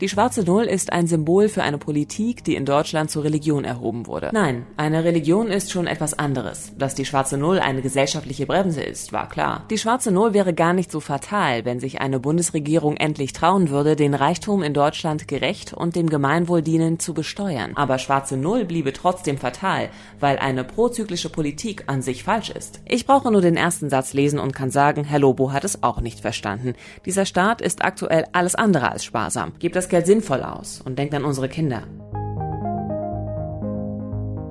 Die 0.00 0.08
schwarze 0.08 0.42
Null 0.42 0.64
ist 0.64 0.92
ein 0.92 1.06
Symbol 1.06 1.48
für 1.48 1.62
eine 1.62 1.78
Politik, 1.78 2.42
die 2.42 2.56
in 2.56 2.64
Deutschland 2.64 3.12
zur 3.12 3.22
Religion 3.22 3.64
erhoben 3.64 4.08
wurde. 4.08 4.30
Nein, 4.32 4.66
eine 4.76 5.04
Religion 5.04 5.46
ist 5.46 5.70
schon 5.70 5.86
etwas 5.86 6.18
anderes. 6.18 6.72
Dass 6.76 6.96
die 6.96 7.04
schwarze 7.04 7.38
Null 7.38 7.60
eine 7.60 7.80
gesellschaftliche 7.80 8.44
Bremse 8.44 8.82
ist, 8.82 9.12
war 9.12 9.28
klar. 9.28 9.64
Die 9.70 9.78
schwarze 9.78 10.10
Null 10.10 10.34
wäre 10.34 10.52
gar 10.52 10.72
nicht 10.72 10.90
so 10.90 10.98
fatal, 10.98 11.64
wenn 11.64 11.78
sich 11.78 12.00
eine 12.00 12.18
Bundesregierung 12.18 12.96
endlich 12.96 13.32
trauen 13.34 13.70
würde, 13.70 13.94
den 13.94 14.14
Reichtum 14.14 14.64
in 14.64 14.74
Deutschland 14.74 15.28
gerecht 15.28 15.72
und 15.72 15.94
dem 15.94 16.10
Gemeinwohl 16.10 16.62
dienend 16.62 17.00
zu 17.00 17.14
besteuern. 17.14 17.70
Aber 17.76 17.98
schwarze 17.98 18.36
Null 18.36 18.64
bliebe 18.64 18.92
trotzdem 18.92 19.38
fatal, 19.38 19.90
weil 20.18 20.38
eine 20.38 20.64
prozyklische 20.64 21.28
Politik 21.28 21.84
an 21.86 22.02
sich 22.02 22.24
falsch 22.24 22.50
ist. 22.50 22.80
Ich 22.84 23.06
brauche 23.06 23.30
nur 23.30 23.42
den 23.42 23.56
ersten 23.56 23.90
Satz 23.90 24.12
lesen 24.12 24.40
und 24.40 24.56
kann 24.56 24.70
sagen, 24.70 25.04
Herr 25.04 25.20
Lobo 25.20 25.52
hat 25.52 25.62
es 25.62 25.84
auch 25.84 26.00
nicht 26.00 26.18
verstanden. 26.18 26.74
Dieser 27.06 27.26
Staat 27.26 27.60
ist 27.60 27.84
aktuell 27.84 28.26
alles 28.32 28.56
andere 28.56 28.90
als 28.90 29.04
sparsam. 29.04 29.52
Gibt 29.60 29.76
das 29.84 29.90
Geld 29.90 30.06
sinnvoll 30.06 30.42
aus 30.42 30.80
und 30.82 30.98
denkt 30.98 31.12
an 31.12 31.26
unsere 31.26 31.46
Kinder. 31.46 31.82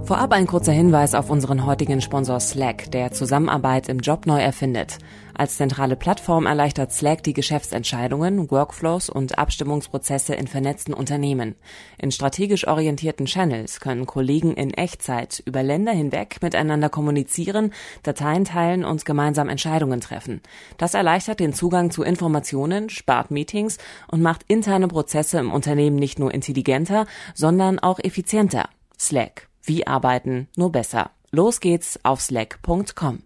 Vorab 0.05 0.33
ein 0.33 0.47
kurzer 0.47 0.73
Hinweis 0.73 1.15
auf 1.15 1.29
unseren 1.29 1.65
heutigen 1.65 2.01
Sponsor 2.01 2.41
Slack, 2.41 2.91
der 2.91 3.13
Zusammenarbeit 3.13 3.87
im 3.87 3.99
Job 3.99 4.25
neu 4.25 4.41
erfindet. 4.41 4.97
Als 5.33 5.55
zentrale 5.55 5.95
Plattform 5.95 6.45
erleichtert 6.45 6.91
Slack 6.91 7.23
die 7.23 7.31
Geschäftsentscheidungen, 7.31 8.51
Workflows 8.51 9.09
und 9.09 9.37
Abstimmungsprozesse 9.37 10.35
in 10.35 10.47
vernetzten 10.47 10.93
Unternehmen. 10.93 11.55
In 11.97 12.11
strategisch 12.11 12.67
orientierten 12.67 13.27
Channels 13.27 13.79
können 13.79 14.05
Kollegen 14.05 14.55
in 14.55 14.73
Echtzeit 14.73 15.41
über 15.45 15.63
Länder 15.63 15.93
hinweg 15.93 16.39
miteinander 16.41 16.89
kommunizieren, 16.89 17.71
Dateien 18.03 18.43
teilen 18.43 18.83
und 18.83 19.05
gemeinsam 19.05 19.47
Entscheidungen 19.47 20.01
treffen. 20.01 20.41
Das 20.77 20.95
erleichtert 20.95 21.39
den 21.39 21.53
Zugang 21.53 21.91
zu 21.91 22.03
Informationen, 22.03 22.89
spart 22.89 23.31
Meetings 23.31 23.77
und 24.11 24.21
macht 24.21 24.43
interne 24.49 24.89
Prozesse 24.89 25.39
im 25.39 25.53
Unternehmen 25.53 25.95
nicht 25.95 26.19
nur 26.19 26.33
intelligenter, 26.33 27.05
sondern 27.33 27.79
auch 27.79 27.99
effizienter. 27.99 28.67
Slack 28.99 29.47
wie 29.63 29.87
arbeiten, 29.87 30.47
nur 30.55 30.71
besser. 30.71 31.11
Los 31.31 31.59
geht's 31.59 31.99
auf 32.03 32.21
slack.com. 32.21 33.23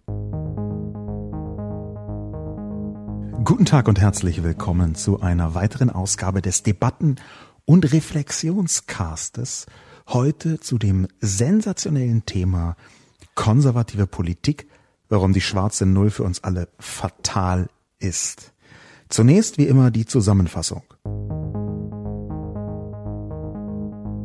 Guten 3.44 3.64
Tag 3.64 3.88
und 3.88 4.00
herzlich 4.00 4.42
willkommen 4.42 4.94
zu 4.94 5.20
einer 5.20 5.54
weiteren 5.54 5.90
Ausgabe 5.90 6.42
des 6.42 6.62
Debatten- 6.62 7.16
und 7.64 7.92
Reflexionscastes. 7.92 9.66
Heute 10.08 10.60
zu 10.60 10.78
dem 10.78 11.06
sensationellen 11.20 12.24
Thema 12.26 12.76
konservative 13.34 14.06
Politik, 14.06 14.68
warum 15.08 15.32
die 15.32 15.40
schwarze 15.40 15.86
Null 15.86 16.10
für 16.10 16.24
uns 16.24 16.44
alle 16.44 16.68
fatal 16.78 17.68
ist. 17.98 18.52
Zunächst 19.08 19.58
wie 19.58 19.66
immer 19.66 19.90
die 19.90 20.06
Zusammenfassung. 20.06 20.82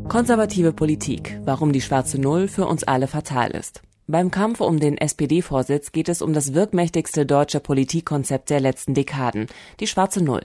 Konservative 0.09 0.73
Politik, 0.73 1.39
warum 1.43 1.71
die 1.71 1.81
schwarze 1.81 2.19
Null 2.19 2.47
für 2.47 2.67
uns 2.67 2.83
alle 2.83 3.07
fatal 3.07 3.51
ist. 3.51 3.81
Beim 4.05 4.31
Kampf 4.31 4.59
um 4.61 4.79
den 4.79 4.97
SPD-Vorsitz 4.97 5.91
geht 5.91 6.09
es 6.09 6.21
um 6.21 6.33
das 6.33 6.53
wirkmächtigste 6.53 7.25
deutsche 7.25 7.59
Politikkonzept 7.59 8.49
der 8.49 8.59
letzten 8.59 8.93
Dekaden, 8.93 9.47
die 9.79 9.87
schwarze 9.87 10.23
Null. 10.23 10.41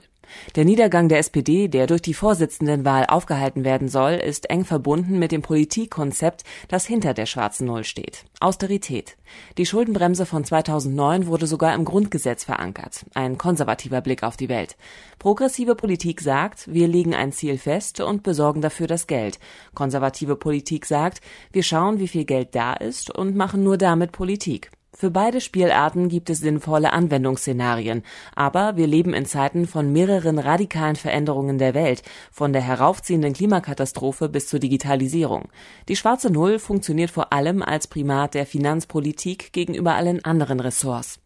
Der 0.55 0.65
Niedergang 0.65 1.09
der 1.09 1.19
SPD, 1.19 1.67
der 1.67 1.87
durch 1.87 2.01
die 2.01 2.13
Vorsitzendenwahl 2.13 3.05
aufgehalten 3.05 3.63
werden 3.63 3.87
soll, 3.87 4.13
ist 4.13 4.49
eng 4.49 4.65
verbunden 4.65 5.19
mit 5.19 5.31
dem 5.31 5.41
Politikkonzept, 5.41 6.43
das 6.67 6.85
hinter 6.85 7.13
der 7.13 7.25
schwarzen 7.25 7.67
Null 7.67 7.83
steht. 7.83 8.25
Austerität. 8.39 9.17
Die 9.57 9.65
Schuldenbremse 9.65 10.25
von 10.25 10.43
2009 10.43 11.27
wurde 11.27 11.47
sogar 11.47 11.75
im 11.75 11.85
Grundgesetz 11.85 12.43
verankert. 12.43 13.05
Ein 13.13 13.37
konservativer 13.37 14.01
Blick 14.01 14.23
auf 14.23 14.37
die 14.37 14.49
Welt. 14.49 14.75
Progressive 15.19 15.75
Politik 15.75 16.21
sagt, 16.21 16.71
wir 16.73 16.87
legen 16.87 17.13
ein 17.13 17.31
Ziel 17.31 17.57
fest 17.57 17.99
und 17.99 18.23
besorgen 18.23 18.61
dafür 18.61 18.87
das 18.87 19.07
Geld. 19.07 19.39
Konservative 19.73 20.35
Politik 20.35 20.85
sagt, 20.85 21.21
wir 21.51 21.63
schauen, 21.63 21.99
wie 21.99 22.07
viel 22.07 22.25
Geld 22.25 22.55
da 22.55 22.73
ist 22.73 23.15
und 23.15 23.35
machen 23.35 23.63
nur 23.63 23.77
damit 23.77 24.11
Politik. 24.11 24.71
Für 24.99 25.11
beide 25.11 25.39
Spielarten 25.39 26.09
gibt 26.09 26.29
es 26.29 26.39
sinnvolle 26.39 26.91
Anwendungsszenarien, 26.91 28.03
aber 28.35 28.75
wir 28.75 28.85
leben 28.85 29.13
in 29.13 29.23
Zeiten 29.23 29.65
von 29.65 29.93
mehreren 29.93 30.39
radikalen 30.39 30.97
Veränderungen 30.97 31.57
der 31.57 31.73
Welt, 31.73 32.03
von 32.33 32.51
der 32.51 32.61
heraufziehenden 32.61 33.31
Klimakatastrophe 33.31 34.27
bis 34.27 34.49
zur 34.49 34.59
Digitalisierung. 34.59 35.47
Die 35.87 35.95
schwarze 35.95 36.29
Null 36.29 36.59
funktioniert 36.59 37.11
vor 37.11 37.31
allem 37.31 37.61
als 37.61 37.87
Primat 37.87 38.33
der 38.33 38.45
Finanzpolitik 38.45 39.53
gegenüber 39.53 39.95
allen 39.95 40.25
anderen 40.25 40.59
Ressorts. 40.59 41.21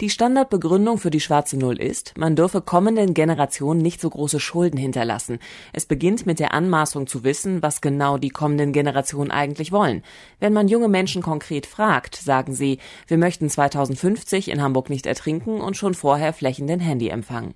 Die 0.00 0.10
Standardbegründung 0.10 0.98
für 0.98 1.10
die 1.10 1.20
schwarze 1.20 1.56
Null 1.56 1.80
ist, 1.80 2.14
man 2.16 2.36
dürfe 2.36 2.60
kommenden 2.60 3.14
Generationen 3.14 3.80
nicht 3.80 4.00
so 4.00 4.10
große 4.10 4.40
Schulden 4.40 4.76
hinterlassen. 4.76 5.38
Es 5.72 5.86
beginnt 5.86 6.26
mit 6.26 6.38
der 6.38 6.54
Anmaßung 6.54 7.06
zu 7.06 7.24
wissen, 7.24 7.62
was 7.62 7.80
genau 7.80 8.18
die 8.18 8.30
kommenden 8.30 8.72
Generationen 8.72 9.30
eigentlich 9.30 9.72
wollen. 9.72 10.02
Wenn 10.38 10.52
man 10.52 10.68
junge 10.68 10.88
Menschen 10.88 11.22
konkret 11.22 11.66
fragt, 11.66 12.16
sagen 12.16 12.54
sie, 12.54 12.78
wir 13.06 13.18
möchten 13.18 13.48
2050 13.48 14.50
in 14.50 14.62
Hamburg 14.62 14.90
nicht 14.90 15.06
ertrinken 15.06 15.60
und 15.60 15.76
schon 15.76 15.94
vorher 15.94 16.32
flächenden 16.32 16.80
Handyempfang. 16.80 17.54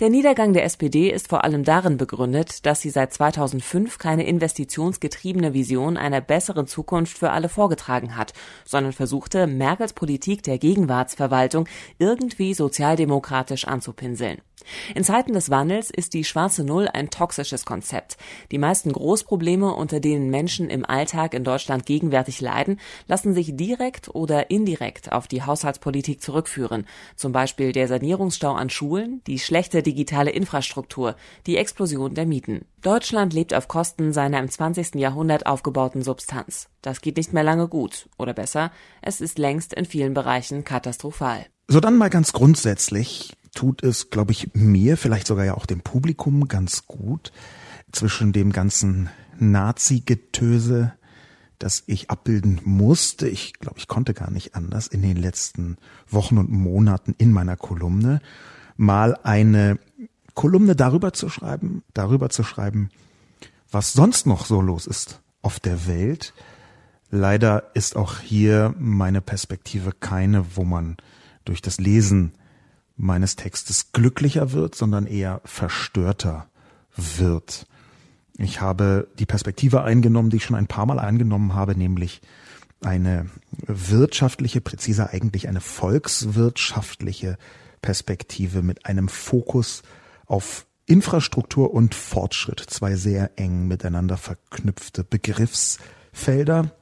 Der 0.00 0.10
Niedergang 0.10 0.52
der 0.52 0.64
SPD 0.64 1.10
ist 1.10 1.28
vor 1.28 1.44
allem 1.44 1.64
darin 1.64 1.96
begründet, 1.96 2.66
dass 2.66 2.80
sie 2.80 2.90
seit 2.90 3.12
2005 3.12 3.98
keine 3.98 4.26
investitionsgetriebene 4.26 5.54
Vision 5.54 5.96
einer 5.96 6.20
besseren 6.20 6.66
Zukunft 6.66 7.18
für 7.18 7.30
alle 7.30 7.48
vorgetragen 7.48 8.16
hat, 8.16 8.32
sondern 8.64 8.92
versuchte, 8.92 9.46
Merkels 9.46 9.92
Politik 9.92 10.42
der 10.42 10.58
Gegenwartsverwaltung 10.58 11.68
irgendwie 11.98 12.54
sozialdemokratisch 12.54 13.66
anzupinseln. 13.66 14.40
In 14.94 15.04
Zeiten 15.04 15.32
des 15.32 15.50
Wandels 15.50 15.90
ist 15.90 16.14
die 16.14 16.24
schwarze 16.24 16.64
Null 16.64 16.88
ein 16.88 17.10
toxisches 17.10 17.64
Konzept. 17.64 18.16
Die 18.50 18.58
meisten 18.58 18.92
Großprobleme, 18.92 19.74
unter 19.74 20.00
denen 20.00 20.30
Menschen 20.30 20.70
im 20.70 20.84
Alltag 20.84 21.34
in 21.34 21.44
Deutschland 21.44 21.86
gegenwärtig 21.86 22.40
leiden, 22.40 22.80
lassen 23.06 23.34
sich 23.34 23.56
direkt 23.56 24.14
oder 24.14 24.50
indirekt 24.50 25.12
auf 25.12 25.28
die 25.28 25.42
Haushaltspolitik 25.42 26.22
zurückführen. 26.22 26.86
Zum 27.16 27.32
Beispiel 27.32 27.72
der 27.72 27.88
Sanierungsstau 27.88 28.52
an 28.52 28.70
Schulen, 28.70 29.22
die 29.26 29.38
schlechte 29.38 29.82
digitale 29.82 30.30
Infrastruktur, 30.30 31.16
die 31.46 31.56
Explosion 31.56 32.14
der 32.14 32.26
Mieten. 32.26 32.66
Deutschland 32.82 33.32
lebt 33.32 33.52
auf 33.52 33.68
Kosten 33.68 34.12
seiner 34.12 34.38
im 34.38 34.48
20. 34.48 34.94
Jahrhundert 34.94 35.46
aufgebauten 35.46 36.02
Substanz. 36.02 36.68
Das 36.82 37.00
geht 37.00 37.16
nicht 37.16 37.32
mehr 37.32 37.42
lange 37.42 37.66
gut. 37.66 38.08
Oder 38.16 38.32
besser, 38.32 38.70
es 39.02 39.20
ist 39.20 39.38
längst 39.38 39.74
in 39.74 39.86
vielen 39.86 40.14
Bereichen 40.14 40.64
katastrophal. 40.64 41.46
So 41.68 41.80
dann 41.80 41.98
mal 41.98 42.10
ganz 42.10 42.32
grundsätzlich 42.32 43.32
tut 43.56 43.82
es, 43.82 44.10
glaube 44.10 44.30
ich, 44.30 44.54
mir, 44.54 44.96
vielleicht 44.96 45.26
sogar 45.26 45.44
ja 45.44 45.54
auch 45.54 45.66
dem 45.66 45.80
Publikum 45.80 46.46
ganz 46.46 46.86
gut, 46.86 47.32
zwischen 47.90 48.32
dem 48.32 48.52
ganzen 48.52 49.08
Nazi-Getöse, 49.38 50.92
das 51.58 51.82
ich 51.86 52.10
abbilden 52.10 52.60
musste, 52.64 53.28
ich 53.28 53.54
glaube, 53.54 53.78
ich 53.78 53.88
konnte 53.88 54.14
gar 54.14 54.30
nicht 54.30 54.54
anders 54.54 54.86
in 54.86 55.02
den 55.02 55.16
letzten 55.16 55.78
Wochen 56.08 56.38
und 56.38 56.50
Monaten 56.50 57.14
in 57.18 57.32
meiner 57.32 57.56
Kolumne, 57.56 58.20
mal 58.76 59.16
eine 59.22 59.78
Kolumne 60.34 60.76
darüber 60.76 61.14
zu 61.14 61.30
schreiben, 61.30 61.82
darüber 61.94 62.28
zu 62.28 62.44
schreiben, 62.44 62.90
was 63.70 63.94
sonst 63.94 64.26
noch 64.26 64.44
so 64.44 64.60
los 64.60 64.86
ist 64.86 65.22
auf 65.40 65.60
der 65.60 65.86
Welt. 65.86 66.34
Leider 67.10 67.70
ist 67.74 67.96
auch 67.96 68.18
hier 68.18 68.74
meine 68.78 69.22
Perspektive 69.22 69.92
keine, 69.98 70.56
wo 70.56 70.64
man 70.64 70.98
durch 71.46 71.62
das 71.62 71.78
Lesen 71.78 72.32
meines 72.96 73.36
Textes 73.36 73.92
glücklicher 73.92 74.52
wird, 74.52 74.74
sondern 74.74 75.06
eher 75.06 75.40
verstörter 75.44 76.48
wird. 76.96 77.66
Ich 78.38 78.60
habe 78.60 79.08
die 79.18 79.26
Perspektive 79.26 79.82
eingenommen, 79.82 80.30
die 80.30 80.36
ich 80.36 80.44
schon 80.44 80.56
ein 80.56 80.66
paar 80.66 80.86
Mal 80.86 80.98
eingenommen 80.98 81.54
habe, 81.54 81.76
nämlich 81.76 82.20
eine 82.82 83.26
wirtschaftliche, 83.66 84.60
präziser 84.60 85.10
eigentlich 85.10 85.48
eine 85.48 85.60
volkswirtschaftliche 85.60 87.38
Perspektive 87.80 88.62
mit 88.62 88.86
einem 88.86 89.08
Fokus 89.08 89.82
auf 90.26 90.66
Infrastruktur 90.86 91.72
und 91.72 91.94
Fortschritt, 91.94 92.60
zwei 92.60 92.94
sehr 92.96 93.38
eng 93.38 93.66
miteinander 93.66 94.16
verknüpfte 94.16 95.02
Begriffsfelder, 95.02 96.72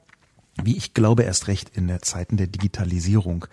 wie 0.61 0.77
ich 0.77 0.93
glaube 0.93 1.23
erst 1.23 1.47
recht 1.47 1.71
in 1.75 1.87
der 1.87 2.01
Zeiten 2.01 2.37
der 2.37 2.47
Digitalisierung. 2.47 3.45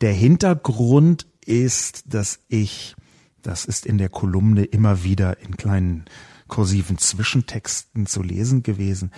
Der 0.00 0.12
Hintergrund 0.12 1.26
ist, 1.46 2.14
dass 2.14 2.40
ich, 2.48 2.96
das 3.42 3.64
ist 3.64 3.86
in 3.86 3.98
der 3.98 4.08
Kolumne 4.08 4.64
immer 4.64 5.04
wieder 5.04 5.38
in 5.40 5.56
kleinen 5.56 6.04
kursiven 6.48 6.98
Zwischentexten 6.98 8.06
zu 8.06 8.22
lesen 8.22 8.62
gewesen. 8.62 9.10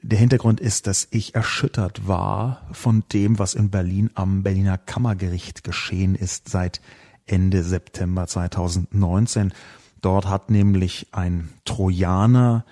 Der 0.00 0.18
Hintergrund 0.18 0.60
ist, 0.60 0.86
dass 0.86 1.06
ich 1.10 1.34
erschüttert 1.34 2.08
war 2.08 2.66
von 2.72 3.04
dem, 3.12 3.38
was 3.38 3.54
in 3.54 3.70
Berlin 3.70 4.10
am 4.14 4.42
Berliner 4.42 4.78
Kammergericht 4.78 5.62
geschehen 5.62 6.14
ist 6.14 6.48
seit 6.48 6.80
Ende 7.26 7.62
September 7.62 8.26
2019. 8.26 9.52
Dort 10.00 10.26
hat 10.26 10.50
nämlich 10.50 11.06
ein 11.12 11.50
Trojaner, 11.64 12.64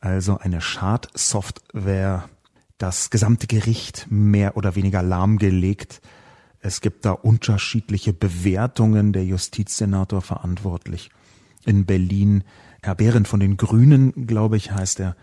also 0.00 0.38
eine 0.38 0.60
Schadsoftware, 0.60 2.28
das 2.76 3.08
gesamte 3.08 3.46
Gericht 3.46 4.06
mehr 4.10 4.56
oder 4.58 4.76
weniger 4.76 5.02
lahmgelegt. 5.02 6.02
Es 6.66 6.80
gibt 6.80 7.04
da 7.04 7.12
unterschiedliche 7.12 8.12
Bewertungen. 8.12 9.12
Der 9.12 9.24
Justizsenator 9.24 10.20
verantwortlich 10.20 11.10
in 11.64 11.86
Berlin, 11.86 12.42
Herr 12.82 12.96
Behrendt 12.96 13.28
von 13.28 13.38
den 13.38 13.56
Grünen, 13.56 14.26
glaube 14.26 14.56
ich, 14.56 14.72
heißt 14.72 14.98
er, 14.98 15.14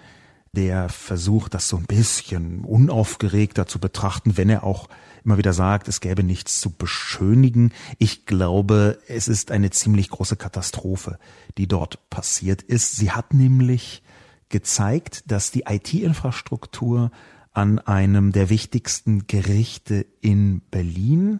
der 0.53 0.87
versucht, 0.87 1.53
das 1.53 1.67
so 1.67 1.75
ein 1.75 1.85
bisschen 1.85 2.63
unaufgeregter 2.63 3.67
zu 3.67 3.79
betrachten, 3.79 4.37
wenn 4.37 4.49
er 4.49 4.63
auch 4.63 4.87
immer 5.25 5.37
wieder 5.37 5.51
sagt, 5.51 5.89
es 5.89 5.99
gäbe 5.99 6.23
nichts 6.23 6.61
zu 6.61 6.69
beschönigen. 6.69 7.73
Ich 7.97 8.25
glaube, 8.25 8.99
es 9.09 9.27
ist 9.27 9.51
eine 9.51 9.69
ziemlich 9.69 10.11
große 10.11 10.37
Katastrophe, 10.37 11.19
die 11.57 11.67
dort 11.67 12.09
passiert 12.09 12.61
ist. 12.61 12.95
Sie 12.95 13.11
hat 13.11 13.33
nämlich 13.33 14.01
gezeigt, 14.47 15.29
dass 15.29 15.51
die 15.51 15.65
IT-Infrastruktur 15.67 17.11
an 17.53 17.79
einem 17.79 18.31
der 18.31 18.49
wichtigsten 18.49 19.27
Gerichte 19.27 20.05
in 20.21 20.61
Berlin, 20.71 21.39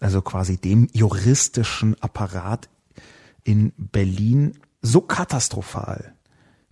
also 0.00 0.22
quasi 0.22 0.56
dem 0.56 0.88
juristischen 0.92 2.00
Apparat 2.02 2.68
in 3.44 3.72
Berlin, 3.76 4.58
so 4.80 5.00
katastrophal 5.00 6.14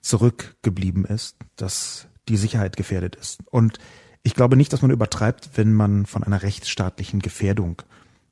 zurückgeblieben 0.01 1.05
ist, 1.05 1.37
dass 1.57 2.09
die 2.29 2.37
Sicherheit 2.37 2.77
gefährdet 2.77 3.17
ist. 3.17 3.41
Und 3.51 3.79
ich 4.23 4.35
glaube 4.35 4.57
nicht, 4.57 4.73
dass 4.73 4.83
man 4.83 4.91
übertreibt, 4.91 5.51
wenn 5.55 5.73
man 5.73 6.07
von 6.07 6.23
einer 6.23 6.43
rechtsstaatlichen 6.43 7.21
Gefährdung 7.21 7.83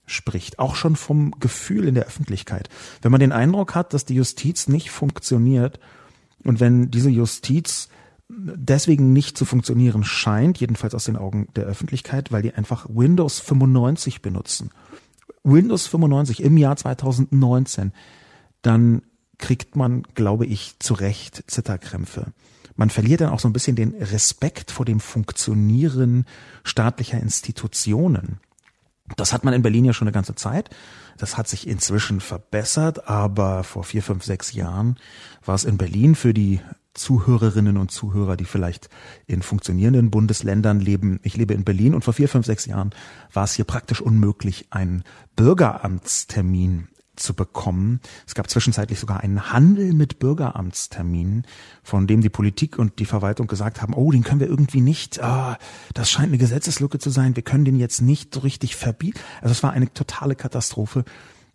spricht. 0.07 0.59
Auch 0.59 0.75
schon 0.75 0.97
vom 0.97 1.33
Gefühl 1.39 1.89
in 1.89 1.95
der 1.95 2.07
Öffentlichkeit. 2.07 2.69
Wenn 3.03 3.13
man 3.13 3.21
den 3.21 3.33
Eindruck 3.33 3.75
hat, 3.75 3.95
dass 3.95 4.05
die 4.05 4.15
Justiz 4.15 4.69
nicht 4.69 4.91
funktioniert 4.91 5.81
und 6.45 6.61
wenn 6.61 6.91
diese 6.91 7.11
Justiz 7.11 7.89
deswegen 8.31 9.13
nicht 9.13 9.37
zu 9.37 9.45
funktionieren 9.45 10.05
scheint, 10.05 10.59
jedenfalls 10.59 10.95
aus 10.95 11.05
den 11.05 11.17
Augen 11.17 11.49
der 11.57 11.65
Öffentlichkeit, 11.65 12.31
weil 12.31 12.43
die 12.43 12.55
einfach 12.55 12.87
Windows 12.89 13.41
95 13.41 14.23
benutzen. 14.23 14.71
Windows 15.43 15.87
95 15.87 16.43
im 16.43 16.57
Jahr 16.57 16.77
2019, 16.77 17.93
dann 18.63 19.03
kriegt 19.39 19.75
man, 19.75 20.03
glaube 20.15 20.47
ich, 20.47 20.79
zu 20.79 20.95
Recht 20.95 21.45
Zitterkrämpfe. 21.47 22.33
Man 22.77 22.91
verliert 22.91 23.21
dann 23.21 23.31
auch 23.31 23.41
so 23.41 23.49
ein 23.49 23.53
bisschen 23.53 23.77
den 23.77 23.95
Respekt 23.95 24.71
vor 24.71 24.87
dem 24.87 25.01
Funktionieren 25.01 26.25
staatlicher 26.63 27.21
Institutionen. 27.21 28.39
Das 29.17 29.33
hat 29.33 29.45
man 29.45 29.55
in 29.55 29.63
Berlin 29.63 29.85
ja 29.85 29.93
schon 29.93 30.07
eine 30.07 30.15
ganze 30.15 30.35
Zeit. 30.35 30.71
Das 31.21 31.37
hat 31.37 31.49
sich 31.49 31.69
inzwischen 31.69 32.21
verbessert, 32.21 33.07
aber 33.07 33.63
vor 33.63 33.85
vier, 33.85 34.03
fünf, 34.03 34.25
sechs 34.25 34.55
Jahren 34.55 34.99
war 35.45 35.55
es 35.55 35.65
in 35.65 35.77
Berlin 35.77 36.15
für 36.15 36.33
die 36.33 36.61
Zuhörerinnen 36.95 37.77
und 37.77 37.91
Zuhörer, 37.91 38.39
die 38.39 38.47
vielleicht 38.47 38.89
in 39.27 39.43
funktionierenden 39.43 40.11
Bundesländern 40.11 40.81
leben. 40.81 41.21
Ich 41.23 41.37
lebe 41.37 41.53
in 41.53 41.65
Berlin 41.65 41.95
und 41.95 42.05
vor 42.05 42.15
vier, 42.15 42.29
fünf, 42.29 42.47
sechs 42.47 42.65
Jahren 42.65 42.95
war 43.35 43.45
es 43.45 43.53
hier 43.53 43.67
praktisch 43.67 44.01
unmöglich, 44.01 44.69
einen 44.71 45.05
Bürgeramtstermin 45.37 46.89
zu 47.21 47.35
bekommen. 47.35 48.01
Es 48.27 48.35
gab 48.35 48.51
zwischenzeitlich 48.51 48.99
sogar 48.99 49.21
einen 49.21 49.53
Handel 49.53 49.93
mit 49.93 50.19
Bürgeramtsterminen, 50.19 51.47
von 51.83 52.07
dem 52.07 52.21
die 52.21 52.29
Politik 52.29 52.79
und 52.79 52.99
die 52.99 53.07
Verwaltung 53.07 53.47
gesagt 53.47 53.83
haben, 53.83 53.95
oh, 53.95 54.11
den 54.11 54.25
können 54.25 54.41
wir 54.41 54.49
irgendwie 54.49 54.81
nicht, 54.81 55.23
ah, 55.23 55.59
das 55.95 56.11
scheint 56.11 56.29
eine 56.29 56.39
Gesetzeslücke 56.39 56.99
zu 56.99 57.11
sein, 57.11 57.37
wir 57.37 57.43
können 57.43 57.65
den 57.65 57.79
jetzt 57.79 58.01
nicht 58.01 58.35
so 58.35 58.41
richtig 58.41 58.77
verbieten. 58.77 59.21
Also 59.41 59.53
es 59.53 59.63
war 59.63 59.73
eine 59.73 59.93
totale 59.93 60.35
Katastrophe. 60.35 61.05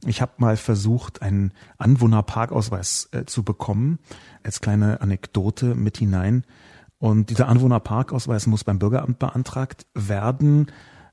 Ich 0.06 0.22
habe 0.22 0.34
mal 0.38 0.58
versucht, 0.58 1.22
einen 1.22 1.52
Anwohnerparkausweis 1.78 3.10
äh, 3.12 3.26
zu 3.26 3.44
bekommen, 3.44 4.00
als 4.44 4.62
kleine 4.62 5.02
Anekdote 5.02 5.74
mit 5.74 5.98
hinein. 5.98 6.44
Und 7.00 7.30
dieser 7.30 7.48
Anwohnerparkausweis 7.48 8.48
muss 8.48 8.64
beim 8.64 8.80
Bürgeramt 8.80 9.20
beantragt 9.20 9.86
werden. 9.94 10.68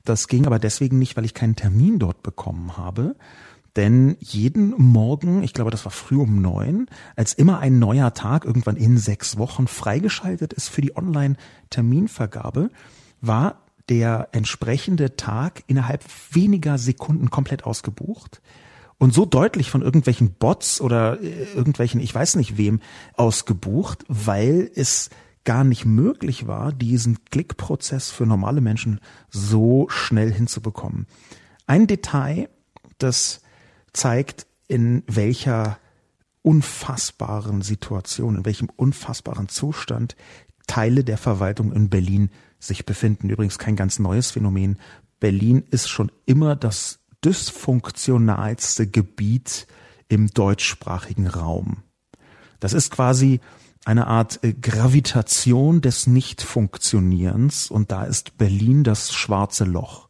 Das 0.05 0.27
ging 0.27 0.45
aber 0.45 0.59
deswegen 0.59 0.99
nicht, 0.99 1.15
weil 1.15 1.25
ich 1.25 1.33
keinen 1.33 1.55
Termin 1.55 1.97
dort 1.97 2.23
bekommen 2.23 2.77
habe, 2.77 3.15
denn 3.75 4.17
jeden 4.19 4.71
Morgen, 4.77 5.41
ich 5.43 5.53
glaube, 5.53 5.71
das 5.71 5.85
war 5.85 5.91
früh 5.91 6.17
um 6.17 6.41
neun, 6.41 6.87
als 7.15 7.33
immer 7.33 7.59
ein 7.59 7.79
neuer 7.79 8.13
Tag 8.13 8.45
irgendwann 8.45 8.75
in 8.75 8.97
sechs 8.97 9.37
Wochen 9.37 9.67
freigeschaltet 9.67 10.53
ist 10.53 10.69
für 10.69 10.81
die 10.81 10.95
Online-Terminvergabe, 10.95 12.69
war 13.21 13.63
der 13.89 14.29
entsprechende 14.31 15.15
Tag 15.15 15.63
innerhalb 15.67 16.03
weniger 16.31 16.77
Sekunden 16.77 17.29
komplett 17.29 17.65
ausgebucht 17.65 18.41
und 18.97 19.13
so 19.13 19.25
deutlich 19.25 19.69
von 19.69 19.81
irgendwelchen 19.81 20.33
Bots 20.33 20.79
oder 20.79 21.21
äh, 21.21 21.43
irgendwelchen, 21.55 21.99
ich 21.99 22.13
weiß 22.13 22.35
nicht 22.35 22.57
wem, 22.57 22.79
ausgebucht, 23.15 24.05
weil 24.07 24.71
es 24.75 25.09
gar 25.43 25.65
nicht 25.65 25.83
möglich 25.83 26.47
war, 26.47 26.71
diesen 26.71 27.25
Klickprozess 27.25 28.11
für 28.11 28.25
normale 28.25 28.61
Menschen 28.61 29.01
so 29.29 29.87
schnell 29.89 30.31
hinzubekommen. 30.31 31.07
Ein 31.67 31.87
Detail, 31.87 32.49
das 32.97 33.41
zeigt, 33.93 34.47
in 34.67 35.03
welcher 35.07 35.77
unfassbaren 36.41 37.61
Situation, 37.61 38.37
in 38.37 38.45
welchem 38.45 38.69
unfassbaren 38.75 39.47
Zustand 39.49 40.15
Teile 40.67 41.03
der 41.03 41.17
Verwaltung 41.17 41.71
in 41.73 41.89
Berlin 41.89 42.29
sich 42.59 42.85
befinden. 42.85 43.29
Übrigens 43.29 43.57
kein 43.57 43.75
ganz 43.75 43.99
neues 43.99 44.31
Phänomen. 44.31 44.77
Berlin 45.19 45.63
ist 45.71 45.89
schon 45.89 46.11
immer 46.25 46.55
das 46.55 46.99
dysfunktionalste 47.23 48.87
Gebiet 48.87 49.67
im 50.07 50.27
deutschsprachigen 50.27 51.27
Raum. 51.27 51.83
Das 52.59 52.73
ist 52.73 52.91
quasi 52.91 53.39
eine 53.85 54.07
Art 54.07 54.43
äh, 54.43 54.53
Gravitation 54.53 55.81
des 55.81 56.07
Nichtfunktionierens 56.07 57.69
und 57.69 57.91
da 57.91 58.03
ist 58.03 58.37
Berlin 58.37 58.83
das 58.83 59.13
schwarze 59.13 59.65
Loch. 59.65 60.09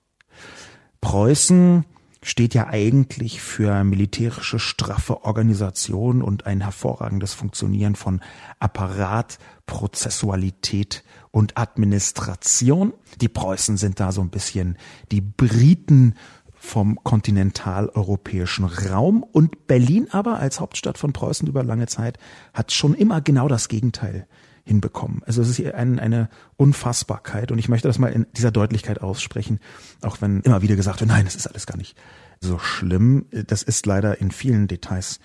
Preußen 1.02 1.86
steht 2.24 2.54
ja 2.54 2.68
eigentlich 2.68 3.42
für 3.42 3.84
militärische 3.84 4.58
straffe 4.58 5.24
Organisation 5.24 6.22
und 6.22 6.46
ein 6.46 6.62
hervorragendes 6.62 7.34
Funktionieren 7.34 7.96
von 7.96 8.22
Apparat, 8.60 9.40
Prozessualität 9.66 11.04
und 11.32 11.58
Administration. 11.58 12.94
Die 13.22 13.28
Preußen 13.28 13.78
sind 13.78 14.00
da 14.00 14.12
so 14.12 14.22
ein 14.22 14.30
bisschen 14.30 14.78
die 15.12 15.22
Briten 15.22 16.16
vom 16.54 16.98
kontinentaleuropäischen 17.04 18.64
Raum 18.64 19.22
und 19.22 19.68
Berlin 19.68 20.08
aber 20.12 20.40
als 20.40 20.62
Hauptstadt 20.62 20.98
von 20.98 21.12
Preußen 21.12 21.46
über 21.46 21.62
lange 21.62 21.88
Zeit 21.88 22.18
hat 22.54 22.72
schon 22.72 22.94
immer 22.94 23.20
genau 23.20 23.50
das 23.50 23.68
Gegenteil 23.68 24.28
hinbekommen. 24.64 25.22
Also 25.26 25.42
es 25.42 25.60
ist 25.60 25.74
ein, 25.74 26.00
eine 26.00 26.30
Unfassbarkeit 26.56 27.52
und 27.52 27.60
ich 27.60 27.68
möchte 27.68 27.90
das 27.90 28.00
mal 28.00 28.14
in 28.14 28.28
dieser 28.32 28.52
Deutlichkeit 28.52 29.02
aussprechen, 29.02 29.60
auch 30.02 30.22
wenn 30.22 30.40
immer 30.40 30.62
wieder 30.62 30.78
gesagt 30.78 31.02
wird, 31.02 31.10
nein, 31.10 31.26
das 31.26 31.36
ist 31.36 31.48
alles 31.48 31.66
gar 31.66 31.76
nicht 31.76 31.98
so 32.44 32.60
schlimm. 32.60 33.26
Das 33.32 33.64
ist 33.64 33.86
leider 33.86 34.20
in 34.20 34.32
vielen 34.32 34.68
Details 34.68 35.20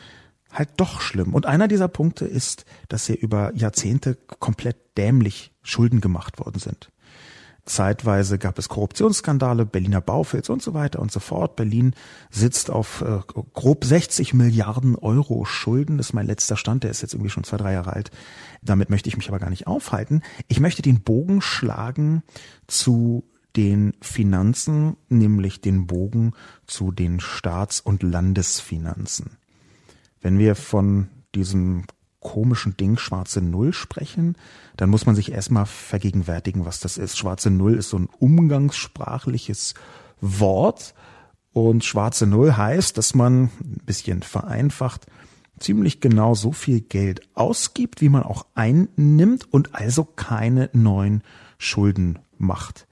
halt 0.53 0.71
doch 0.77 1.01
schlimm. 1.01 1.35
Und 1.35 1.47
einer 1.47 1.69
dieser 1.69 1.89
Punkte 1.89 2.25
ist, 2.25 2.65
dass 2.89 3.07
hier 3.07 3.19
über 3.21 3.55
Jahrzehnte 3.55 4.17
komplett 4.41 4.97
dämlich 4.97 5.53
Schulden 5.63 6.01
gemacht 6.01 6.39
worden 6.39 6.59
sind. 6.59 6.91
Zeitweise 7.69 8.39
gab 8.39 8.59
es 8.59 8.69
Korruptionsskandale, 8.69 9.67
Berliner 9.67 10.01
Baufels 10.01 10.49
und 10.49 10.63
so 10.63 10.75
weiter 10.75 11.01
und 11.01 11.13
so 11.13 11.21
fort. 11.21 11.55
Berlin 11.55 11.95
sitzt 12.31 12.71
auf 12.71 13.03
äh, 13.03 13.21
grob 13.53 13.85
60 13.85 14.35
Milliarden 14.35 14.97
Euro 14.97 15.45
Schulden. 15.45 15.99
Das 15.99 16.09
ist 16.09 16.13
mein 16.15 16.27
letzter 16.27 16.57
Stand, 16.57 16.83
der 16.83 16.91
ist 16.91 17.03
jetzt 17.03 17.13
irgendwie 17.13 17.31
schon 17.31 17.45
zwei, 17.45 17.59
drei 17.59 17.75
Jahre 17.75 17.93
alt. 17.93 18.11
Damit 18.63 18.91
möchte 18.91 19.09
ich 19.09 19.17
mich 19.17 19.29
aber 19.29 19.39
gar 19.39 19.51
nicht 19.51 19.67
aufhalten. 19.67 20.23
Ich 20.49 20.61
möchte 20.61 20.83
den 20.83 21.03
Bogen 21.03 21.41
schlagen 21.41 22.23
zu 22.67 23.28
den 23.57 23.93
Finanzen, 24.01 24.97
nämlich 25.09 25.61
den 25.61 25.87
Bogen 25.87 26.33
zu 26.67 26.93
den 26.93 27.21
Staats- 27.21 27.81
und 27.81 28.03
Landesfinanzen. 28.03 29.39
Wenn 30.21 30.39
wir 30.39 30.55
von 30.55 31.09
diesem 31.35 31.85
komischen 32.21 32.77
Ding 32.77 32.99
schwarze 32.99 33.41
Null 33.41 33.73
sprechen, 33.73 34.37
dann 34.77 34.91
muss 34.91 35.07
man 35.07 35.15
sich 35.15 35.33
erstmal 35.33 35.67
vergegenwärtigen, 35.67 36.65
was 36.65 36.81
das 36.81 36.99
ist. 36.99 37.17
Schwarze 37.17 37.51
Null 37.51 37.75
ist 37.75 37.91
so 37.91 37.99
ein 37.99 38.09
umgangssprachliches 38.19 39.75
Wort 40.21 40.95
und 41.53 41.85
schwarze 41.85 42.27
Null 42.27 42.57
heißt, 42.57 42.99
dass 42.99 43.15
man 43.15 43.45
ein 43.45 43.81
bisschen 43.85 44.23
vereinfacht 44.23 45.07
ziemlich 45.59 46.01
genau 46.01 46.35
so 46.35 46.53
viel 46.53 46.81
Geld 46.81 47.23
ausgibt, 47.35 48.01
wie 48.01 48.09
man 48.09 48.23
auch 48.23 48.47
einnimmt 48.55 49.53
und 49.53 49.75
also 49.75 50.05
keine 50.05 50.71
neuen 50.73 51.23
Schulden 51.59 52.19
macht. 52.39 52.88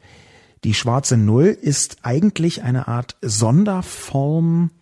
Die 0.67 0.75
schwarze 0.75 1.17
Null 1.17 1.57
ist 1.63 1.99
eigentlich 2.03 2.65
eine 2.65 2.89
Art 2.89 3.17
Sonderform 3.23 4.73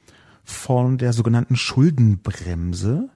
von 0.42 0.96
der 0.96 1.12
sogenannten 1.12 1.56
Schuldenbremse. 1.56 3.10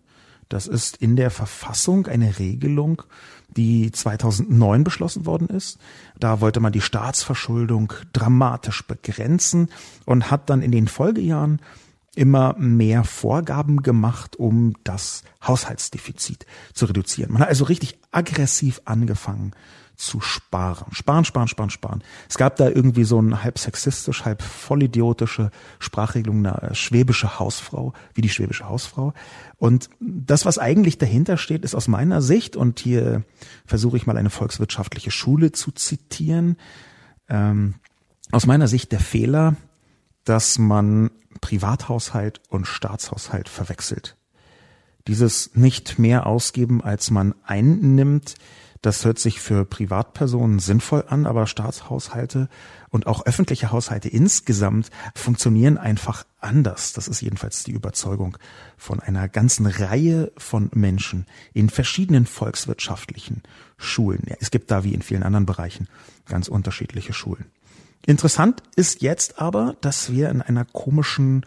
Das 0.51 0.67
ist 0.67 0.99
in 0.99 1.17
der 1.17 1.31
Verfassung 1.31 2.09
eine 2.09 2.39
Regelung, 2.39 3.05
die 3.49 3.91
2009 3.91 4.85
beschlossen 4.85 5.25
worden 5.25 5.49
ist. 5.49 5.79
Da 6.21 6.43
wollte 6.43 6.61
man 6.61 6.75
die 6.75 6.83
Staatsverschuldung 6.83 7.95
dramatisch 8.13 8.87
begrenzen 8.87 9.71
und 10.05 10.31
hat 10.31 10.51
dann 10.51 10.61
in 10.61 10.71
den 10.71 10.89
Folgejahren 10.89 11.63
immer 12.17 12.55
mehr 12.59 13.05
Vorgaben 13.05 13.81
gemacht, 13.81 14.37
um 14.37 14.75
das 14.85 15.23
Haushaltsdefizit 15.43 16.45
zu 16.75 16.85
reduzieren. 16.85 17.33
Man 17.33 17.41
hat 17.41 17.49
also 17.49 17.65
richtig 17.65 17.99
aggressiv 18.11 18.83
angefangen 18.85 19.55
zu 19.99 20.21
sparen. 20.21 20.87
Sparen, 20.93 21.25
sparen, 21.25 21.49
sparen, 21.49 21.71
sparen. 21.71 22.05
Es 22.29 22.39
gab 22.39 22.55
da 22.57 22.69
irgendwie 22.69 23.03
so 23.03 23.21
ein 23.21 23.43
halb 23.43 23.59
sexistisch, 23.59 24.25
halb 24.25 24.43
vollidiotische 24.43 25.51
Sprachregelung, 25.81 26.47
eine 26.47 26.75
schwäbische 26.75 27.41
Hausfrau, 27.41 27.93
wie 28.15 28.21
die 28.21 28.29
schwäbische 28.29 28.69
Hausfrau. 28.69 29.13
Und 29.57 29.91
das, 29.99 30.47
was 30.47 30.59
eigentlich 30.59 30.99
dahinter 30.99 31.37
steht, 31.37 31.65
ist 31.65 31.75
aus 31.75 31.89
meiner 31.89 32.23
Sicht, 32.23 32.55
und 32.55 32.79
hier 32.79 33.25
versuche 33.67 33.97
ich 33.97 34.07
mal 34.07 34.17
eine 34.17 34.31
volkswirtschaftliche 34.31 35.11
Schule 35.11 35.51
zu 35.51 35.73
zitieren, 35.73 36.57
ähm, 37.29 37.75
aus 38.31 38.47
meiner 38.47 38.69
Sicht 38.69 38.93
der 38.93 39.01
Fehler, 39.01 39.57
dass 40.23 40.59
man 40.59 41.11
Privathaushalt 41.41 42.41
und 42.49 42.69
Staatshaushalt 42.69 43.49
verwechselt. 43.49 44.17
Dieses 45.09 45.57
nicht 45.57 45.99
mehr 45.99 46.27
ausgeben, 46.27 46.85
als 46.85 47.11
man 47.11 47.35
einnimmt, 47.43 48.35
das 48.83 49.05
hört 49.05 49.19
sich 49.19 49.41
für 49.41 49.65
Privatpersonen 49.65 50.59
sinnvoll 50.59 51.05
an, 51.09 51.27
aber 51.27 51.47
Staatshaushalte 51.47 52.49
und 52.91 53.07
auch 53.07 53.27
öffentliche 53.27 53.73
Haushalte 53.73 54.09
insgesamt 54.09 54.91
funktionieren 55.15 55.79
einfach 55.79 56.25
anders. 56.41 56.93
Das 56.93 57.09
ist 57.09 57.21
jedenfalls 57.21 57.65
die 57.65 57.73
Überzeugung 57.73 58.39
von 58.77 59.01
einer 59.01 59.29
ganzen 59.29 59.67
Reihe 59.67 60.33
von 60.37 60.71
Menschen 60.75 61.27
in 61.53 61.71
verschiedenen 61.71 62.27
volkswirtschaftlichen 62.27 63.43
Schulen. 63.77 64.23
Es 64.41 64.51
gibt 64.51 64.71
da 64.71 64.85
wie 64.85 64.95
in 64.95 65.03
vielen 65.03 65.23
anderen 65.23 65.47
Bereichen 65.47 65.89
ganz 66.27 66.49
unterschiedliche 66.49 67.13
Schulen. 67.13 67.47
Interessant 68.07 68.63
ist 68.77 69.03
jetzt 69.03 69.41
aber, 69.41 69.77
dass 69.81 70.13
wir 70.13 70.31
in 70.31 70.41
einer 70.41 70.65
komischen 70.65 71.45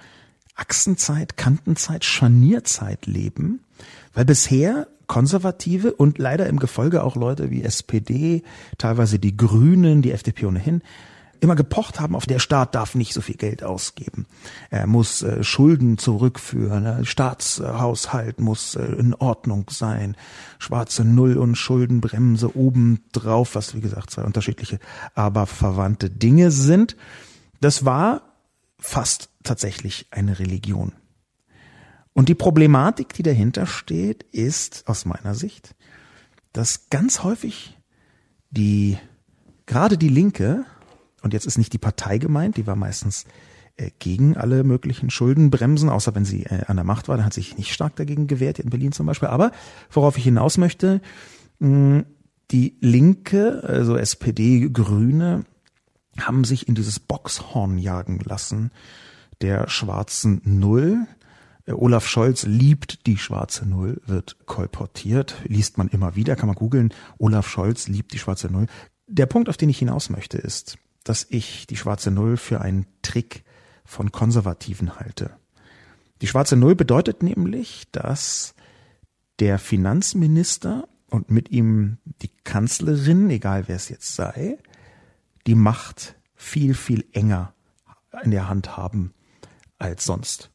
Achsenzeit, 0.55 1.37
Kantenzeit, 1.37 2.03
Scharnierzeit 2.03 3.05
leben, 3.05 3.61
weil 4.13 4.25
bisher 4.25 4.87
Konservative 5.11 5.91
und 5.93 6.19
leider 6.19 6.47
im 6.47 6.57
Gefolge 6.57 7.03
auch 7.03 7.17
Leute 7.17 7.51
wie 7.51 7.63
SPD, 7.63 8.43
teilweise 8.77 9.19
die 9.19 9.35
Grünen, 9.35 10.01
die 10.01 10.13
FDP 10.13 10.45
ohnehin, 10.45 10.81
immer 11.41 11.57
gepocht 11.57 11.99
haben, 11.99 12.15
auf 12.15 12.25
der 12.25 12.39
Staat 12.39 12.75
darf 12.75 12.95
nicht 12.95 13.13
so 13.13 13.19
viel 13.19 13.35
Geld 13.35 13.61
ausgeben. 13.61 14.25
Er 14.69 14.87
muss 14.87 15.21
äh, 15.21 15.43
Schulden 15.43 15.97
zurückführen, 15.97 16.85
der 16.85 17.03
Staatshaushalt 17.03 18.39
muss 18.39 18.75
äh, 18.75 18.85
in 18.85 19.13
Ordnung 19.13 19.65
sein, 19.69 20.15
schwarze 20.59 21.03
Null 21.03 21.35
und 21.35 21.57
Schuldenbremse 21.57 22.55
obendrauf, 22.55 23.55
was 23.55 23.75
wie 23.75 23.81
gesagt 23.81 24.11
zwei 24.11 24.23
unterschiedliche, 24.23 24.79
aber 25.13 25.45
verwandte 25.45 26.09
Dinge 26.09 26.51
sind. 26.51 26.95
Das 27.59 27.83
war 27.83 28.21
fast 28.79 29.27
tatsächlich 29.43 30.07
eine 30.09 30.39
Religion. 30.39 30.93
Und 32.13 32.29
die 32.29 32.35
Problematik, 32.35 33.13
die 33.13 33.23
dahinter 33.23 33.65
steht, 33.65 34.23
ist 34.31 34.83
aus 34.87 35.05
meiner 35.05 35.33
Sicht, 35.33 35.75
dass 36.53 36.89
ganz 36.89 37.23
häufig 37.23 37.77
die, 38.49 38.97
gerade 39.65 39.97
die 39.97 40.09
Linke, 40.09 40.65
und 41.21 41.33
jetzt 41.33 41.45
ist 41.45 41.57
nicht 41.57 41.71
die 41.73 41.77
Partei 41.77 42.17
gemeint, 42.17 42.57
die 42.57 42.67
war 42.67 42.75
meistens 42.75 43.25
äh, 43.77 43.91
gegen 43.99 44.35
alle 44.35 44.63
möglichen 44.63 45.09
Schuldenbremsen, 45.09 45.89
außer 45.89 46.13
wenn 46.13 46.25
sie 46.25 46.43
äh, 46.43 46.65
an 46.67 46.75
der 46.75 46.83
Macht 46.83 47.07
war, 47.07 47.15
dann 47.15 47.25
hat 47.25 47.33
sich 47.33 47.57
nicht 47.57 47.73
stark 47.73 47.95
dagegen 47.95 48.27
gewehrt, 48.27 48.59
in 48.59 48.69
Berlin 48.69 48.91
zum 48.91 49.05
Beispiel. 49.05 49.29
Aber 49.29 49.51
worauf 49.89 50.17
ich 50.17 50.23
hinaus 50.23 50.57
möchte, 50.57 51.01
die 51.59 52.75
Linke, 52.81 53.63
also 53.63 53.95
SPD, 53.95 54.67
Grüne, 54.69 55.45
haben 56.19 56.43
sich 56.43 56.67
in 56.67 56.73
dieses 56.75 56.99
Boxhorn 56.99 57.77
jagen 57.77 58.19
lassen 58.19 58.71
der 59.41 59.69
schwarzen 59.69 60.41
Null, 60.43 61.07
Olaf 61.67 62.07
Scholz 62.07 62.43
liebt 62.43 63.05
die 63.05 63.17
schwarze 63.17 63.67
Null, 63.67 64.01
wird 64.05 64.37
kolportiert, 64.45 65.35
liest 65.45 65.77
man 65.77 65.89
immer 65.89 66.15
wieder, 66.15 66.35
kann 66.35 66.47
man 66.47 66.55
googeln. 66.55 66.93
Olaf 67.17 67.47
Scholz 67.47 67.87
liebt 67.87 68.13
die 68.13 68.19
schwarze 68.19 68.51
Null. 68.51 68.67
Der 69.07 69.25
Punkt, 69.25 69.49
auf 69.49 69.57
den 69.57 69.69
ich 69.69 69.79
hinaus 69.79 70.09
möchte, 70.09 70.37
ist, 70.37 70.77
dass 71.03 71.25
ich 71.29 71.67
die 71.67 71.77
schwarze 71.77 72.11
Null 72.11 72.37
für 72.37 72.61
einen 72.61 72.85
Trick 73.01 73.43
von 73.85 74.11
Konservativen 74.11 74.99
halte. 74.99 75.35
Die 76.21 76.27
schwarze 76.27 76.55
Null 76.55 76.75
bedeutet 76.75 77.23
nämlich, 77.23 77.85
dass 77.91 78.53
der 79.39 79.57
Finanzminister 79.59 80.87
und 81.09 81.29
mit 81.29 81.51
ihm 81.51 81.97
die 82.21 82.31
Kanzlerin, 82.43 83.29
egal 83.29 83.67
wer 83.67 83.75
es 83.75 83.89
jetzt 83.89 84.15
sei, 84.15 84.57
die 85.47 85.55
Macht 85.55 86.15
viel, 86.35 86.73
viel 86.73 87.05
enger 87.11 87.53
in 88.23 88.31
der 88.31 88.47
Hand 88.47 88.77
haben 88.77 89.13
als 89.77 90.05
sonst. 90.05 90.51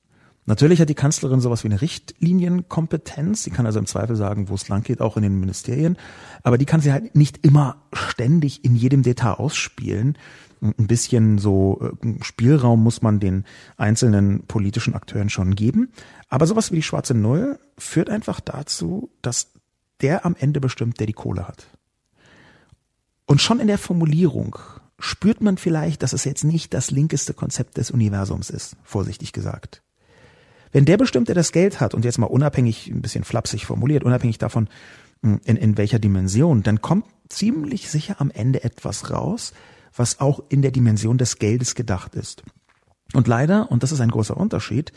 Natürlich 0.48 0.80
hat 0.80 0.88
die 0.88 0.94
Kanzlerin 0.94 1.40
sowas 1.40 1.64
wie 1.64 1.68
eine 1.68 1.80
Richtlinienkompetenz. 1.80 3.42
Sie 3.42 3.50
kann 3.50 3.66
also 3.66 3.80
im 3.80 3.86
Zweifel 3.86 4.14
sagen, 4.14 4.48
wo 4.48 4.54
es 4.54 4.68
lang 4.68 4.84
geht, 4.84 5.00
auch 5.00 5.16
in 5.16 5.24
den 5.24 5.40
Ministerien. 5.40 5.98
Aber 6.44 6.56
die 6.56 6.66
kann 6.66 6.80
sie 6.80 6.92
halt 6.92 7.16
nicht 7.16 7.44
immer 7.44 7.82
ständig 7.92 8.64
in 8.64 8.76
jedem 8.76 9.02
Detail 9.02 9.32
ausspielen. 9.32 10.16
Ein 10.62 10.86
bisschen 10.86 11.38
so 11.38 11.80
äh, 11.82 12.22
Spielraum 12.22 12.82
muss 12.82 13.02
man 13.02 13.18
den 13.18 13.44
einzelnen 13.76 14.44
politischen 14.46 14.94
Akteuren 14.94 15.30
schon 15.30 15.56
geben. 15.56 15.90
Aber 16.28 16.46
sowas 16.46 16.70
wie 16.70 16.76
die 16.76 16.82
schwarze 16.82 17.14
Null 17.14 17.58
führt 17.76 18.08
einfach 18.08 18.38
dazu, 18.38 19.10
dass 19.22 19.52
der 20.00 20.24
am 20.24 20.36
Ende 20.38 20.60
bestimmt, 20.60 21.00
der 21.00 21.08
die 21.08 21.12
Kohle 21.12 21.48
hat. 21.48 21.66
Und 23.26 23.42
schon 23.42 23.58
in 23.58 23.66
der 23.66 23.78
Formulierung 23.78 24.56
spürt 25.00 25.40
man 25.40 25.58
vielleicht, 25.58 26.04
dass 26.04 26.12
es 26.12 26.24
jetzt 26.24 26.44
nicht 26.44 26.72
das 26.72 26.92
linkeste 26.92 27.34
Konzept 27.34 27.76
des 27.78 27.90
Universums 27.90 28.48
ist, 28.48 28.76
vorsichtig 28.84 29.32
gesagt. 29.32 29.82
Wenn 30.76 30.84
der 30.84 30.98
bestimmt, 30.98 31.28
der 31.28 31.34
das 31.34 31.52
Geld 31.52 31.80
hat, 31.80 31.94
und 31.94 32.04
jetzt 32.04 32.18
mal 32.18 32.26
unabhängig, 32.26 32.88
ein 32.88 33.00
bisschen 33.00 33.24
flapsig 33.24 33.64
formuliert, 33.64 34.04
unabhängig 34.04 34.36
davon, 34.36 34.68
hm, 35.22 35.40
in, 35.44 35.56
in 35.56 35.78
welcher 35.78 35.98
Dimension, 35.98 36.62
dann 36.62 36.82
kommt 36.82 37.06
ziemlich 37.30 37.88
sicher 37.88 38.16
am 38.18 38.30
Ende 38.30 38.62
etwas 38.62 39.10
raus, 39.10 39.54
was 39.94 40.20
auch 40.20 40.42
in 40.50 40.60
der 40.60 40.72
Dimension 40.72 41.16
des 41.16 41.38
Geldes 41.38 41.76
gedacht 41.76 42.14
ist. 42.14 42.42
Und 43.14 43.26
leider, 43.26 43.72
und 43.72 43.84
das 43.84 43.90
ist 43.90 44.02
ein 44.02 44.10
großer 44.10 44.36
Unterschied, 44.36 44.92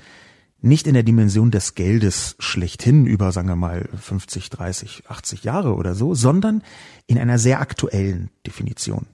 nicht 0.59 0.85
in 0.85 0.95
der 0.95 1.03
Dimension 1.03 1.49
des 1.49 1.75
Geldes 1.75 2.35
schlechthin 2.39 3.05
über, 3.05 3.31
sagen 3.31 3.47
wir 3.47 3.55
mal, 3.55 3.87
50, 3.97 4.49
30, 4.49 5.03
80 5.07 5.45
Jahre 5.45 5.75
oder 5.75 5.95
so, 5.95 6.13
sondern 6.13 6.61
in 7.07 7.17
einer 7.17 7.39
sehr 7.39 7.61
aktuellen 7.61 8.31
Definition. 8.45 9.07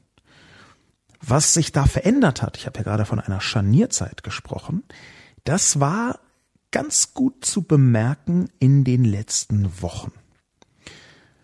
Was 1.22 1.54
sich 1.54 1.72
da 1.72 1.86
verändert 1.86 2.42
hat, 2.42 2.58
ich 2.58 2.66
habe 2.66 2.80
ja 2.80 2.84
gerade 2.84 3.06
von 3.06 3.20
einer 3.20 3.40
Scharnierzeit 3.40 4.24
gesprochen, 4.24 4.82
das 5.44 5.80
war 5.80 6.25
ganz 6.76 7.14
gut 7.14 7.46
zu 7.46 7.62
bemerken 7.62 8.50
in 8.60 8.84
den 8.84 9.06
letzten 9.06 9.82
Wochen. 9.82 10.12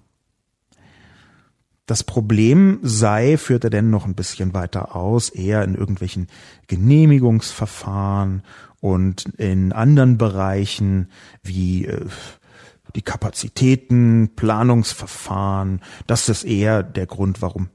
Das 1.88 2.04
Problem 2.04 2.80
sei, 2.84 3.38
führt 3.38 3.64
er 3.64 3.70
denn 3.70 3.90
noch 3.90 4.06
ein 4.06 4.14
bisschen 4.14 4.54
weiter 4.54 4.94
aus, 4.94 5.30
eher 5.30 5.64
in 5.64 5.74
irgendwelchen 5.74 6.28
Genehmigungsverfahren 6.68 8.44
und 8.82 9.24
in 9.38 9.72
anderen 9.72 10.18
Bereichen 10.18 11.10
wie 11.44 11.86
äh, 11.86 12.06
die 12.96 13.02
Kapazitäten, 13.02 14.36
Planungsverfahren. 14.36 15.82
Das 16.08 16.28
ist 16.28 16.44
eher 16.44 16.84
der 16.84 17.06
Grund, 17.06 17.42
warum. 17.42 17.70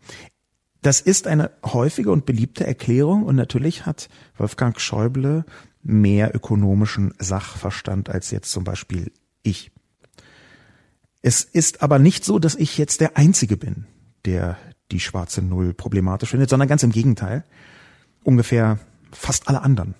Das 0.83 1.00
ist 1.00 1.26
eine 1.26 1.50
häufige 1.64 2.12
und 2.12 2.26
beliebte 2.26 2.66
Erklärung 2.66 3.23
und 3.23 3.37
natürlich 3.37 3.87
hat 3.87 4.11
Wolfgang 4.37 4.78
Schäuble 4.78 5.47
mehr 5.83 6.35
ökonomischen 6.37 7.14
Sachverstand 7.19 8.11
als 8.11 8.31
jetzt 8.31 8.52
zum 8.52 8.64
Beispiel 8.64 9.11
ich. 9.42 9.71
Es 11.23 11.45
ist 11.45 11.83
aber 11.83 11.99
nicht 11.99 12.26
so, 12.26 12.38
dass 12.38 12.57
ich 12.57 12.76
jetzt 12.76 13.00
der 13.00 13.16
Einzige 13.16 13.57
bin, 13.57 13.87
der 14.25 14.57
die 14.91 15.00
schwarze 15.00 15.43
Null 15.43 15.75
problematisch 15.75 16.31
findet, 16.31 16.50
sondern 16.50 16.69
ganz 16.69 16.83
im 16.83 16.93
Gegenteil. 16.93 17.45
Ungefähr 18.23 18.79
fast 19.11 19.49
alle 19.49 19.62
anderen 19.62 19.95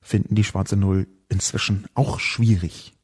finden 0.00 0.34
die 0.34 0.44
schwarze 0.44 0.76
Null 0.76 1.06
inzwischen 1.28 1.86
auch 1.94 2.20
schwierig. 2.20 2.96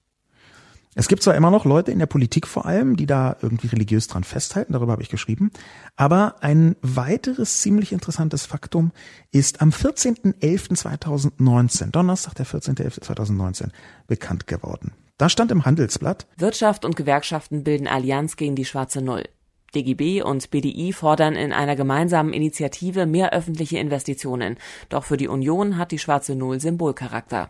Es 0.94 1.08
gibt 1.08 1.22
zwar 1.22 1.34
immer 1.34 1.50
noch 1.50 1.64
Leute 1.64 1.90
in 1.90 1.98
der 1.98 2.06
Politik 2.06 2.46
vor 2.46 2.66
allem, 2.66 2.96
die 2.96 3.06
da 3.06 3.34
irgendwie 3.40 3.68
religiös 3.68 4.08
dran 4.08 4.24
festhalten, 4.24 4.74
darüber 4.74 4.92
habe 4.92 5.00
ich 5.02 5.08
geschrieben, 5.08 5.50
aber 5.96 6.42
ein 6.42 6.76
weiteres 6.82 7.60
ziemlich 7.60 7.92
interessantes 7.92 8.44
Faktum 8.44 8.92
ist 9.30 9.62
am 9.62 9.70
14.11.2019, 9.70 11.92
Donnerstag, 11.92 12.34
der 12.34 12.44
14.11.2019, 12.44 13.70
bekannt 14.06 14.46
geworden. 14.46 14.92
Da 15.16 15.30
stand 15.30 15.50
im 15.50 15.64
Handelsblatt 15.64 16.26
Wirtschaft 16.36 16.84
und 16.84 16.94
Gewerkschaften 16.94 17.64
bilden 17.64 17.86
Allianz 17.86 18.36
gegen 18.36 18.54
die 18.54 18.66
schwarze 18.66 19.00
Null. 19.00 19.24
DGB 19.74 20.22
und 20.22 20.50
BDI 20.50 20.92
fordern 20.92 21.34
in 21.34 21.52
einer 21.52 21.76
gemeinsamen 21.76 22.32
Initiative 22.32 23.06
mehr 23.06 23.32
öffentliche 23.32 23.78
Investitionen. 23.78 24.56
Doch 24.88 25.04
für 25.04 25.16
die 25.16 25.28
Union 25.28 25.76
hat 25.78 25.92
die 25.92 25.98
schwarze 25.98 26.34
Null 26.34 26.60
Symbolcharakter. 26.60 27.48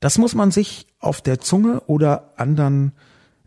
Das 0.00 0.18
muss 0.18 0.34
man 0.34 0.50
sich 0.50 0.86
auf 0.98 1.20
der 1.22 1.40
Zunge 1.40 1.80
oder 1.86 2.32
anderen 2.36 2.92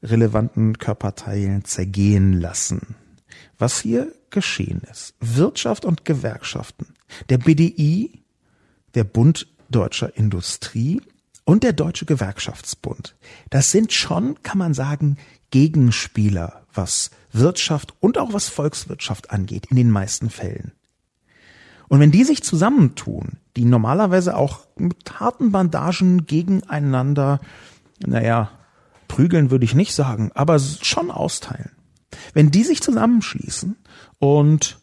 relevanten 0.02 0.78
Körperteilen 0.78 1.66
zergehen 1.66 2.34
lassen. 2.34 2.96
Was 3.58 3.80
hier 3.82 4.12
geschehen 4.30 4.82
ist. 4.92 5.16
Wirtschaft 5.20 5.86
und 5.86 6.06
Gewerkschaften. 6.06 6.94
Der 7.30 7.38
BDI, 7.38 8.24
der 8.96 9.04
Bund 9.04 9.48
Deutscher 9.70 10.16
Industrie 10.16 11.02
und 11.44 11.64
der 11.64 11.74
Deutsche 11.74 12.06
Gewerkschaftsbund. 12.06 13.16
Das 13.50 13.72
sind 13.72 13.94
schon, 13.94 14.42
kann 14.44 14.58
man 14.58 14.74
sagen, 14.74 15.18
Gegenspieler, 15.52 16.66
was 16.78 17.12
Wirtschaft 17.32 17.94
und 18.00 18.18
auch 18.18 18.34
was 18.34 18.48
Volkswirtschaft 18.48 19.32
angeht, 19.32 19.68
in 19.70 19.78
den 19.78 19.92
meisten 19.92 20.30
Fällen. 20.30 20.72
Und 21.88 22.00
wenn 22.00 22.12
die 22.12 22.24
sich 22.24 22.44
zusammentun, 22.44 23.38
die 23.56 23.66
normalerweise 23.66 24.36
auch 24.36 24.68
mit 24.76 25.20
harten 25.20 25.52
Bandagen 25.52 26.26
gegeneinander, 26.26 27.40
naja, 28.06 28.52
prügeln 29.08 29.52
würde 29.52 29.66
ich 29.66 29.74
nicht 29.74 29.94
sagen, 29.94 30.32
aber 30.36 30.60
schon 30.60 31.12
austeilen. 31.12 31.72
Wenn 32.34 32.52
die 32.52 32.64
sich 32.64 32.82
zusammenschließen 32.82 33.76
und 34.20 34.80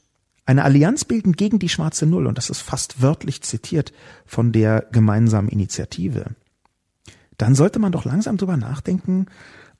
eine 0.46 0.64
Allianz 0.64 1.04
bilden 1.04 1.32
gegen 1.32 1.58
die 1.58 1.68
schwarze 1.68 2.06
Null, 2.06 2.26
und 2.26 2.36
das 2.36 2.50
ist 2.50 2.60
fast 2.60 3.00
wörtlich 3.00 3.42
zitiert 3.42 3.92
von 4.26 4.52
der 4.52 4.86
gemeinsamen 4.92 5.48
Initiative, 5.48 6.26
dann 7.38 7.54
sollte 7.54 7.78
man 7.78 7.92
doch 7.92 8.04
langsam 8.04 8.36
drüber 8.36 8.56
nachdenken, 8.56 9.26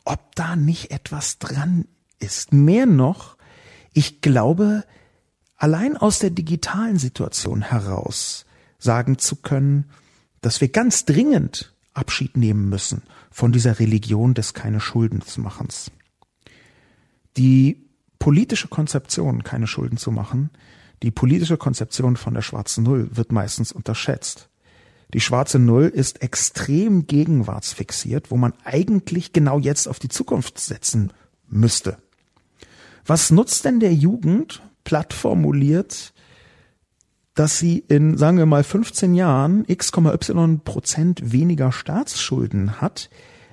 ob 0.05 0.35
da 0.35 0.57
nicht 0.57 0.91
etwas 0.91 1.39
dran 1.39 1.87
ist. 2.19 2.53
Mehr 2.53 2.87
noch, 2.87 3.37
ich 3.93 4.21
glaube, 4.21 4.85
allein 5.57 5.97
aus 5.97 6.19
der 6.19 6.31
digitalen 6.31 6.99
Situation 6.99 7.63
heraus 7.63 8.45
sagen 8.79 9.19
zu 9.19 9.37
können, 9.37 9.91
dass 10.41 10.61
wir 10.61 10.69
ganz 10.69 11.05
dringend 11.05 11.75
Abschied 11.95 12.37
nehmen 12.37 12.69
müssen 12.69 13.03
von 13.31 13.53
dieser 13.53 13.79
Religion 13.79 14.35
des 14.35 14.53
keine 14.53 14.81
Schuldensmachens. 14.81 15.91
Die 17.37 17.89
politische 18.19 18.69
Konzeption, 18.69 19.43
keine 19.43 19.67
Schulden 19.67 19.97
zu 19.97 20.11
machen, 20.11 20.51
die 21.03 21.11
politische 21.11 21.57
Konzeption 21.57 22.17
von 22.17 22.35
der 22.35 22.43
schwarzen 22.43 22.85
Null 22.85 23.09
wird 23.13 23.33
meistens 23.33 23.73
unterschätzt. 23.73 24.49
Die 25.13 25.21
schwarze 25.21 25.59
Null 25.59 25.85
ist 25.85 26.23
extrem 26.23 27.07
gegenwartsfixiert, 27.07 28.31
wo 28.31 28.37
man 28.37 28.53
eigentlich 28.65 29.33
genau 29.33 29.59
jetzt 29.59 29.87
auf 29.87 29.99
die 29.99 30.09
Zukunft 30.09 30.59
setzen 30.59 31.13
müsste. 31.49 31.99
Was 33.07 33.31
nutzt 33.31 33.65
denn 33.65 33.81
der 33.81 33.95
Jugend, 33.95 34.63
platt 34.85 35.13
formuliert, 35.13 36.13
dass 37.35 37.59
sie 37.59 37.79
in, 37.89 38.17
sagen 38.17 38.39
wir 38.39 38.47
mal, 38.47 38.65
15 38.65 39.15
Jahren 39.15 39.65
x,y 39.67 40.61
Prozent 40.65 41.33
weniger 41.33 41.73
Staatsschulden 41.73 42.81
hat, 42.81 43.11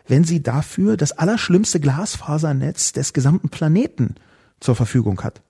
wenn 0.07 0.23
sie 0.23 0.43
dafür 0.43 0.97
das 0.97 1.13
allerschlimmste 1.13 1.79
Glasfasernetz 1.79 2.93
des 2.93 3.13
gesamten 3.13 3.49
Planeten 3.49 4.15
zur 4.59 4.75
Verfügung 4.75 5.21
hat. 5.23 5.41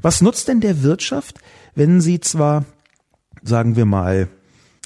Was 0.00 0.20
nutzt 0.20 0.48
denn 0.48 0.60
der 0.60 0.82
Wirtschaft, 0.82 1.40
wenn 1.74 2.00
sie 2.00 2.20
zwar, 2.20 2.64
sagen 3.42 3.76
wir 3.76 3.84
mal, 3.84 4.28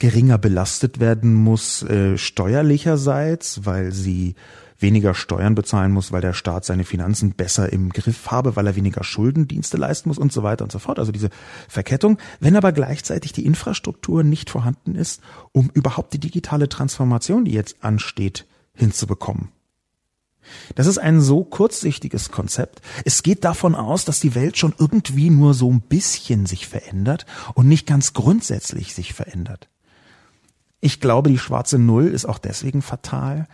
geringer 0.01 0.39
belastet 0.39 1.01
werden 1.01 1.35
muss, 1.35 1.83
äh, 1.83 2.17
steuerlicherseits, 2.17 3.67
weil 3.67 3.93
sie 3.93 4.35
weniger 4.79 5.15
Steuern 5.15 5.55
bezahlen 5.55 5.93
muss, 5.93 6.13
weil 6.13 6.21
der 6.21 6.35
Staat 6.35 6.65
seine 6.65 6.85
Finanzen 6.85 7.33
besser 7.33 7.73
im 7.73 7.91
Griff 7.91 8.31
habe, 8.31 8.57
weil 8.57 8.67
er 8.67 8.77
weniger 8.77 9.03
Schuldendienste 9.03 9.77
leisten 9.77 10.09
muss 10.09 10.19
und 10.19 10.33
so 10.33 10.43
weiter 10.43 10.65
und 10.65 10.73
so 10.73 10.79
fort. 10.79 10.99
Also 10.99 11.13
diese 11.13 11.31
Verkettung. 11.69 12.19
Wenn 12.41 12.57
aber 12.57 12.73
gleichzeitig 12.73 13.33
die 13.33 13.45
Infrastruktur 13.45 14.23
nicht 14.23 14.51
vorhanden 14.51 14.95
ist, 14.95 15.21
um 15.53 15.71
überhaupt 15.75 16.13
die 16.13 16.21
digitale 16.21 16.69
Transformation, 16.69 17.45
die 17.45 17.53
jetzt 17.53 17.83
ansteht, 17.83 18.47
hinzubekommen. 18.75 19.49
Das 20.77 20.87
ist 20.87 20.99
ein 20.99 21.21
so 21.21 21.45
kurzsichtiges 21.45 22.31
Konzept. 22.31 22.81
Es 23.05 23.23
geht 23.23 23.45
davon 23.45 23.75
aus, 23.75 24.05
dass 24.05 24.21
die 24.21 24.35
Welt 24.35 24.57
schon 24.57 24.75
irgendwie 24.79 25.29
nur 25.29 25.53
so 25.55 25.71
ein 25.71 25.81
bisschen 25.81 26.47
sich 26.47 26.67
verändert 26.69 27.27
und 27.55 27.69
nicht 27.69 27.87
ganz 27.87 28.15
grundsätzlich 28.15 28.95
sich 28.95 29.13
verändert. 29.13 29.69
Ich 30.81 31.01
glaube, 31.01 31.31
die 31.31 31.39
schwarze 31.39 31.79
Null 31.79 32.07
ist 32.07 32.25
auch 32.25 32.39
deswegen 32.39 32.83
fatal, 32.83 33.49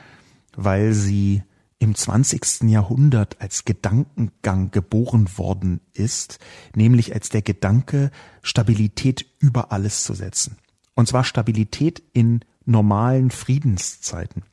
weil 0.57 0.93
sie 0.93 1.43
im 1.79 1.95
20. 1.95 2.63
Jahrhundert 2.71 3.41
als 3.41 3.65
Gedankengang 3.65 4.71
geboren 4.71 5.29
worden 5.37 5.81
ist, 5.93 6.39
nämlich 6.75 7.15
als 7.15 7.29
der 7.29 7.43
Gedanke, 7.43 8.11
Stabilität 8.43 9.27
über 9.39 9.71
alles 9.73 10.03
zu 10.05 10.15
setzen. 10.15 10.57
Und 10.95 11.09
zwar 11.09 11.25
Stabilität 11.25 12.03
in 12.13 12.41
normalen 12.65 13.31
Friedenszeiten. 13.31 14.45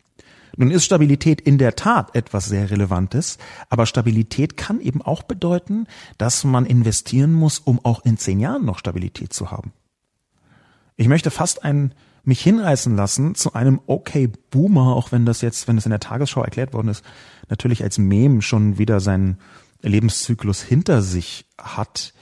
Nun 0.58 0.72
ist 0.72 0.84
Stabilität 0.84 1.40
in 1.40 1.58
der 1.58 1.76
Tat 1.76 2.14
etwas 2.16 2.46
sehr 2.46 2.70
Relevantes, 2.70 3.38
aber 3.70 3.86
Stabilität 3.86 4.58
kann 4.58 4.82
eben 4.82 5.02
auch 5.02 5.24
bedeuten, 5.24 5.88
dass 6.18 6.44
man 6.44 6.66
investieren 6.66 7.34
muss, 7.34 7.60
um 7.60 7.80
auch 7.86 8.04
in 8.04 8.18
zehn 8.18 8.40
Jahren 8.40 8.66
noch 8.66 8.78
Stabilität 8.78 9.32
zu 9.32 9.52
haben. 9.52 9.72
Ich 11.02 11.08
möchte 11.08 11.32
fast 11.32 11.64
einen 11.64 11.96
mich 12.24 12.42
hinreißen 12.42 12.96
lassen 12.96 13.34
zu 13.34 13.54
einem 13.54 13.82
Okay 13.88 14.30
Boomer, 14.52 14.96
auch 14.96 15.12
wenn 15.12 15.26
das 15.26 15.42
jetzt, 15.42 15.68
wenn 15.68 15.76
das 15.76 15.88
in 15.88 15.90
der 15.90 16.00
Tagesschau 16.00 16.44
erklärt 16.44 16.74
worden 16.74 16.90
ist, 16.90 17.04
natürlich 17.50 17.82
als 17.82 17.98
Mem 17.98 18.44
schon 18.44 18.78
wieder 18.78 19.00
seinen 19.00 19.40
Lebenszyklus 19.82 20.62
hinter 20.62 21.02
sich 21.02 21.48
hat. 21.58 22.14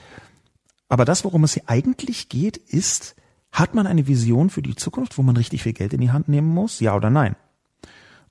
Aber 0.88 1.04
das, 1.04 1.26
worum 1.26 1.44
es 1.44 1.56
hier 1.56 1.63
eigentlich 1.65 2.30
geht, 2.30 2.56
ist, 2.56 3.18
hat 3.52 3.76
man 3.76 3.86
eine 3.86 4.08
Vision 4.08 4.50
für 4.50 4.62
die 4.62 4.78
Zukunft, 4.78 5.18
wo 5.18 5.24
man 5.24 5.36
richtig 5.36 5.63
viel 5.63 5.74
Geld 5.74 5.92
in 5.92 6.00
die 6.00 6.12
Hand 6.12 6.30
nehmen 6.30 6.48
muss? 6.48 6.80
Ja 6.80 6.96
oder 6.96 7.10
nein? 7.10 7.36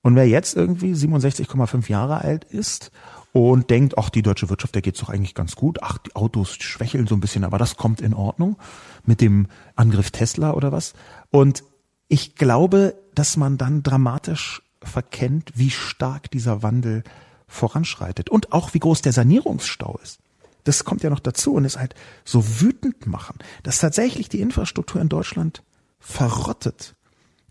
Und 0.03 0.15
wer 0.15 0.29
jetzt 0.29 0.57
irgendwie 0.57 0.93
67,5 0.93 1.89
Jahre 1.89 2.21
alt 2.21 2.45
ist 2.45 2.91
und 3.33 3.71
denkt, 3.71 3.99
ach, 3.99 4.11
die 4.11 4.23
deutsche 4.23 4.49
Wirtschaft, 4.49 4.75
der 4.75 4.83
geht's 4.83 5.01
doch 5.01 5.11
eigentlich 5.11 5.35
ganz 5.35 5.57
gut. 5.57 5.83
Ach, 5.83 5.99
die 5.99 6.15
Autos 6.17 6.55
schwächeln 6.55 7.07
so 7.07 7.15
ein 7.15 7.21
bisschen, 7.21 7.45
aber 7.45 7.59
das 7.59 7.77
kommt 7.77 8.01
in 8.01 8.15
Ordnung 8.15 8.57
mit 9.05 9.21
dem 9.21 9.49
Angriff 9.77 10.11
Tesla 10.11 10.53
oder 10.53 10.73
was. 10.73 10.95
Und 11.31 11.65
ich 12.09 12.37
glaube, 12.37 12.95
dass 13.15 13.37
man 13.37 13.59
dann 13.59 13.83
dramatisch 13.83 14.63
verkennt, 14.83 15.53
wie 15.57 15.71
stark 15.71 16.31
dieser 16.31 16.63
Wandel 16.63 17.03
voranschreitet 17.47 18.31
und 18.31 18.53
auch 18.53 18.75
wie 18.75 18.79
groß 18.79 19.03
der 19.03 19.13
Sanierungsstau 19.13 19.99
ist. 20.03 20.21
Das 20.65 20.85
kommt 20.85 21.03
ja 21.03 21.11
noch 21.11 21.21
dazu 21.21 21.55
und 21.55 21.65
ist 21.65 21.79
halt 21.79 21.95
so 22.25 22.61
wütend 22.61 23.07
machen, 23.07 23.39
dass 23.63 23.79
tatsächlich 23.79 24.29
die 24.29 24.41
Infrastruktur 24.41 25.01
in 25.01 25.09
Deutschland 25.09 25.63
verrottet 25.99 26.95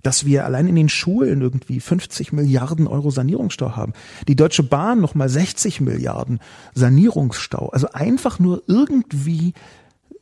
dass 0.07 0.25
wir 0.25 0.45
allein 0.45 0.69
in 0.69 0.75
den 0.77 0.87
Schulen 0.87 1.41
irgendwie 1.41 1.81
50 1.81 2.31
Milliarden 2.31 2.87
Euro 2.87 3.11
Sanierungsstau 3.11 3.75
haben. 3.75 3.91
Die 4.29 4.37
Deutsche 4.37 4.63
Bahn 4.63 5.01
nochmal 5.01 5.27
60 5.27 5.81
Milliarden 5.81 6.39
Sanierungsstau. 6.73 7.67
Also 7.67 7.89
einfach 7.91 8.39
nur 8.39 8.63
irgendwie 8.67 9.51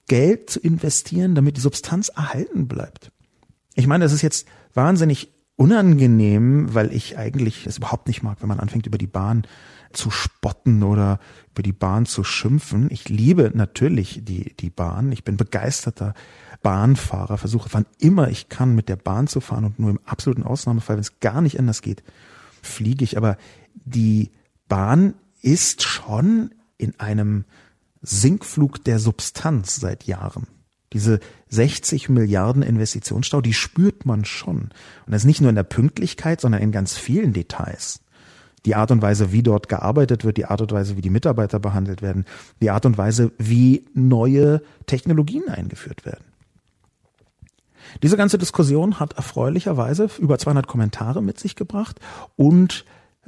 Geld 0.08 0.50
zu 0.50 0.60
investieren, 0.60 1.36
damit 1.36 1.58
die 1.58 1.62
Substanz 1.62 2.10
erhalten 2.10 2.68
bleibt. 2.68 3.12
Ich 3.76 3.86
meine, 3.86 4.06
das 4.06 4.12
ist 4.12 4.24
jetzt 4.24 4.48
wahnsinnig 4.74 5.32
unangenehm, 5.56 6.74
weil 6.74 6.92
ich 6.92 7.20
eigentlich 7.20 7.68
es 7.68 7.78
überhaupt 7.78 8.08
nicht 8.08 8.24
mag, 8.24 8.42
wenn 8.42 8.50
man 8.50 8.60
anfängt, 8.60 8.88
über 8.88 8.98
die 8.98 9.06
Bahn 9.06 9.46
zu 9.94 10.10
spotten 10.10 10.82
oder 10.82 11.20
über 11.52 11.62
die 11.62 11.74
Bahn 11.74 12.08
zu 12.08 12.24
schimpfen. 12.24 12.88
Ich 12.90 13.08
liebe 13.08 13.52
natürlich 13.54 14.22
die, 14.24 14.56
die 14.56 14.72
Bahn. 14.72 15.12
Ich 15.12 15.24
bin 15.24 15.38
begeisterter 15.38 16.16
Bahnfahrer, 16.66 17.38
versuche 17.38 17.70
wann 17.74 17.86
immer 18.00 18.30
ich 18.30 18.50
kann 18.50 18.74
mit 18.74 18.90
der 18.90 18.96
Bahn 18.96 19.28
zu 19.28 19.40
fahren 19.40 19.66
und 19.66 19.78
nur 19.78 19.92
im 19.92 20.00
absoluten 20.04 20.42
Ausnahmefall, 20.42 20.96
wenn 20.96 21.02
es 21.02 21.20
gar 21.20 21.40
nicht 21.40 21.60
anders 21.60 21.84
geht, 21.84 22.02
fliege 22.64 23.04
ich. 23.04 23.18
Aber 23.18 23.38
die 23.76 24.32
Bahn 24.68 25.14
ist 25.44 25.84
schon 25.84 26.50
in 26.80 27.00
einem 27.00 27.46
Sinkflug 28.02 28.84
der 28.84 28.98
Substanz 28.98 29.76
seit 29.76 30.06
Jahren. 30.06 30.48
Diese 30.92 31.20
60 31.50 32.10
Milliarden 32.10 32.64
Investitionsstau, 32.64 33.42
die 33.42 33.54
spürt 33.54 34.08
man 34.08 34.26
schon. 34.26 34.72
Und 35.06 35.12
das 35.12 35.22
ist 35.22 35.28
nicht 35.28 35.42
nur 35.42 35.52
in 35.52 35.56
der 35.56 35.62
Pünktlichkeit, 35.62 36.42
sondern 36.42 36.64
in 36.64 36.72
ganz 36.72 36.98
vielen 36.98 37.32
Details. 37.32 38.00
Die 38.66 38.74
Art 38.74 38.90
und 38.90 39.04
Weise, 39.04 39.32
wie 39.32 39.44
dort 39.44 39.70
gearbeitet 39.70 40.26
wird, 40.26 40.38
die 40.38 40.46
Art 40.46 40.62
und 40.62 40.72
Weise, 40.72 40.98
wie 40.98 41.02
die 41.02 41.12
Mitarbeiter 41.12 41.60
behandelt 41.60 42.02
werden, 42.02 42.26
die 42.60 42.72
Art 42.72 42.88
und 42.88 42.98
Weise, 42.98 43.34
wie 43.38 43.86
neue 43.94 44.64
Technologien 44.88 45.48
eingeführt 45.48 46.08
werden. 46.08 46.26
Diese 48.04 48.18
ganze 48.18 48.38
Diskussion 48.38 49.00
hat 49.00 49.14
erfreulicherweise 49.14 50.10
über 50.20 50.38
200 50.38 50.68
Kommentare 50.68 51.22
mit 51.22 51.40
sich 51.40 51.56
gebracht 51.56 52.00
und 52.36 52.86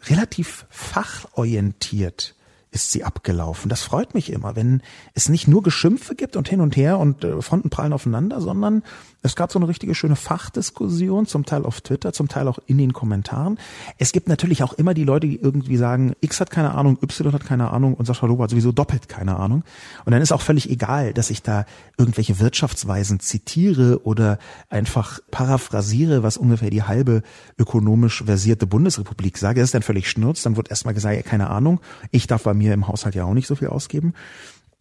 relativ 0.10 0.66
fachorientiert 0.70 2.36
ist 2.72 2.92
sie 2.92 3.04
abgelaufen. 3.04 3.70
Das 3.70 3.82
freut 3.84 4.14
mich 4.14 4.32
immer, 4.32 4.56
wenn 4.56 4.82
es 5.14 5.30
nicht 5.30 5.48
nur 5.48 5.64
Geschimpfe 5.64 6.16
gibt 6.16 6.36
und 6.36 6.50
hin 6.50 6.62
und 6.62 6.76
her 6.76 7.00
und 7.00 7.24
äh, 7.24 7.42
Fronten 7.42 7.70
prallen 7.70 7.94
aufeinander, 7.94 8.42
sondern 8.42 8.84
es 9.24 9.36
gab 9.36 9.52
so 9.52 9.60
eine 9.60 9.68
richtige 9.68 9.96
schöne 9.96 10.16
Fachdiskussion, 10.16 11.26
zum 11.26 11.46
Teil 11.46 11.66
auf 11.66 11.82
Twitter, 11.82 12.14
zum 12.14 12.28
Teil 12.28 12.48
auch 12.48 12.60
in 12.66 12.78
den 12.78 12.94
Kommentaren. 12.94 13.58
Es 13.98 14.12
gibt 14.12 14.28
natürlich 14.28 14.64
auch 14.64 14.74
immer 14.74 14.94
die 14.94 15.04
Leute, 15.04 15.28
die 15.28 15.36
irgendwie 15.36 15.78
sagen, 15.78 16.14
X 16.22 16.40
hat 16.40 16.52
keine 16.52 16.76
Ahnung, 16.76 16.98
Y 17.02 17.34
hat 17.34 17.46
keine 17.46 17.72
Ahnung 17.72 17.94
und 17.96 18.06
Sascha 18.06 18.26
Lobo 18.26 18.44
hat 18.44 18.52
sowieso 18.52 18.72
doppelt 18.72 19.10
keine 19.10 19.38
Ahnung. 19.38 19.64
Und 20.06 20.12
dann 20.12 20.22
ist 20.22 20.32
auch 20.32 20.42
völlig 20.42 20.70
egal, 20.70 21.14
dass 21.14 21.30
ich 21.30 21.42
da 21.42 21.66
irgendwelche 21.98 22.40
Wirtschaftsweisen 22.40 23.20
zitiere 23.20 24.06
oder 24.06 24.38
einfach 24.70 25.20
paraphrasiere, 25.32 26.24
was 26.24 26.38
ungefähr 26.38 26.70
die 26.70 26.84
halbe 26.84 27.24
ökonomisch 27.58 28.24
versierte 28.24 28.68
Bundesrepublik 28.68 29.38
sage. 29.38 29.60
Das 29.60 29.70
ist 29.70 29.74
dann 29.74 29.82
völlig 29.82 30.10
schnurz. 30.10 30.44
Dann 30.44 30.58
wird 30.58 30.70
erstmal 30.70 30.94
gesagt, 30.94 31.16
ja, 31.16 31.22
keine 31.22 31.50
Ahnung. 31.50 31.80
Ich 32.12 32.28
darf 32.28 32.44
bei 32.44 32.54
mir 32.58 32.74
im 32.74 32.88
Haushalt 32.88 33.16
ja 33.16 33.26
auch 33.26 33.34
nicht 33.34 33.48
so 33.48 33.56
viel 33.56 33.68
ausgeben. 33.68 34.14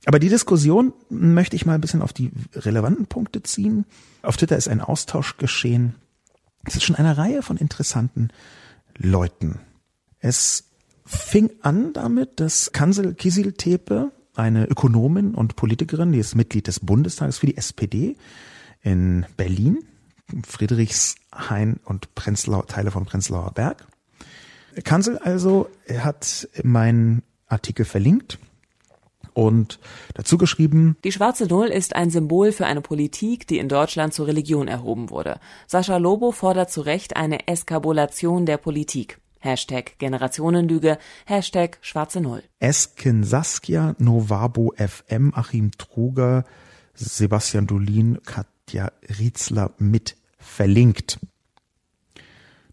Aber 0.06 0.18
die 0.18 0.28
Diskussion 0.28 0.92
möchte 1.10 1.56
ich 1.56 1.66
mal 1.66 1.74
ein 1.74 1.80
bisschen 1.80 2.02
auf 2.02 2.12
die 2.12 2.30
relevanten 2.54 3.06
Punkte 3.06 3.42
ziehen. 3.42 3.86
Auf 4.22 4.36
Twitter 4.36 4.56
ist 4.56 4.68
ein 4.68 4.80
Austausch 4.80 5.36
geschehen. 5.36 5.96
Es 6.64 6.76
ist 6.76 6.84
schon 6.84 6.96
eine 6.96 7.16
Reihe 7.16 7.42
von 7.42 7.56
interessanten 7.56 8.30
Leuten. 8.96 9.60
Es 10.20 10.64
fing 11.04 11.50
an 11.62 11.92
damit, 11.92 12.40
dass 12.40 12.72
Kansel 12.72 13.14
Kisiltepe, 13.14 14.12
eine 14.34 14.66
Ökonomin 14.66 15.34
und 15.34 15.56
Politikerin, 15.56 16.12
die 16.12 16.18
ist 16.18 16.34
Mitglied 16.34 16.66
des 16.66 16.80
Bundestages 16.80 17.38
für 17.38 17.46
die 17.46 17.56
SPD 17.56 18.16
in 18.82 19.24
Berlin, 19.36 19.78
Friedrichshain 20.46 21.80
und 21.84 22.14
Prenzlau, 22.14 22.62
Teile 22.62 22.90
von 22.90 23.06
Prenzlauer 23.06 23.52
Berg. 23.52 23.86
Kansel 24.84 25.18
also 25.18 25.70
hat 25.98 26.48
meinen 26.62 27.22
Artikel 27.46 27.84
verlinkt 27.84 28.38
und 29.34 29.78
dazu 30.14 30.38
geschrieben, 30.38 30.96
Die 31.04 31.12
schwarze 31.12 31.46
Null 31.46 31.66
ist 31.66 31.94
ein 31.94 32.10
Symbol 32.10 32.52
für 32.52 32.66
eine 32.66 32.80
Politik, 32.80 33.46
die 33.46 33.58
in 33.58 33.68
Deutschland 33.68 34.14
zur 34.14 34.26
Religion 34.26 34.66
erhoben 34.66 35.10
wurde. 35.10 35.38
Sascha 35.66 35.98
Lobo 35.98 36.32
fordert 36.32 36.70
zu 36.70 36.80
Recht 36.80 37.16
eine 37.16 37.46
Eskabulation 37.46 38.46
der 38.46 38.56
Politik. 38.56 39.18
Hashtag 39.38 39.98
Generationenlüge, 39.98 40.98
Hashtag 41.26 41.78
schwarze 41.82 42.20
Null. 42.20 42.42
Esken 42.58 43.22
Saskia, 43.24 43.94
Novabo 43.98 44.72
FM, 44.76 45.32
Achim 45.34 45.70
Truger, 45.76 46.44
Sebastian 46.94 47.66
Dolin, 47.66 48.18
Katja 48.24 48.90
Rietzler 49.18 49.72
mit 49.78 50.16
verlinkt. 50.38 51.18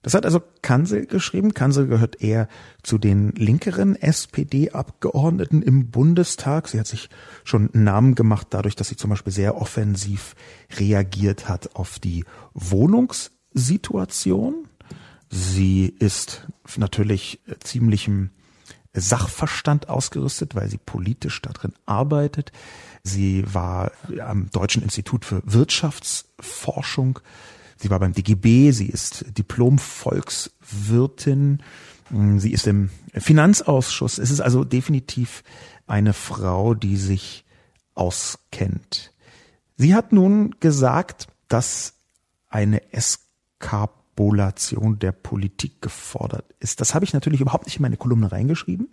Das 0.03 0.13
hat 0.13 0.25
also 0.25 0.41
Kansel 0.61 1.07
geschrieben. 1.07 1.53
Kansel 1.53 1.87
gehört 1.87 2.21
eher 2.21 2.49
zu 2.83 2.97
den 2.97 3.31
linkeren 3.31 3.95
SPD-Abgeordneten 3.95 5.61
im 5.61 5.91
Bundestag. 5.91 6.67
Sie 6.67 6.79
hat 6.79 6.87
sich 6.87 7.09
schon 7.45 7.69
Namen 7.71 8.13
gemacht 8.13 8.47
dadurch, 8.51 8.75
dass 8.75 8.89
sie 8.89 8.97
zum 8.97 9.09
Beispiel 9.09 9.33
sehr 9.33 9.59
offensiv 9.59 10.35
reagiert 10.77 11.47
hat 11.47 11.75
auf 11.75 11.99
die 11.99 12.25
Wohnungssituation. 12.53 14.67
Sie 15.29 15.85
ist 15.85 16.47
natürlich 16.77 17.39
ziemlichem 17.61 18.31
Sachverstand 18.93 19.89
ausgerüstet, 19.89 20.53
weil 20.53 20.69
sie 20.69 20.77
politisch 20.77 21.41
darin 21.41 21.73
arbeitet. 21.85 22.51
Sie 23.03 23.43
war 23.51 23.91
am 24.21 24.49
Deutschen 24.51 24.83
Institut 24.83 25.25
für 25.25 25.41
Wirtschaftsforschung 25.45 27.19
Sie 27.77 27.89
war 27.89 27.99
beim 27.99 28.13
DGB, 28.13 28.71
sie 28.71 28.87
ist 28.87 29.25
Diplom-Volkswirtin, 29.37 31.61
sie 32.37 32.51
ist 32.51 32.67
im 32.67 32.89
Finanzausschuss. 33.13 34.17
Es 34.17 34.31
ist 34.31 34.41
also 34.41 34.63
definitiv 34.63 35.43
eine 35.87 36.13
Frau, 36.13 36.73
die 36.73 36.97
sich 36.97 37.45
auskennt. 37.95 39.13
Sie 39.75 39.95
hat 39.95 40.11
nun 40.11 40.55
gesagt, 40.59 41.27
dass 41.47 41.93
eine 42.49 42.93
Eskapulation 42.93 44.99
der 44.99 45.11
Politik 45.11 45.81
gefordert 45.81 46.53
ist. 46.59 46.81
Das 46.81 46.93
habe 46.93 47.05
ich 47.05 47.13
natürlich 47.13 47.41
überhaupt 47.41 47.65
nicht 47.65 47.77
in 47.77 47.81
meine 47.81 47.97
Kolumne 47.97 48.31
reingeschrieben. 48.31 48.89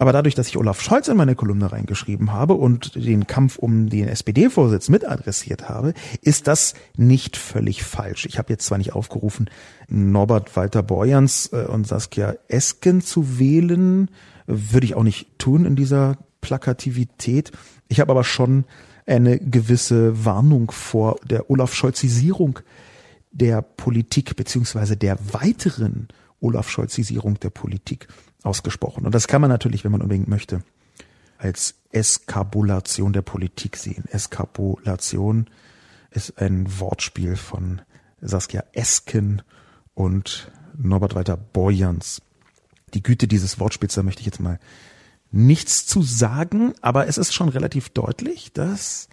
Aber 0.00 0.14
dadurch, 0.14 0.34
dass 0.34 0.48
ich 0.48 0.56
Olaf 0.56 0.80
Scholz 0.80 1.08
in 1.08 1.18
meine 1.18 1.34
Kolumne 1.34 1.72
reingeschrieben 1.72 2.32
habe 2.32 2.54
und 2.54 2.94
den 2.94 3.26
Kampf 3.26 3.58
um 3.58 3.90
den 3.90 4.08
SPD-Vorsitz 4.08 4.88
mit 4.88 5.06
adressiert 5.06 5.68
habe, 5.68 5.92
ist 6.22 6.46
das 6.46 6.72
nicht 6.96 7.36
völlig 7.36 7.84
falsch. 7.84 8.24
Ich 8.24 8.38
habe 8.38 8.50
jetzt 8.50 8.64
zwar 8.64 8.78
nicht 8.78 8.94
aufgerufen, 8.94 9.50
Norbert 9.88 10.56
Walter 10.56 10.82
Borjans 10.82 11.50
äh, 11.52 11.66
und 11.66 11.86
Saskia 11.86 12.34
Esken 12.48 13.02
zu 13.02 13.38
wählen, 13.38 14.10
würde 14.46 14.86
ich 14.86 14.94
auch 14.94 15.02
nicht 15.02 15.38
tun 15.38 15.66
in 15.66 15.76
dieser 15.76 16.16
Plakativität. 16.40 17.52
Ich 17.88 18.00
habe 18.00 18.12
aber 18.12 18.24
schon 18.24 18.64
eine 19.04 19.38
gewisse 19.38 20.24
Warnung 20.24 20.70
vor 20.70 21.16
der 21.28 21.50
Olaf 21.50 21.74
Scholzisierung 21.74 22.60
der 23.32 23.60
Politik 23.60 24.34
beziehungsweise 24.34 24.96
der 24.96 25.18
weiteren 25.34 26.08
Olaf 26.40 26.70
Scholzisierung 26.70 27.38
der 27.38 27.50
Politik 27.50 28.08
ausgesprochen. 28.42 29.06
Und 29.06 29.14
das 29.14 29.28
kann 29.28 29.40
man 29.40 29.50
natürlich, 29.50 29.84
wenn 29.84 29.92
man 29.92 30.02
unbedingt 30.02 30.28
möchte, 30.28 30.62
als 31.38 31.74
Eskabulation 31.90 33.12
der 33.12 33.22
Politik 33.22 33.76
sehen. 33.76 34.04
Eskapulation 34.10 35.48
ist 36.10 36.38
ein 36.38 36.80
Wortspiel 36.80 37.36
von 37.36 37.82
Saskia 38.20 38.64
Esken 38.72 39.42
und 39.94 40.50
Norbert 40.76 41.14
Walter 41.14 41.36
Borjans. 41.36 42.22
Die 42.94 43.02
Güte 43.02 43.28
dieses 43.28 43.60
Wortspiels, 43.60 43.94
da 43.94 44.02
möchte 44.02 44.20
ich 44.20 44.26
jetzt 44.26 44.40
mal 44.40 44.58
nichts 45.30 45.86
zu 45.86 46.02
sagen, 46.02 46.74
aber 46.80 47.06
es 47.06 47.18
ist 47.18 47.32
schon 47.32 47.48
relativ 47.48 47.88
deutlich, 47.90 48.52
dass 48.52 49.08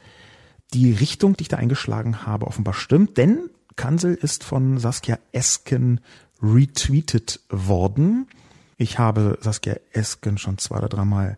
die 0.74 0.92
Richtung, 0.92 1.38
die 1.38 1.44
ich 1.44 1.48
da 1.48 1.58
eingeschlagen 1.58 2.26
habe, 2.26 2.48
offenbar 2.48 2.74
stimmt, 2.74 3.18
denn 3.18 3.50
Kansel 3.76 4.16
ist 4.16 4.44
von 4.44 4.80
Saskia 4.80 5.20
Esken 5.32 6.02
retweetet 6.42 7.40
worden. 7.50 8.28
Ich 8.78 9.00
habe 9.00 9.38
Saskia 9.42 9.76
Esken 9.92 10.38
schon 10.38 10.60
zwei 10.60 10.78
oder 10.78 10.90
dreimal 10.90 11.38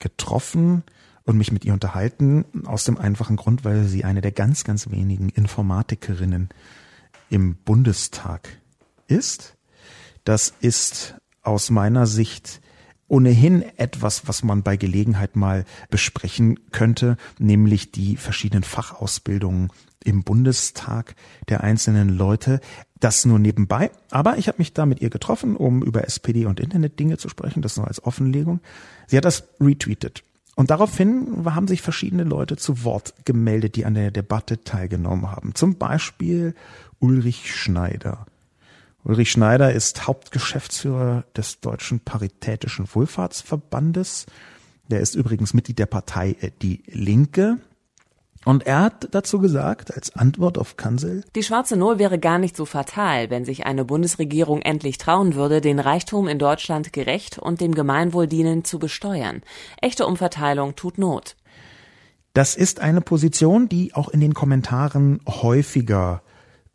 getroffen 0.00 0.82
und 1.24 1.38
mich 1.38 1.52
mit 1.52 1.64
ihr 1.64 1.72
unterhalten, 1.72 2.44
aus 2.66 2.84
dem 2.84 2.98
einfachen 2.98 3.36
Grund, 3.36 3.64
weil 3.64 3.84
sie 3.84 4.04
eine 4.04 4.20
der 4.20 4.32
ganz, 4.32 4.64
ganz 4.64 4.90
wenigen 4.90 5.28
Informatikerinnen 5.28 6.48
im 7.28 7.54
Bundestag 7.54 8.48
ist. 9.06 9.56
Das 10.24 10.52
ist 10.60 11.14
aus 11.42 11.70
meiner 11.70 12.06
Sicht 12.06 12.60
ohnehin 13.06 13.62
etwas, 13.76 14.28
was 14.28 14.42
man 14.42 14.62
bei 14.62 14.76
Gelegenheit 14.76 15.36
mal 15.36 15.64
besprechen 15.90 16.58
könnte, 16.70 17.16
nämlich 17.38 17.92
die 17.92 18.16
verschiedenen 18.16 18.62
Fachausbildungen 18.62 19.70
im 20.04 20.22
Bundestag 20.22 21.14
der 21.48 21.62
einzelnen 21.62 22.08
Leute. 22.08 22.60
Das 23.00 23.24
nur 23.24 23.38
nebenbei. 23.38 23.90
Aber 24.10 24.36
ich 24.36 24.46
habe 24.46 24.58
mich 24.58 24.74
da 24.74 24.86
mit 24.86 25.00
ihr 25.00 25.10
getroffen, 25.10 25.56
um 25.56 25.82
über 25.82 26.04
SPD 26.04 26.46
und 26.46 26.60
Internetdinge 26.60 27.16
zu 27.16 27.28
sprechen. 27.28 27.62
Das 27.62 27.76
nur 27.76 27.88
als 27.88 28.04
Offenlegung. 28.04 28.60
Sie 29.06 29.16
hat 29.16 29.24
das 29.24 29.44
retweetet. 29.60 30.22
Und 30.54 30.70
daraufhin 30.70 31.44
haben 31.46 31.68
sich 31.68 31.80
verschiedene 31.80 32.24
Leute 32.24 32.56
zu 32.56 32.84
Wort 32.84 33.14
gemeldet, 33.24 33.76
die 33.76 33.86
an 33.86 33.94
der 33.94 34.10
Debatte 34.10 34.62
teilgenommen 34.62 35.30
haben. 35.30 35.54
Zum 35.54 35.76
Beispiel 35.76 36.54
Ulrich 36.98 37.54
Schneider. 37.54 38.26
Ulrich 39.02 39.30
Schneider 39.30 39.72
ist 39.72 40.06
Hauptgeschäftsführer 40.06 41.24
des 41.34 41.60
Deutschen 41.60 42.00
Paritätischen 42.00 42.86
Wohlfahrtsverbandes. 42.92 44.26
Der 44.90 45.00
ist 45.00 45.14
übrigens 45.14 45.54
Mitglied 45.54 45.78
der 45.78 45.86
Partei 45.86 46.36
Die 46.60 46.82
Linke. 46.86 47.56
Und 48.46 48.66
er 48.66 48.80
hat 48.80 49.08
dazu 49.10 49.38
gesagt, 49.38 49.94
als 49.94 50.16
Antwort 50.16 50.56
auf 50.56 50.78
Kansel, 50.78 51.24
Die 51.36 51.42
schwarze 51.42 51.76
Null 51.76 51.98
wäre 51.98 52.18
gar 52.18 52.38
nicht 52.38 52.56
so 52.56 52.64
fatal, 52.64 53.28
wenn 53.28 53.44
sich 53.44 53.66
eine 53.66 53.84
Bundesregierung 53.84 54.62
endlich 54.62 54.96
trauen 54.96 55.34
würde, 55.34 55.60
den 55.60 55.78
Reichtum 55.78 56.26
in 56.26 56.38
Deutschland 56.38 56.92
gerecht 56.94 57.38
und 57.38 57.60
dem 57.60 57.74
Gemeinwohl 57.74 58.26
dienend 58.26 58.66
zu 58.66 58.78
besteuern. 58.78 59.42
Echte 59.82 60.06
Umverteilung 60.06 60.74
tut 60.74 60.96
Not. 60.96 61.36
Das 62.32 62.54
ist 62.54 62.80
eine 62.80 63.02
Position, 63.02 63.68
die 63.68 63.94
auch 63.94 64.08
in 64.08 64.20
den 64.20 64.32
Kommentaren 64.32 65.20
häufiger 65.26 66.22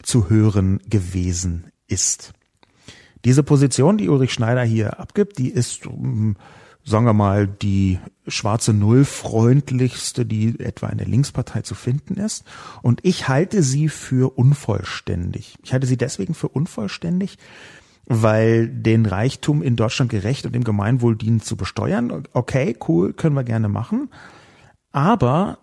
zu 0.04 0.30
hören 0.30 0.80
gewesen 0.88 1.72
ist. 1.88 2.34
Diese 3.24 3.42
Position, 3.42 3.98
die 3.98 4.10
Ulrich 4.10 4.34
Schneider 4.34 4.64
hier 4.64 5.00
abgibt, 5.00 5.40
die 5.40 5.50
ist 5.50 5.88
sagen 6.86 7.06
wir 7.06 7.14
mal, 7.14 7.48
die 7.48 8.00
schwarze 8.28 8.72
Null 8.72 9.06
freundlichste, 9.06 10.26
die 10.26 10.60
etwa 10.60 10.88
in 10.88 11.00
der 11.00 11.08
Linkspartei 11.08 11.62
zu 11.62 11.74
finden 11.74 12.16
ist. 12.16 12.46
Und 12.84 13.00
ich 13.04 13.28
halte 13.28 13.64
sie 13.64 13.90
für 13.90 14.38
unvollständig. 14.38 15.58
Ich 15.64 15.74
halte 15.74 15.88
sie 15.88 15.98
deswegen 15.98 16.36
für 16.36 16.48
unvollständig, 16.48 17.38
weil 18.06 18.70
den 18.70 19.08
Reichtum 19.08 19.64
in 19.64 19.76
Deutschland 19.76 20.12
gerecht 20.12 20.46
und 20.46 20.54
dem 20.54 20.64
Gemeinwohl 20.64 21.16
dienen 21.16 21.42
zu 21.42 21.58
besteuern. 21.58 22.24
Okay, 22.34 22.78
cool, 22.88 23.14
können 23.14 23.36
wir 23.36 23.44
gerne 23.44 23.68
machen. 23.68 24.10
Aber 24.92 25.58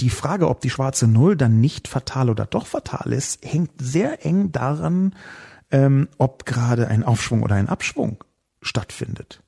die 0.00 0.10
Frage, 0.10 0.48
ob 0.48 0.62
die 0.62 0.70
schwarze 0.70 1.06
Null 1.06 1.36
dann 1.36 1.60
nicht 1.60 1.86
fatal 1.86 2.30
oder 2.30 2.46
doch 2.46 2.66
fatal 2.66 3.12
ist, 3.12 3.44
hängt 3.44 3.72
sehr 3.78 4.24
eng 4.24 4.52
daran, 4.52 5.14
ähm, 5.70 6.08
ob 6.16 6.46
gerade 6.46 6.88
ein 6.88 7.04
Aufschwung 7.04 7.42
oder 7.42 7.56
ein 7.56 7.68
Abschwung 7.68 8.24
stattfindet. 8.62 9.42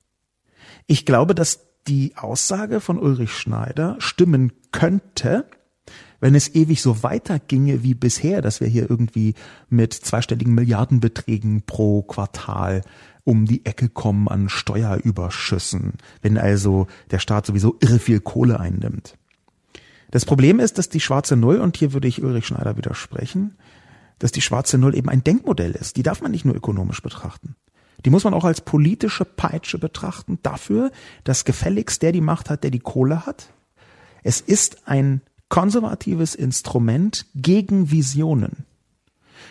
Ich 0.86 1.06
glaube, 1.06 1.34
dass 1.34 1.60
die 1.86 2.16
Aussage 2.16 2.80
von 2.80 2.98
Ulrich 2.98 3.32
Schneider 3.32 3.96
stimmen 3.98 4.52
könnte, 4.72 5.46
wenn 6.20 6.34
es 6.34 6.54
ewig 6.54 6.80
so 6.80 7.02
weiterginge 7.02 7.82
wie 7.82 7.94
bisher, 7.94 8.40
dass 8.40 8.60
wir 8.60 8.68
hier 8.68 8.88
irgendwie 8.88 9.34
mit 9.68 9.92
zweistelligen 9.92 10.54
Milliardenbeträgen 10.54 11.62
pro 11.62 12.02
Quartal 12.02 12.82
um 13.24 13.46
die 13.46 13.64
Ecke 13.66 13.88
kommen 13.88 14.28
an 14.28 14.48
Steuerüberschüssen, 14.48 15.94
wenn 16.22 16.38
also 16.38 16.86
der 17.10 17.18
Staat 17.18 17.46
sowieso 17.46 17.76
irre 17.80 17.98
viel 17.98 18.20
Kohle 18.20 18.60
einnimmt. 18.60 19.16
Das 20.10 20.24
Problem 20.24 20.60
ist, 20.60 20.78
dass 20.78 20.88
die 20.88 21.00
schwarze 21.00 21.36
Null, 21.36 21.56
und 21.56 21.76
hier 21.76 21.92
würde 21.92 22.08
ich 22.08 22.22
Ulrich 22.22 22.46
Schneider 22.46 22.76
widersprechen, 22.76 23.56
dass 24.18 24.32
die 24.32 24.42
schwarze 24.42 24.78
Null 24.78 24.96
eben 24.96 25.08
ein 25.08 25.24
Denkmodell 25.24 25.72
ist. 25.72 25.96
Die 25.96 26.02
darf 26.02 26.22
man 26.22 26.30
nicht 26.30 26.44
nur 26.44 26.54
ökonomisch 26.54 27.02
betrachten. 27.02 27.56
Die 28.04 28.10
muss 28.10 28.24
man 28.24 28.34
auch 28.34 28.44
als 28.44 28.60
politische 28.60 29.24
Peitsche 29.24 29.78
betrachten 29.78 30.38
dafür, 30.42 30.90
dass 31.24 31.44
gefälligst 31.44 32.02
der 32.02 32.12
die 32.12 32.20
Macht 32.20 32.50
hat, 32.50 32.62
der 32.62 32.70
die 32.70 32.80
Kohle 32.80 33.26
hat. 33.26 33.50
Es 34.22 34.40
ist 34.40 34.86
ein 34.88 35.22
konservatives 35.48 36.34
Instrument 36.34 37.26
gegen 37.34 37.90
Visionen. 37.90 38.64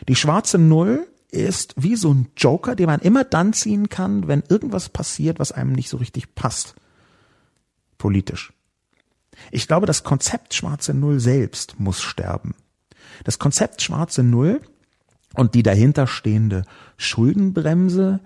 Die 0.07 0.15
schwarze 0.15 0.57
Null 0.57 1.07
ist 1.31 1.73
wie 1.77 1.95
so 1.95 2.13
ein 2.13 2.27
Joker, 2.37 2.75
den 2.75 2.87
man 2.87 2.99
immer 2.99 3.23
dann 3.23 3.53
ziehen 3.53 3.89
kann, 3.89 4.27
wenn 4.27 4.43
irgendwas 4.49 4.89
passiert, 4.89 5.39
was 5.39 5.51
einem 5.51 5.73
nicht 5.73 5.89
so 5.89 5.97
richtig 5.97 6.35
passt. 6.35 6.75
Politisch. 7.97 8.53
Ich 9.51 9.67
glaube, 9.67 9.87
das 9.87 10.03
Konzept 10.03 10.53
schwarze 10.53 10.93
Null 10.93 11.19
selbst 11.19 11.79
muss 11.79 12.01
sterben. 12.01 12.53
Das 13.23 13.39
Konzept 13.39 13.81
schwarze 13.81 14.21
Null 14.23 14.61
und 15.33 15.55
die 15.55 15.63
dahinterstehende 15.63 16.63
Schuldenbremse, 16.97 18.19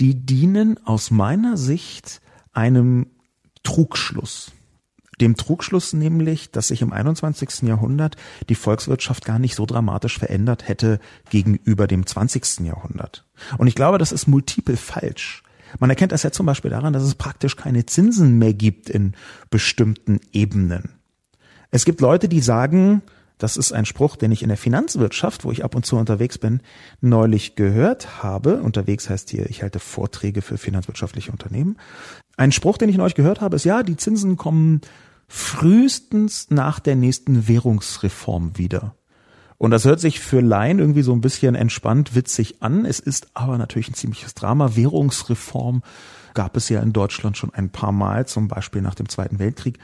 die 0.00 0.14
dienen 0.14 0.78
aus 0.84 1.10
meiner 1.10 1.56
Sicht 1.56 2.20
einem 2.52 3.06
Trugschluss. 3.62 4.52
Dem 5.20 5.36
Trugschluss 5.36 5.92
nämlich, 5.92 6.50
dass 6.50 6.68
sich 6.68 6.82
im 6.82 6.92
21. 6.92 7.62
Jahrhundert 7.62 8.16
die 8.48 8.54
Volkswirtschaft 8.54 9.24
gar 9.24 9.38
nicht 9.38 9.54
so 9.54 9.66
dramatisch 9.66 10.18
verändert 10.18 10.66
hätte 10.68 10.98
gegenüber 11.30 11.86
dem 11.86 12.06
20. 12.06 12.60
Jahrhundert. 12.66 13.24
Und 13.58 13.66
ich 13.66 13.74
glaube, 13.74 13.98
das 13.98 14.10
ist 14.10 14.26
multiple 14.26 14.76
falsch. 14.76 15.42
Man 15.78 15.90
erkennt 15.90 16.12
das 16.12 16.22
ja 16.22 16.32
zum 16.32 16.46
Beispiel 16.46 16.70
daran, 16.70 16.92
dass 16.92 17.02
es 17.02 17.14
praktisch 17.14 17.56
keine 17.56 17.86
Zinsen 17.86 18.38
mehr 18.38 18.52
gibt 18.52 18.90
in 18.90 19.14
bestimmten 19.50 20.20
Ebenen. 20.32 20.90
Es 21.70 21.84
gibt 21.84 22.00
Leute, 22.00 22.28
die 22.28 22.40
sagen, 22.40 23.02
das 23.42 23.56
ist 23.56 23.72
ein 23.72 23.86
Spruch, 23.86 24.14
den 24.14 24.30
ich 24.30 24.42
in 24.42 24.48
der 24.48 24.56
Finanzwirtschaft, 24.56 25.44
wo 25.44 25.50
ich 25.50 25.64
ab 25.64 25.74
und 25.74 25.84
zu 25.84 25.96
unterwegs 25.96 26.38
bin, 26.38 26.60
neulich 27.00 27.56
gehört 27.56 28.22
habe. 28.22 28.62
Unterwegs 28.62 29.10
heißt 29.10 29.30
hier, 29.30 29.50
ich 29.50 29.62
halte 29.62 29.80
Vorträge 29.80 30.42
für 30.42 30.58
finanzwirtschaftliche 30.58 31.32
Unternehmen. 31.32 31.76
Ein 32.36 32.52
Spruch, 32.52 32.78
den 32.78 32.88
ich 32.88 32.96
neulich 32.96 33.16
gehört 33.16 33.40
habe, 33.40 33.56
ist 33.56 33.64
ja, 33.64 33.82
die 33.82 33.96
Zinsen 33.96 34.36
kommen 34.36 34.80
frühestens 35.26 36.50
nach 36.50 36.78
der 36.78 36.94
nächsten 36.94 37.48
Währungsreform 37.48 38.58
wieder. 38.58 38.94
Und 39.58 39.72
das 39.72 39.84
hört 39.84 39.98
sich 39.98 40.20
für 40.20 40.40
Laien 40.40 40.78
irgendwie 40.78 41.02
so 41.02 41.12
ein 41.12 41.20
bisschen 41.20 41.56
entspannt, 41.56 42.14
witzig 42.14 42.62
an. 42.62 42.84
Es 42.84 43.00
ist 43.00 43.28
aber 43.34 43.58
natürlich 43.58 43.88
ein 43.88 43.94
ziemliches 43.94 44.34
Drama. 44.34 44.76
Währungsreform 44.76 45.82
gab 46.34 46.56
es 46.56 46.68
ja 46.68 46.80
in 46.80 46.92
Deutschland 46.92 47.36
schon 47.36 47.52
ein 47.54 47.70
paar 47.70 47.92
Mal, 47.92 48.26
zum 48.26 48.46
Beispiel 48.46 48.82
nach 48.82 48.94
dem 48.94 49.08
Zweiten 49.08 49.40
Weltkrieg 49.40 49.78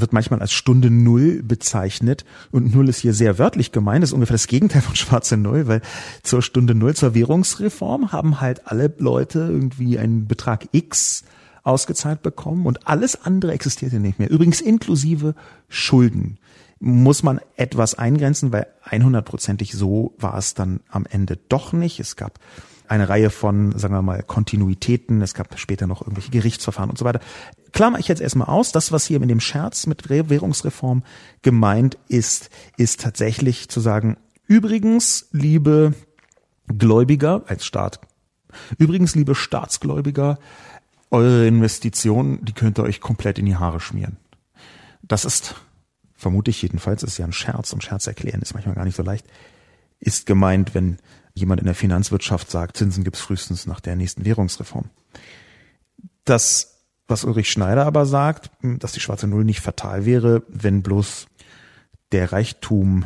wird 0.00 0.12
manchmal 0.12 0.40
als 0.40 0.52
Stunde 0.52 0.90
Null 0.90 1.42
bezeichnet. 1.42 2.24
Und 2.50 2.74
Null 2.74 2.88
ist 2.88 2.98
hier 2.98 3.14
sehr 3.14 3.38
wörtlich 3.38 3.72
gemeint, 3.72 4.02
das 4.02 4.10
ist 4.10 4.14
ungefähr 4.14 4.34
das 4.34 4.46
Gegenteil 4.46 4.82
von 4.82 4.96
schwarze 4.96 5.36
Null, 5.36 5.66
weil 5.66 5.82
zur 6.22 6.42
Stunde 6.42 6.74
Null, 6.74 6.94
zur 6.94 7.14
Währungsreform 7.14 8.12
haben 8.12 8.40
halt 8.40 8.66
alle 8.66 8.92
Leute 8.98 9.40
irgendwie 9.40 9.98
einen 9.98 10.26
Betrag 10.26 10.68
X 10.72 11.24
ausgezahlt 11.62 12.22
bekommen 12.22 12.64
und 12.64 12.86
alles 12.86 13.24
andere 13.24 13.52
existierte 13.52 13.98
nicht 13.98 14.18
mehr. 14.18 14.30
Übrigens 14.30 14.60
inklusive 14.60 15.34
Schulden. 15.68 16.38
Muss 16.78 17.22
man 17.22 17.40
etwas 17.56 17.94
eingrenzen, 17.94 18.52
weil 18.52 18.66
100%ig 18.84 19.72
so 19.72 20.14
war 20.18 20.36
es 20.36 20.54
dann 20.54 20.80
am 20.88 21.06
Ende 21.06 21.38
doch 21.48 21.72
nicht. 21.72 21.98
Es 21.98 22.16
gab 22.16 22.38
eine 22.88 23.08
Reihe 23.08 23.30
von, 23.30 23.76
sagen 23.78 23.94
wir 23.94 24.02
mal, 24.02 24.22
Kontinuitäten. 24.22 25.22
Es 25.22 25.34
gab 25.34 25.58
später 25.58 25.86
noch 25.86 26.02
irgendwelche 26.02 26.30
Gerichtsverfahren 26.30 26.90
und 26.90 26.98
so 26.98 27.04
weiter. 27.04 27.20
Klammer 27.72 27.98
ich 27.98 28.08
jetzt 28.08 28.22
erstmal 28.22 28.48
aus. 28.48 28.72
Das, 28.72 28.92
was 28.92 29.06
hier 29.06 29.20
mit 29.20 29.30
dem 29.30 29.40
Scherz 29.40 29.86
mit 29.86 30.08
Währungsreform 30.08 31.02
gemeint 31.42 31.98
ist, 32.08 32.50
ist 32.76 33.00
tatsächlich 33.00 33.68
zu 33.68 33.80
sagen, 33.80 34.16
übrigens, 34.46 35.28
liebe 35.32 35.94
Gläubiger 36.66 37.42
als 37.46 37.64
Staat, 37.66 38.00
übrigens, 38.78 39.14
liebe 39.14 39.34
Staatsgläubiger, 39.34 40.38
eure 41.10 41.46
Investitionen, 41.46 42.44
die 42.44 42.52
könnt 42.52 42.78
ihr 42.78 42.84
euch 42.84 43.00
komplett 43.00 43.38
in 43.38 43.46
die 43.46 43.56
Haare 43.56 43.80
schmieren. 43.80 44.16
Das 45.02 45.24
ist, 45.24 45.54
vermute 46.14 46.50
ich 46.50 46.62
jedenfalls, 46.62 47.02
ist 47.02 47.18
ja 47.18 47.24
ein 47.24 47.32
Scherz 47.32 47.72
und 47.72 47.84
Scherz 47.84 48.06
erklären 48.06 48.42
ist 48.42 48.54
manchmal 48.54 48.74
gar 48.74 48.84
nicht 48.84 48.96
so 48.96 49.02
leicht, 49.02 49.26
ist 50.00 50.26
gemeint, 50.26 50.74
wenn 50.74 50.98
jemand 51.36 51.60
in 51.60 51.66
der 51.66 51.74
Finanzwirtschaft 51.74 52.50
sagt, 52.50 52.78
Zinsen 52.78 53.04
gibt's 53.04 53.20
frühestens 53.20 53.66
nach 53.66 53.80
der 53.80 53.94
nächsten 53.94 54.24
Währungsreform. 54.24 54.86
Das, 56.24 56.80
was 57.06 57.24
Ulrich 57.24 57.50
Schneider 57.50 57.86
aber 57.86 58.06
sagt, 58.06 58.50
dass 58.62 58.92
die 58.92 59.00
schwarze 59.00 59.28
Null 59.28 59.44
nicht 59.44 59.60
fatal 59.60 60.06
wäre, 60.06 60.42
wenn 60.48 60.82
bloß 60.82 61.26
der 62.10 62.32
Reichtum 62.32 63.04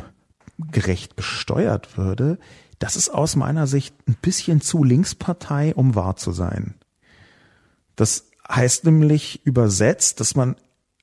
gerecht 0.71 1.15
besteuert 1.15 1.97
würde, 1.97 2.39
das 2.79 2.95
ist 2.95 3.09
aus 3.09 3.35
meiner 3.35 3.67
Sicht 3.67 3.93
ein 4.07 4.15
bisschen 4.21 4.61
zu 4.61 4.83
Linkspartei, 4.83 5.75
um 5.75 5.93
wahr 5.93 6.15
zu 6.15 6.31
sein. 6.31 6.75
Das 7.95 8.29
heißt 8.49 8.85
nämlich 8.85 9.45
übersetzt, 9.45 10.19
dass 10.19 10.35
man 10.35 10.55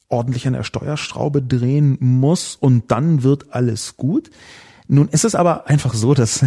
ordentlich 0.09 0.47
an 0.47 0.55
der 0.55 0.64
Steuerschraube 0.64 1.43
drehen 1.43 1.99
muss 2.01 2.57
und 2.57 2.91
dann 2.91 3.23
wird 3.23 3.53
alles 3.53 3.97
gut. 3.97 4.31
Nun 4.88 5.09
ist 5.09 5.25
es 5.25 5.35
aber 5.35 5.69
einfach 5.69 5.93
so, 5.95 6.14
dass 6.14 6.45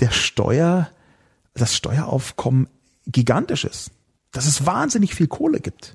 der 0.00 0.10
Steuer, 0.10 0.88
das 1.54 1.74
Steueraufkommen 1.74 2.68
gigantisch 3.06 3.64
ist. 3.64 3.90
Dass 4.32 4.46
es 4.46 4.64
wahnsinnig 4.64 5.14
viel 5.14 5.26
Kohle 5.26 5.60
gibt. 5.60 5.94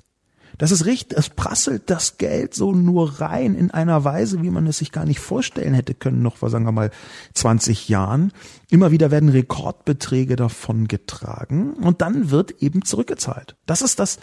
Das 0.58 0.72
ist 0.72 0.86
richtig, 0.86 1.16
es 1.16 1.28
prasselt 1.28 1.88
das 1.88 2.18
Geld 2.18 2.52
so 2.52 2.72
nur 2.72 3.20
rein 3.20 3.54
in 3.54 3.70
einer 3.70 4.02
Weise, 4.04 4.42
wie 4.42 4.50
man 4.50 4.66
es 4.66 4.78
sich 4.78 4.90
gar 4.90 5.04
nicht 5.04 5.20
vorstellen 5.20 5.72
hätte 5.72 5.94
können, 5.94 6.20
noch 6.20 6.38
vor, 6.38 6.50
sagen 6.50 6.64
wir 6.64 6.72
mal, 6.72 6.90
20 7.34 7.88
Jahren. 7.88 8.32
Immer 8.68 8.90
wieder 8.90 9.12
werden 9.12 9.28
Rekordbeträge 9.28 10.34
davon 10.34 10.88
getragen 10.88 11.74
und 11.74 12.00
dann 12.02 12.30
wird 12.30 12.60
eben 12.60 12.84
zurückgezahlt. 12.84 13.54
Das 13.66 13.82
ist 13.82 14.00
das 14.00 14.18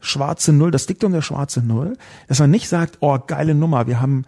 schwarze 0.00 0.54
Null, 0.54 0.70
das 0.70 0.86
Diktum 0.86 1.12
der 1.12 1.22
schwarze 1.22 1.60
Null, 1.60 1.98
dass 2.28 2.38
man 2.38 2.50
nicht 2.50 2.68
sagt, 2.68 2.98
oh, 3.00 3.18
geile 3.18 3.54
Nummer, 3.54 3.86
wir 3.86 4.00
haben 4.00 4.24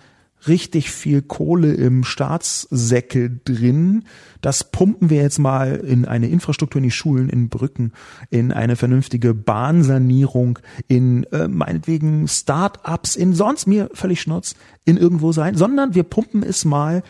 richtig 0.48 0.90
viel 0.90 1.22
Kohle 1.22 1.74
im 1.74 2.04
Staatssäckel 2.04 3.40
drin. 3.44 4.04
Das 4.40 4.70
pumpen 4.70 5.10
wir 5.10 5.22
jetzt 5.22 5.38
mal 5.38 5.76
in 5.76 6.04
eine 6.04 6.28
Infrastruktur 6.28 6.78
in 6.78 6.84
die 6.84 6.90
Schulen, 6.90 7.28
in 7.28 7.48
Brücken, 7.48 7.92
in 8.30 8.52
eine 8.52 8.76
vernünftige 8.76 9.34
Bahnsanierung, 9.34 10.58
in 10.88 11.24
äh, 11.32 11.48
meinetwegen 11.48 12.28
Start-ups, 12.28 13.16
in 13.16 13.34
sonst 13.34 13.66
mir 13.66 13.90
völlig 13.92 14.20
Schnurz, 14.20 14.54
in 14.84 14.96
irgendwo 14.96 15.32
sein, 15.32 15.56
sondern 15.56 15.94
wir 15.94 16.04
pumpen 16.04 16.42
es 16.42 16.64
mal 16.64 17.02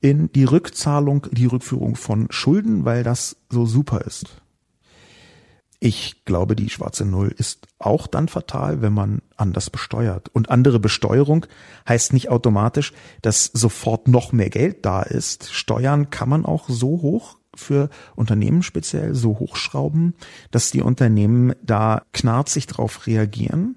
in 0.00 0.30
die 0.32 0.44
Rückzahlung, 0.44 1.26
die 1.32 1.46
Rückführung 1.46 1.96
von 1.96 2.28
Schulden, 2.30 2.84
weil 2.84 3.02
das 3.02 3.36
so 3.50 3.66
super 3.66 4.02
ist. 4.02 4.40
Ich 5.80 6.24
glaube, 6.24 6.56
die 6.56 6.70
schwarze 6.70 7.04
Null 7.04 7.32
ist 7.36 7.68
auch 7.78 8.08
dann 8.08 8.26
fatal, 8.26 8.82
wenn 8.82 8.92
man 8.92 9.22
anders 9.36 9.70
besteuert. 9.70 10.28
Und 10.30 10.50
andere 10.50 10.80
Besteuerung 10.80 11.46
heißt 11.88 12.12
nicht 12.12 12.30
automatisch, 12.30 12.92
dass 13.22 13.44
sofort 13.44 14.08
noch 14.08 14.32
mehr 14.32 14.50
Geld 14.50 14.84
da 14.84 15.02
ist. 15.02 15.52
Steuern 15.52 16.10
kann 16.10 16.28
man 16.28 16.44
auch 16.44 16.68
so 16.68 17.00
hoch 17.02 17.38
für 17.54 17.90
Unternehmen 18.16 18.64
speziell 18.64 19.14
so 19.14 19.38
hochschrauben, 19.38 20.14
dass 20.50 20.72
die 20.72 20.82
Unternehmen 20.82 21.54
da 21.62 22.02
knarzig 22.12 22.66
drauf 22.66 23.06
reagieren. 23.06 23.76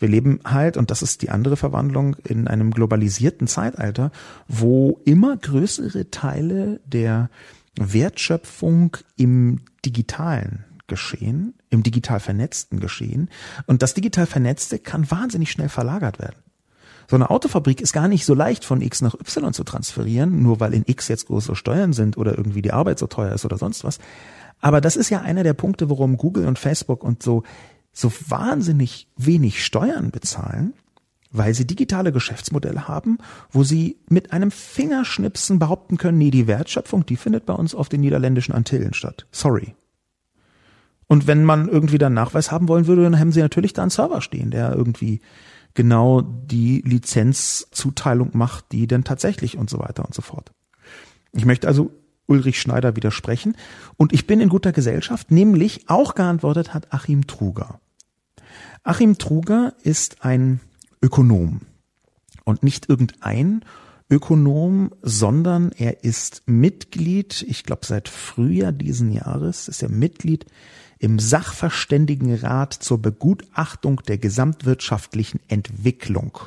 Wir 0.00 0.08
leben 0.08 0.40
halt, 0.44 0.76
und 0.76 0.90
das 0.90 1.02
ist 1.02 1.22
die 1.22 1.30
andere 1.30 1.56
Verwandlung, 1.56 2.16
in 2.24 2.48
einem 2.48 2.72
globalisierten 2.72 3.46
Zeitalter, 3.46 4.10
wo 4.48 5.00
immer 5.04 5.36
größere 5.36 6.10
Teile 6.10 6.80
der 6.84 7.30
Wertschöpfung 7.76 8.96
im 9.16 9.60
Digitalen 9.84 10.64
Geschehen, 10.88 11.54
im 11.70 11.82
digital 11.82 12.18
vernetzten 12.18 12.80
Geschehen. 12.80 13.30
Und 13.66 13.82
das 13.82 13.94
digital 13.94 14.26
vernetzte 14.26 14.78
kann 14.78 15.10
wahnsinnig 15.10 15.52
schnell 15.52 15.68
verlagert 15.68 16.18
werden. 16.18 16.42
So 17.08 17.16
eine 17.16 17.30
Autofabrik 17.30 17.80
ist 17.80 17.92
gar 17.92 18.08
nicht 18.08 18.24
so 18.26 18.34
leicht 18.34 18.64
von 18.64 18.82
X 18.82 19.00
nach 19.00 19.14
Y 19.14 19.52
zu 19.52 19.64
transferieren, 19.64 20.42
nur 20.42 20.60
weil 20.60 20.74
in 20.74 20.84
X 20.86 21.08
jetzt 21.08 21.26
größere 21.26 21.56
Steuern 21.56 21.92
sind 21.92 22.18
oder 22.18 22.36
irgendwie 22.36 22.60
die 22.60 22.72
Arbeit 22.72 22.98
so 22.98 23.06
teuer 23.06 23.32
ist 23.32 23.44
oder 23.44 23.56
sonst 23.56 23.84
was. 23.84 23.98
Aber 24.60 24.80
das 24.80 24.96
ist 24.96 25.08
ja 25.08 25.20
einer 25.20 25.44
der 25.44 25.54
Punkte, 25.54 25.88
warum 25.88 26.16
Google 26.16 26.46
und 26.46 26.58
Facebook 26.58 27.04
und 27.04 27.22
so 27.22 27.44
so 27.92 28.12
wahnsinnig 28.28 29.08
wenig 29.16 29.64
Steuern 29.64 30.10
bezahlen, 30.10 30.74
weil 31.30 31.54
sie 31.54 31.66
digitale 31.66 32.12
Geschäftsmodelle 32.12 32.88
haben, 32.88 33.18
wo 33.50 33.64
sie 33.64 33.98
mit 34.08 34.32
einem 34.32 34.50
Fingerschnipsen 34.50 35.58
behaupten 35.58 35.98
können, 35.98 36.18
nee, 36.18 36.30
die 36.30 36.46
Wertschöpfung, 36.46 37.04
die 37.04 37.16
findet 37.16 37.44
bei 37.44 37.54
uns 37.54 37.74
auf 37.74 37.88
den 37.88 38.00
niederländischen 38.00 38.54
Antillen 38.54 38.94
statt. 38.94 39.26
Sorry. 39.32 39.74
Und 41.08 41.26
wenn 41.26 41.42
man 41.42 41.68
irgendwie 41.68 41.98
dann 41.98 42.14
Nachweis 42.14 42.52
haben 42.52 42.68
wollen 42.68 42.86
würde, 42.86 43.02
dann 43.02 43.18
haben 43.18 43.32
sie 43.32 43.40
natürlich 43.40 43.72
da 43.72 43.82
einen 43.82 43.90
Server 43.90 44.20
stehen, 44.20 44.50
der 44.50 44.74
irgendwie 44.74 45.20
genau 45.74 46.20
die 46.20 46.82
Lizenzzuteilung 46.82 48.30
macht, 48.34 48.72
die 48.72 48.86
denn 48.86 49.04
tatsächlich 49.04 49.56
und 49.56 49.70
so 49.70 49.78
weiter 49.78 50.04
und 50.04 50.14
so 50.14 50.22
fort. 50.22 50.52
Ich 51.32 51.44
möchte 51.44 51.66
also 51.66 51.90
Ulrich 52.26 52.60
Schneider 52.60 52.94
widersprechen 52.94 53.56
und 53.96 54.12
ich 54.12 54.26
bin 54.26 54.40
in 54.40 54.50
guter 54.50 54.72
Gesellschaft, 54.72 55.30
nämlich 55.30 55.88
auch 55.88 56.14
geantwortet 56.14 56.74
hat 56.74 56.92
Achim 56.92 57.26
Truger. 57.26 57.80
Achim 58.82 59.16
Truger 59.18 59.74
ist 59.82 60.24
ein 60.24 60.60
Ökonom 61.02 61.62
und 62.44 62.62
nicht 62.62 62.88
irgendein 62.88 63.64
Ökonom, 64.10 64.92
sondern 65.02 65.70
er 65.72 66.04
ist 66.04 66.42
Mitglied, 66.46 67.44
ich 67.48 67.64
glaube 67.64 67.86
seit 67.86 68.08
Frühjahr 68.08 68.72
diesen 68.72 69.12
Jahres 69.12 69.68
ist 69.68 69.82
er 69.82 69.90
Mitglied 69.90 70.46
im 70.98 71.18
Sachverständigenrat 71.18 72.72
zur 72.72 73.00
Begutachtung 73.00 74.02
der 74.06 74.18
gesamtwirtschaftlichen 74.18 75.40
Entwicklung. 75.48 76.38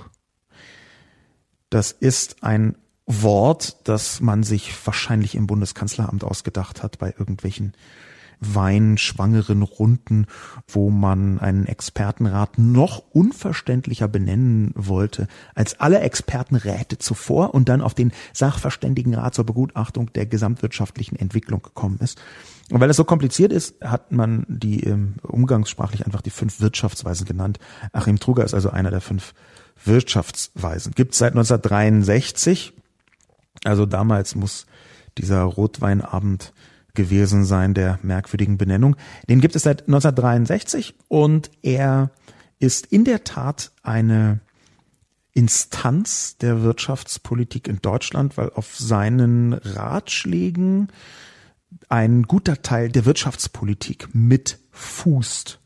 Das 1.70 1.92
ist 1.92 2.44
ein 2.44 2.76
Wort, 3.06 3.78
das 3.88 4.22
man 4.22 4.44
sich 4.44 4.74
wahrscheinlich 4.86 5.36
im 5.36 5.48
Bundeskanzleramt 5.48 6.24
ausgedacht 6.24 6.84
hat 6.84 7.00
bei 7.00 7.14
irgendwelchen 7.18 7.74
weinschwangeren 8.42 9.62
Runden, 9.62 10.26
wo 10.68 10.90
man 10.90 11.40
einen 11.40 11.68
Expertenrat 11.68 12.58
noch 12.58 13.04
unverständlicher 13.12 14.08
benennen 14.08 14.74
wollte 14.76 15.28
als 15.56 15.80
alle 15.80 16.00
Expertenräte 16.00 16.98
zuvor 16.98 17.54
und 17.54 17.70
dann 17.70 17.82
auf 17.82 17.94
den 17.94 18.12
Sachverständigenrat 18.34 19.36
zur 19.36 19.46
Begutachtung 19.46 20.12
der 20.14 20.26
gesamtwirtschaftlichen 20.26 21.16
Entwicklung 21.18 21.62
gekommen 21.62 22.00
ist. 22.02 22.20
Und 22.72 22.80
weil 22.80 22.90
es 22.90 22.98
so 22.98 23.04
kompliziert 23.04 23.52
ist, 23.52 23.76
hat 23.84 24.12
man 24.12 24.46
die 24.48 24.84
ähm, 24.84 25.16
umgangssprachlich 25.22 26.06
einfach 26.06 26.22
die 26.22 26.30
fünf 26.30 26.62
Wirtschaftsweisen 26.62 27.28
genannt. 27.28 27.60
Achim 27.94 28.20
Truger 28.20 28.44
ist 28.44 28.54
also 28.54 28.70
einer 28.70 28.92
der 28.92 29.02
fünf 29.02 29.34
Wirtschaftsweisen. 29.84 30.94
Gibt 30.96 31.14
es 31.14 31.20
seit 31.20 31.34
1963. 31.34 32.74
Also 33.66 33.86
damals 33.86 34.36
muss 34.36 34.66
dieser 35.18 35.44
Rotweinabend 35.44 36.54
gewesen 36.94 37.46
sein 37.46 37.74
der 37.74 38.00
merkwürdigen 38.04 38.58
Benennung. 38.58 38.96
Den 39.30 39.42
gibt 39.42 39.56
es 39.56 39.64
seit 39.64 39.82
1963 39.82 40.96
und 41.08 41.52
er 41.62 42.12
ist 42.60 42.86
in 42.88 43.06
der 43.06 43.24
Tat 43.24 43.72
eine 43.84 44.40
Instanz 45.34 46.38
der 46.38 46.62
Wirtschaftspolitik 46.62 47.68
in 47.68 47.82
Deutschland, 47.82 48.38
weil 48.38 48.50
auf 48.50 48.78
seinen 48.78 49.54
Ratschlägen 49.54 50.90
ein 51.90 52.24
guter 52.24 52.62
Teil 52.62 52.90
der 52.90 53.06
Wirtschaftspolitik 53.06 54.10
mit 54.14 54.60
fußt. 54.72 55.60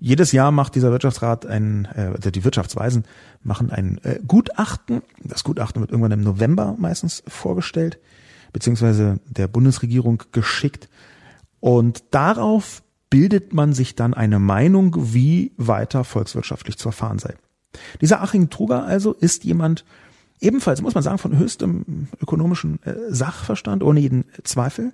Jedes 0.00 0.32
Jahr 0.32 0.52
macht 0.52 0.74
dieser 0.74 0.90
Wirtschaftsrat 0.90 1.46
ein, 1.46 1.86
äh, 1.94 2.12
also 2.16 2.30
die 2.30 2.44
Wirtschaftsweisen 2.44 3.04
machen 3.42 3.70
ein 3.70 3.98
äh, 4.04 4.20
Gutachten. 4.26 5.02
Das 5.22 5.44
Gutachten 5.44 5.80
wird 5.80 5.90
irgendwann 5.90 6.12
im 6.12 6.22
November 6.22 6.74
meistens 6.78 7.22
vorgestellt 7.26 7.98
beziehungsweise 8.52 9.20
der 9.26 9.48
Bundesregierung 9.48 10.22
geschickt. 10.32 10.88
Und 11.60 12.04
darauf 12.10 12.82
bildet 13.10 13.52
man 13.52 13.72
sich 13.72 13.94
dann 13.94 14.14
eine 14.14 14.38
Meinung, 14.38 14.94
wie 15.12 15.52
weiter 15.56 16.04
volkswirtschaftlich 16.04 16.78
zu 16.78 16.88
erfahren 16.88 17.18
sei. 17.18 17.34
Dieser 18.00 18.22
Achim 18.22 18.50
Truger 18.50 18.84
also 18.84 19.12
ist 19.12 19.44
jemand, 19.44 19.84
ebenfalls, 20.40 20.82
muss 20.82 20.94
man 20.94 21.02
sagen, 21.02 21.18
von 21.18 21.38
höchstem 21.38 22.08
ökonomischen 22.20 22.82
äh, 22.84 22.94
Sachverstand, 23.08 23.82
ohne 23.82 24.00
jeden 24.00 24.24
Zweifel. 24.44 24.92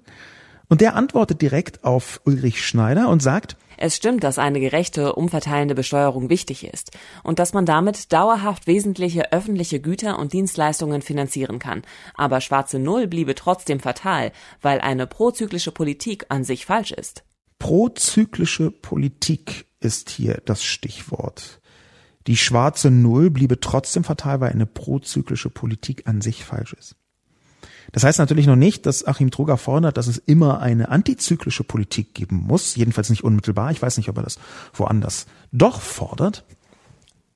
Und 0.68 0.80
der 0.80 0.94
antwortet 0.96 1.40
direkt 1.40 1.84
auf 1.84 2.20
Ulrich 2.24 2.64
Schneider 2.64 3.08
und 3.08 3.22
sagt, 3.22 3.56
es 3.78 3.96
stimmt, 3.96 4.24
dass 4.24 4.38
eine 4.38 4.60
gerechte, 4.60 5.14
umverteilende 5.14 5.74
Besteuerung 5.74 6.28
wichtig 6.28 6.64
ist 6.64 6.90
und 7.22 7.38
dass 7.38 7.52
man 7.52 7.66
damit 7.66 8.12
dauerhaft 8.12 8.66
wesentliche 8.66 9.32
öffentliche 9.32 9.80
Güter 9.80 10.18
und 10.18 10.32
Dienstleistungen 10.32 11.02
finanzieren 11.02 11.58
kann. 11.58 11.82
Aber 12.14 12.40
schwarze 12.40 12.78
Null 12.78 13.06
bliebe 13.06 13.34
trotzdem 13.34 13.80
fatal, 13.80 14.32
weil 14.60 14.80
eine 14.80 15.06
prozyklische 15.06 15.72
Politik 15.72 16.26
an 16.28 16.44
sich 16.44 16.66
falsch 16.66 16.92
ist. 16.92 17.24
Prozyklische 17.58 18.70
Politik 18.70 19.66
ist 19.80 20.10
hier 20.10 20.42
das 20.44 20.64
Stichwort. 20.64 21.60
Die 22.26 22.36
schwarze 22.36 22.90
Null 22.90 23.30
bliebe 23.30 23.58
trotzdem 23.60 24.04
fatal, 24.04 24.40
weil 24.40 24.52
eine 24.52 24.66
prozyklische 24.66 25.50
Politik 25.50 26.06
an 26.06 26.20
sich 26.20 26.44
falsch 26.44 26.74
ist. 26.74 26.94
Das 27.92 28.04
heißt 28.04 28.18
natürlich 28.18 28.46
noch 28.46 28.56
nicht, 28.56 28.86
dass 28.86 29.06
Achim 29.06 29.30
Truger 29.30 29.56
fordert, 29.56 29.96
dass 29.96 30.08
es 30.08 30.18
immer 30.18 30.60
eine 30.60 30.90
antizyklische 30.90 31.64
Politik 31.64 32.14
geben 32.14 32.36
muss, 32.36 32.76
jedenfalls 32.76 33.10
nicht 33.10 33.24
unmittelbar. 33.24 33.70
Ich 33.70 33.80
weiß 33.80 33.96
nicht, 33.96 34.08
ob 34.08 34.16
er 34.18 34.22
das 34.22 34.38
woanders 34.74 35.26
doch 35.52 35.80
fordert. 35.80 36.44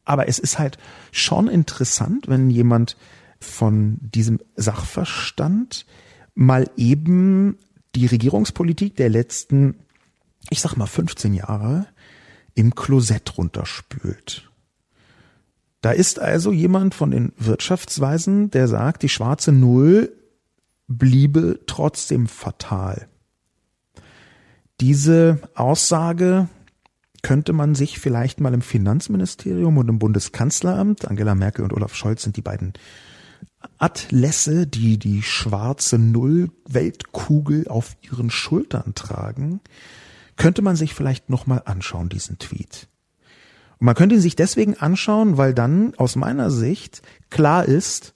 Aber 0.04 0.28
es 0.28 0.38
ist 0.38 0.58
halt 0.58 0.78
schon 1.10 1.48
interessant, 1.48 2.28
wenn 2.28 2.50
jemand 2.50 2.96
von 3.38 3.98
diesem 4.00 4.40
Sachverstand 4.56 5.86
mal 6.34 6.68
eben 6.76 7.58
die 7.94 8.06
Regierungspolitik 8.06 8.96
der 8.96 9.08
letzten, 9.08 9.76
ich 10.50 10.60
sag 10.60 10.76
mal 10.76 10.86
15 10.86 11.34
Jahre 11.34 11.86
im 12.54 12.74
Klosett 12.74 13.38
runterspült. 13.38 14.50
Da 15.80 15.90
ist 15.90 16.20
also 16.20 16.52
jemand 16.52 16.94
von 16.94 17.10
den 17.10 17.32
Wirtschaftsweisen, 17.38 18.50
der 18.50 18.68
sagt, 18.68 19.02
die 19.02 19.08
schwarze 19.08 19.50
Null 19.50 20.12
bliebe 20.88 21.60
trotzdem 21.66 22.26
fatal. 22.26 23.08
Diese 24.80 25.38
Aussage 25.54 26.48
könnte 27.22 27.52
man 27.52 27.74
sich 27.74 28.00
vielleicht 28.00 28.40
mal 28.40 28.52
im 28.52 28.62
Finanzministerium 28.62 29.78
und 29.78 29.88
im 29.88 29.98
Bundeskanzleramt, 29.98 31.06
Angela 31.06 31.34
Merkel 31.34 31.64
und 31.64 31.72
Olaf 31.72 31.94
Scholz 31.94 32.24
sind 32.24 32.36
die 32.36 32.42
beiden 32.42 32.72
Atlässe, 33.78 34.66
die 34.66 34.98
die 34.98 35.22
schwarze 35.22 35.98
Null-Weltkugel 35.98 37.68
auf 37.68 37.96
ihren 38.02 38.30
Schultern 38.30 38.94
tragen, 38.94 39.60
könnte 40.36 40.62
man 40.62 40.76
sich 40.76 40.94
vielleicht 40.94 41.30
nochmal 41.30 41.62
anschauen, 41.64 42.08
diesen 42.08 42.38
Tweet. 42.38 42.88
Und 43.78 43.86
man 43.86 43.94
könnte 43.94 44.16
ihn 44.16 44.20
sich 44.20 44.36
deswegen 44.36 44.76
anschauen, 44.76 45.36
weil 45.36 45.54
dann 45.54 45.94
aus 45.96 46.16
meiner 46.16 46.50
Sicht 46.50 47.02
klar 47.30 47.64
ist, 47.64 48.14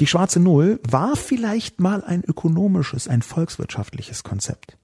die 0.00 0.06
schwarze 0.06 0.40
Null 0.40 0.80
war 0.88 1.16
vielleicht 1.16 1.80
mal 1.80 2.02
ein 2.02 2.24
ökonomisches, 2.24 3.08
ein 3.08 3.22
volkswirtschaftliches 3.22 4.24
Konzept. 4.24 4.76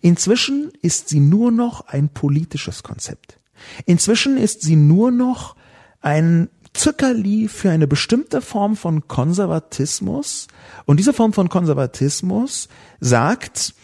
Inzwischen 0.00 0.70
ist 0.82 1.08
sie 1.08 1.20
nur 1.20 1.50
noch 1.50 1.86
ein 1.88 2.08
politisches 2.10 2.82
Konzept. 2.82 3.38
Inzwischen 3.86 4.36
ist 4.36 4.62
sie 4.62 4.76
nur 4.76 5.10
noch 5.10 5.56
ein 6.00 6.48
Zuckerli 6.74 7.48
für 7.48 7.70
eine 7.70 7.86
bestimmte 7.86 8.40
Form 8.40 8.76
von 8.76 9.06
Konservatismus. 9.06 10.48
Und 10.84 10.98
diese 10.98 11.12
Form 11.12 11.32
von 11.32 11.48
Konservatismus 11.48 12.68
sagt, 13.00 13.74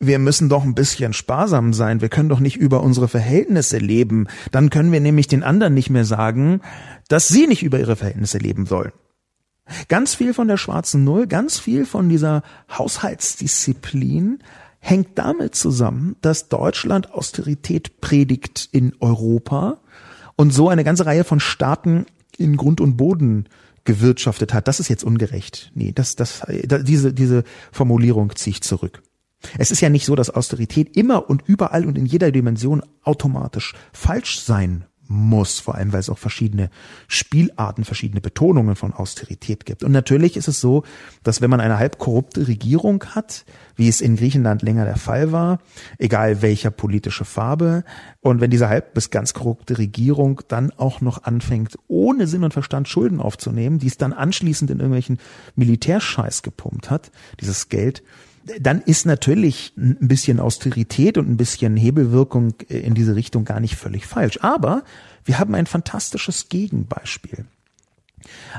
wir 0.00 0.18
müssen 0.18 0.48
doch 0.48 0.64
ein 0.64 0.74
bisschen 0.74 1.12
sparsam 1.12 1.72
sein. 1.72 2.00
Wir 2.00 2.08
können 2.08 2.28
doch 2.28 2.40
nicht 2.40 2.56
über 2.56 2.82
unsere 2.82 3.08
Verhältnisse 3.08 3.78
leben. 3.78 4.26
Dann 4.50 4.70
können 4.70 4.92
wir 4.92 5.00
nämlich 5.00 5.28
den 5.28 5.42
anderen 5.42 5.74
nicht 5.74 5.90
mehr 5.90 6.04
sagen, 6.04 6.60
dass 7.08 7.28
sie 7.28 7.46
nicht 7.46 7.62
über 7.62 7.78
ihre 7.78 7.96
Verhältnisse 7.96 8.38
leben 8.38 8.66
sollen. 8.66 8.92
Ganz 9.88 10.14
viel 10.14 10.34
von 10.34 10.48
der 10.48 10.56
schwarzen 10.56 11.04
Null, 11.04 11.26
ganz 11.26 11.58
viel 11.58 11.86
von 11.86 12.08
dieser 12.08 12.42
Haushaltsdisziplin 12.70 14.40
hängt 14.78 15.18
damit 15.18 15.54
zusammen, 15.54 16.16
dass 16.20 16.48
Deutschland 16.50 17.12
Austerität 17.14 18.00
predigt 18.02 18.68
in 18.72 18.92
Europa 19.00 19.78
und 20.36 20.52
so 20.52 20.68
eine 20.68 20.84
ganze 20.84 21.06
Reihe 21.06 21.24
von 21.24 21.40
Staaten 21.40 22.04
in 22.36 22.56
Grund 22.58 22.82
und 22.82 22.96
Boden 22.96 23.48
gewirtschaftet 23.84 24.52
hat. 24.52 24.68
Das 24.68 24.80
ist 24.80 24.88
jetzt 24.88 25.04
ungerecht. 25.04 25.70
Nee, 25.74 25.92
das, 25.92 26.16
das, 26.16 26.42
diese, 26.48 27.14
diese 27.14 27.44
Formulierung 27.72 28.34
ziehe 28.36 28.52
ich 28.52 28.62
zurück. 28.62 29.02
Es 29.58 29.70
ist 29.70 29.80
ja 29.80 29.88
nicht 29.88 30.06
so, 30.06 30.14
dass 30.14 30.30
Austerität 30.30 30.96
immer 30.96 31.28
und 31.28 31.42
überall 31.46 31.86
und 31.86 31.96
in 31.96 32.06
jeder 32.06 32.30
Dimension 32.30 32.82
automatisch 33.02 33.74
falsch 33.92 34.40
sein 34.40 34.84
muss, 35.06 35.60
vor 35.60 35.74
allem 35.74 35.92
weil 35.92 36.00
es 36.00 36.10
auch 36.10 36.18
verschiedene 36.18 36.70
Spielarten, 37.08 37.84
verschiedene 37.84 38.20
Betonungen 38.20 38.76
von 38.76 38.92
Austerität 38.92 39.66
gibt. 39.66 39.82
Und 39.82 39.92
natürlich 39.92 40.36
ist 40.36 40.48
es 40.48 40.60
so, 40.60 40.84
dass 41.22 41.40
wenn 41.40 41.50
man 41.50 41.60
eine 41.60 41.78
halb 41.78 41.98
korrupte 41.98 42.48
Regierung 42.48 43.04
hat, 43.14 43.44
wie 43.76 43.88
es 43.88 44.00
in 44.00 44.16
Griechenland 44.16 44.62
länger 44.62 44.84
der 44.84 44.96
Fall 44.96 45.32
war, 45.32 45.58
egal 45.98 46.42
welcher 46.42 46.70
politische 46.70 47.24
Farbe, 47.24 47.84
und 48.20 48.40
wenn 48.40 48.50
diese 48.50 48.68
halb 48.68 48.94
bis 48.94 49.10
ganz 49.10 49.34
korrupte 49.34 49.78
Regierung 49.78 50.40
dann 50.48 50.70
auch 50.72 51.00
noch 51.00 51.24
anfängt, 51.24 51.78
ohne 51.88 52.26
Sinn 52.26 52.44
und 52.44 52.54
Verstand 52.54 52.88
Schulden 52.88 53.20
aufzunehmen, 53.20 53.78
die 53.78 53.88
es 53.88 53.98
dann 53.98 54.12
anschließend 54.12 54.70
in 54.70 54.78
irgendwelchen 54.78 55.18
Militärscheiß 55.56 56.42
gepumpt 56.42 56.90
hat, 56.90 57.10
dieses 57.40 57.68
Geld, 57.68 58.02
dann 58.60 58.80
ist 58.82 59.06
natürlich 59.06 59.72
ein 59.76 60.08
bisschen 60.08 60.40
Austerität 60.40 61.18
und 61.18 61.28
ein 61.28 61.36
bisschen 61.36 61.76
Hebelwirkung 61.76 62.54
in 62.68 62.94
diese 62.94 63.16
Richtung 63.16 63.44
gar 63.44 63.60
nicht 63.60 63.76
völlig 63.76 64.06
falsch. 64.06 64.38
Aber 64.42 64.84
wir 65.24 65.38
haben 65.38 65.54
ein 65.54 65.66
fantastisches 65.66 66.48
Gegenbeispiel. 66.48 67.46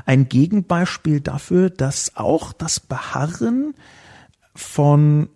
Ein 0.04 0.28
Gegenbeispiel 0.28 1.20
dafür, 1.20 1.70
dass 1.70 2.16
auch 2.16 2.52
das 2.52 2.80
Beharren 2.80 3.74
von 4.54 5.28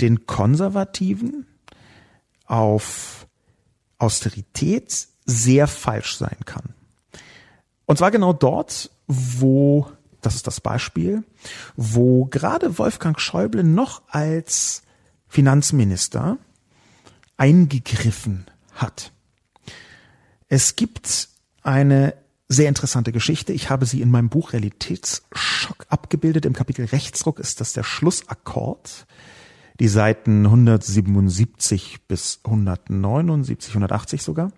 den 0.00 0.26
Konservativen 0.26 1.46
auf 2.46 3.26
Austerität 3.98 5.06
sehr 5.24 5.66
falsch 5.66 6.16
sein 6.16 6.36
kann. 6.44 6.74
Und 7.86 7.98
zwar 7.98 8.10
genau 8.10 8.32
dort, 8.32 8.90
wo, 9.06 9.86
das 10.22 10.34
ist 10.36 10.46
das 10.46 10.60
Beispiel, 10.60 11.24
wo 11.76 12.24
gerade 12.26 12.78
Wolfgang 12.78 13.20
Schäuble 13.20 13.64
noch 13.64 14.02
als 14.08 14.82
Finanzminister 15.28 16.38
eingegriffen 17.36 18.46
hat. 18.74 19.12
Es 20.48 20.76
gibt 20.76 21.28
eine 21.62 22.14
sehr 22.48 22.68
interessante 22.68 23.12
Geschichte. 23.12 23.52
Ich 23.52 23.70
habe 23.70 23.86
sie 23.86 24.00
in 24.00 24.10
meinem 24.10 24.28
Buch 24.28 24.52
Realitätsschock 24.52 25.86
abgebildet. 25.88 26.44
Im 26.44 26.52
Kapitel 26.52 26.84
Rechtsruck 26.84 27.38
ist 27.38 27.60
das 27.60 27.72
der 27.72 27.82
Schlussakkord. 27.82 29.06
Die 29.80 29.88
Seiten 29.88 30.44
177 30.44 32.06
bis 32.06 32.40
179, 32.44 33.70
180 33.70 34.22
sogar. 34.22 34.52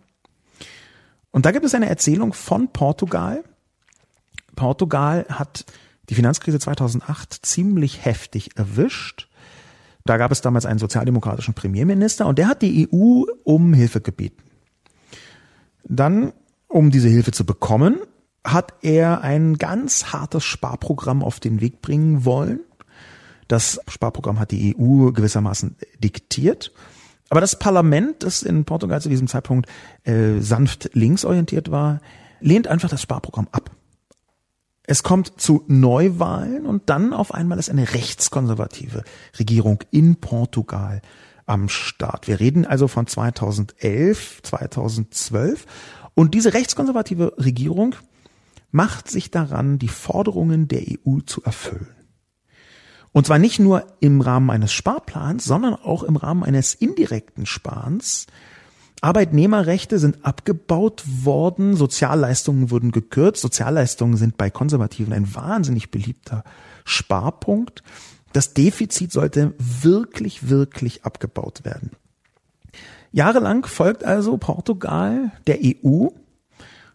Und 1.30 1.46
da 1.46 1.52
gibt 1.52 1.64
es 1.64 1.74
eine 1.74 1.88
Erzählung 1.88 2.32
von 2.32 2.72
Portugal. 2.72 3.44
Portugal 4.54 5.26
hat 5.28 5.64
die 6.08 6.14
Finanzkrise 6.14 6.58
2008 6.58 7.46
ziemlich 7.46 8.04
heftig 8.04 8.56
erwischt. 8.56 9.28
Da 10.04 10.16
gab 10.18 10.32
es 10.32 10.42
damals 10.42 10.66
einen 10.66 10.78
sozialdemokratischen 10.78 11.54
Premierminister 11.54 12.26
und 12.26 12.38
der 12.38 12.48
hat 12.48 12.62
die 12.62 12.88
EU 12.92 13.24
um 13.44 13.72
Hilfe 13.72 14.00
gebeten. 14.00 14.42
Dann 15.84 16.32
um 16.74 16.90
diese 16.90 17.08
Hilfe 17.08 17.30
zu 17.30 17.46
bekommen, 17.46 18.00
hat 18.44 18.74
er 18.82 19.22
ein 19.22 19.58
ganz 19.58 20.12
hartes 20.12 20.44
Sparprogramm 20.44 21.22
auf 21.22 21.38
den 21.38 21.60
Weg 21.60 21.80
bringen 21.80 22.24
wollen. 22.24 22.60
Das 23.48 23.80
Sparprogramm 23.88 24.40
hat 24.40 24.50
die 24.50 24.76
EU 24.76 25.12
gewissermaßen 25.12 25.76
diktiert. 26.02 26.72
Aber 27.30 27.40
das 27.40 27.58
Parlament, 27.58 28.22
das 28.22 28.42
in 28.42 28.64
Portugal 28.64 29.00
zu 29.00 29.08
diesem 29.08 29.28
Zeitpunkt 29.28 29.68
äh, 30.02 30.40
sanft 30.40 30.90
linksorientiert 30.94 31.70
war, 31.70 32.00
lehnt 32.40 32.66
einfach 32.66 32.90
das 32.90 33.02
Sparprogramm 33.02 33.48
ab. 33.52 33.70
Es 34.86 35.02
kommt 35.02 35.40
zu 35.40 35.64
Neuwahlen 35.66 36.66
und 36.66 36.90
dann 36.90 37.14
auf 37.14 37.32
einmal 37.32 37.58
ist 37.58 37.70
eine 37.70 37.94
rechtskonservative 37.94 39.02
Regierung 39.38 39.82
in 39.90 40.16
Portugal 40.16 41.00
am 41.46 41.70
Start. 41.70 42.28
Wir 42.28 42.38
reden 42.38 42.66
also 42.66 42.86
von 42.86 43.06
2011, 43.06 44.42
2012 44.42 45.66
und 46.14 46.34
diese 46.34 46.52
rechtskonservative 46.52 47.34
Regierung 47.38 47.94
macht 48.72 49.10
sich 49.10 49.30
daran, 49.30 49.78
die 49.78 49.88
Forderungen 49.88 50.68
der 50.68 50.82
EU 50.82 51.20
zu 51.20 51.42
erfüllen. 51.42 51.88
Und 53.12 53.26
zwar 53.26 53.38
nicht 53.38 53.60
nur 53.60 53.86
im 54.00 54.20
Rahmen 54.20 54.50
eines 54.50 54.72
Sparplans, 54.72 55.44
sondern 55.44 55.74
auch 55.74 56.02
im 56.02 56.16
Rahmen 56.16 56.42
eines 56.42 56.74
indirekten 56.74 57.46
Sparens. 57.46 58.26
Arbeitnehmerrechte 59.04 59.98
sind 59.98 60.24
abgebaut 60.24 61.04
worden, 61.06 61.76
Sozialleistungen 61.76 62.70
wurden 62.70 62.90
gekürzt, 62.90 63.42
Sozialleistungen 63.42 64.16
sind 64.16 64.38
bei 64.38 64.48
Konservativen 64.48 65.12
ein 65.12 65.34
wahnsinnig 65.34 65.90
beliebter 65.90 66.42
Sparpunkt. 66.86 67.82
Das 68.32 68.54
Defizit 68.54 69.12
sollte 69.12 69.52
wirklich, 69.58 70.48
wirklich 70.48 71.04
abgebaut 71.04 71.66
werden. 71.66 71.90
Jahrelang 73.12 73.66
folgt 73.66 74.04
also 74.04 74.38
Portugal 74.38 75.32
der 75.46 75.58
EU, 75.62 76.08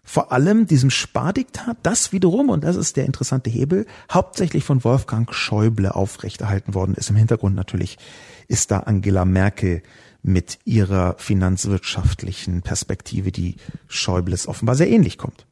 vor 0.04 0.32
allem 0.32 0.66
diesem 0.66 0.90
Spardiktat, 0.90 1.78
das 1.84 2.12
wiederum, 2.12 2.50
und 2.50 2.64
das 2.64 2.76
ist 2.76 2.98
der 2.98 3.06
interessante 3.06 3.52
Hebel, 3.52 3.86
hauptsächlich 4.12 4.64
von 4.64 4.84
Wolfgang 4.84 5.32
Schäuble 5.32 5.94
aufrechterhalten 5.94 6.74
worden 6.74 6.96
ist. 6.96 7.12
Im 7.12 7.16
Hintergrund 7.18 7.56
natürlich 7.56 8.00
ist 8.48 8.72
da 8.72 8.80
Angela 8.80 9.26
Merkel 9.26 9.84
mit 10.22 10.60
ihrer 10.66 11.16
finanzwirtschaftlichen 11.18 12.62
Perspektive, 12.62 13.32
die 13.32 13.56
Schäubles 13.88 14.48
offenbar 14.48 14.76
sehr 14.76 14.90
ähnlich 14.90 15.18
kommt. 15.18 15.46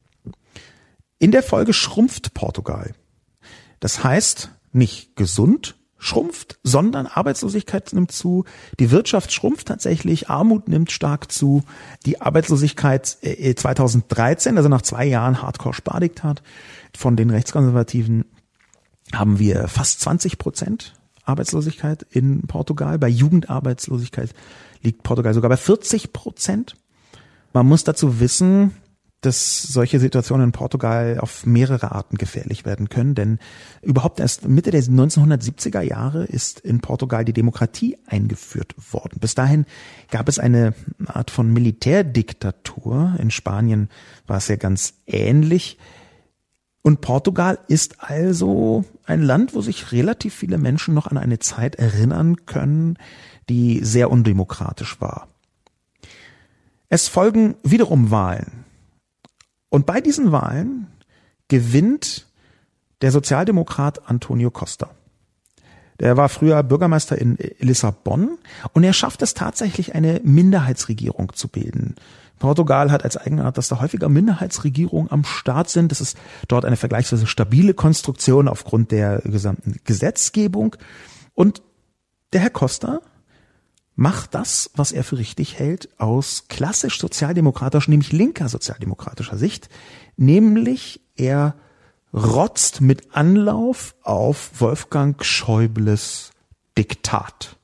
In 1.20 1.32
der 1.32 1.44
Folge 1.44 1.74
schrumpft 1.74 2.34
Portugal. 2.34 2.94
Das 3.80 4.04
heißt, 4.04 4.52
nicht 4.72 5.16
gesund, 5.16 5.76
schrumpft, 5.98 6.60
sondern 6.64 7.08
Arbeitslosigkeit 7.08 7.92
nimmt 7.94 8.12
zu, 8.12 8.46
die 8.80 8.92
Wirtschaft 8.92 9.34
schrumpft 9.34 9.68
tatsächlich, 9.68 10.30
Armut 10.30 10.68
nimmt 10.68 10.92
stark 10.92 11.32
zu, 11.32 11.64
die 12.06 12.22
Arbeitslosigkeit 12.22 13.06
2013, 13.08 14.54
äh, 14.54 14.58
also 14.58 14.70
nach 14.70 14.84
zwei 14.84 15.06
Jahren 15.06 15.42
Hardcore-Spardiktat 15.42 16.44
von 16.96 17.16
den 17.16 17.30
Rechtskonservativen, 17.30 18.26
haben 19.14 19.40
wir 19.40 19.68
fast 19.68 20.02
20 20.02 20.38
Prozent 20.38 20.94
Arbeitslosigkeit 21.28 22.06
in 22.10 22.42
Portugal. 22.48 22.98
Bei 23.00 23.08
Jugendarbeitslosigkeit 23.08 24.34
liegt 24.82 25.04
Portugal 25.04 25.34
sogar 25.34 25.50
bei 25.50 25.58
40 25.58 26.14
Prozent. 26.14 26.76
Man 27.54 27.68
muss 27.68 27.84
dazu 27.84 28.20
wissen, 28.20 28.74
dass 29.22 29.64
solche 29.64 30.00
Situationen 30.00 30.48
in 30.48 30.52
Portugal 30.52 31.18
auf 31.20 31.46
mehrere 31.46 31.92
Arten 31.92 32.18
gefährlich 32.18 32.66
werden 32.66 32.88
können, 32.88 33.16
denn 33.16 33.40
überhaupt 33.82 34.20
erst 34.20 34.48
Mitte 34.48 34.70
der 34.70 34.84
1970er 34.84 35.82
Jahre 35.82 36.26
ist 36.26 36.60
in 36.60 36.82
Portugal 36.82 37.26
die 37.26 37.34
Demokratie 37.34 37.98
eingeführt 38.06 38.76
worden. 38.92 39.20
Bis 39.20 39.34
dahin 39.34 39.66
gab 40.12 40.30
es 40.30 40.38
eine 40.38 40.76
Art 41.08 41.32
von 41.32 41.52
Militärdiktatur. 41.52 43.16
In 43.20 43.32
Spanien 43.32 43.90
war 44.28 44.38
es 44.38 44.50
ja 44.50 44.56
ganz 44.56 44.94
ähnlich. 45.08 45.80
Und 46.82 47.02
Portugal 47.02 47.60
ist 47.68 48.02
also 48.02 48.86
ein 49.06 49.22
Land, 49.22 49.54
wo 49.54 49.62
sich 49.62 49.92
relativ 49.92 50.34
viele 50.34 50.58
Menschen 50.58 50.94
noch 50.94 51.08
an 51.08 51.18
eine 51.18 51.40
Zeit 51.40 51.76
erinnern 51.76 52.46
können, 52.46 52.98
die 53.50 53.84
sehr 53.84 54.10
undemokratisch 54.10 55.02
war. 55.02 55.28
Es 56.90 57.08
folgen 57.08 57.56
wiederum 57.64 58.12
Wahlen 58.12 58.66
und 59.70 59.86
bei 59.86 60.02
diesen 60.02 60.32
Wahlen 60.32 60.88
gewinnt 61.48 62.28
der 63.02 63.12
Sozialdemokrat 63.12 64.10
Antonio 64.10 64.52
Costa. 64.52 64.90
Der 66.00 66.16
war 66.16 66.30
früher 66.30 66.62
Bürgermeister 66.64 67.18
in 67.18 67.38
Lissabon 67.60 68.38
und 68.74 68.84
er 68.84 68.94
schafft 68.94 69.22
es 69.22 69.34
tatsächlich, 69.34 69.96
eine 69.96 70.22
Minderheitsregierung 70.24 71.34
zu 71.34 71.48
bilden. 71.48 71.96
Portugal 72.40 72.92
hat 72.92 73.04
als 73.04 73.18
Eigenart, 73.18 73.58
dass 73.58 73.68
da 73.68 73.80
häufiger 73.82 74.10
Minderheitsregierungen 74.10 75.12
am 75.12 75.24
Start 75.24 75.70
sind. 75.70 75.92
Das 75.92 76.02
ist 76.02 76.18
dort 76.48 76.66
eine 76.66 76.78
vergleichsweise 76.78 77.28
stabile 77.28 77.74
Konstruktion 77.74 78.48
aufgrund 78.48 78.92
der 78.92 79.20
gesamten 79.20 79.78
Gesetzgebung. 79.84 80.76
Und 81.34 81.62
der 82.34 82.42
Herr 82.42 82.50
Costa 82.50 83.02
macht 83.96 84.36
das, 84.36 84.70
was 84.76 84.92
er 84.92 85.04
für 85.04 85.18
richtig 85.18 85.58
hält, 85.58 85.90
aus 86.00 86.46
klassisch 86.48 87.00
sozialdemokratischer, 87.00 87.90
nämlich 87.90 88.12
linker 88.12 88.48
sozialdemokratischer 88.48 89.38
Sicht, 89.38 89.70
nämlich 90.16 91.02
er 91.16 91.56
rotzt 92.14 92.80
mit 92.82 93.16
Anlauf 93.16 93.96
auf 94.04 94.52
Wolfgang 94.60 95.24
Schäubles 95.26 96.32
Diktat. 96.78 97.57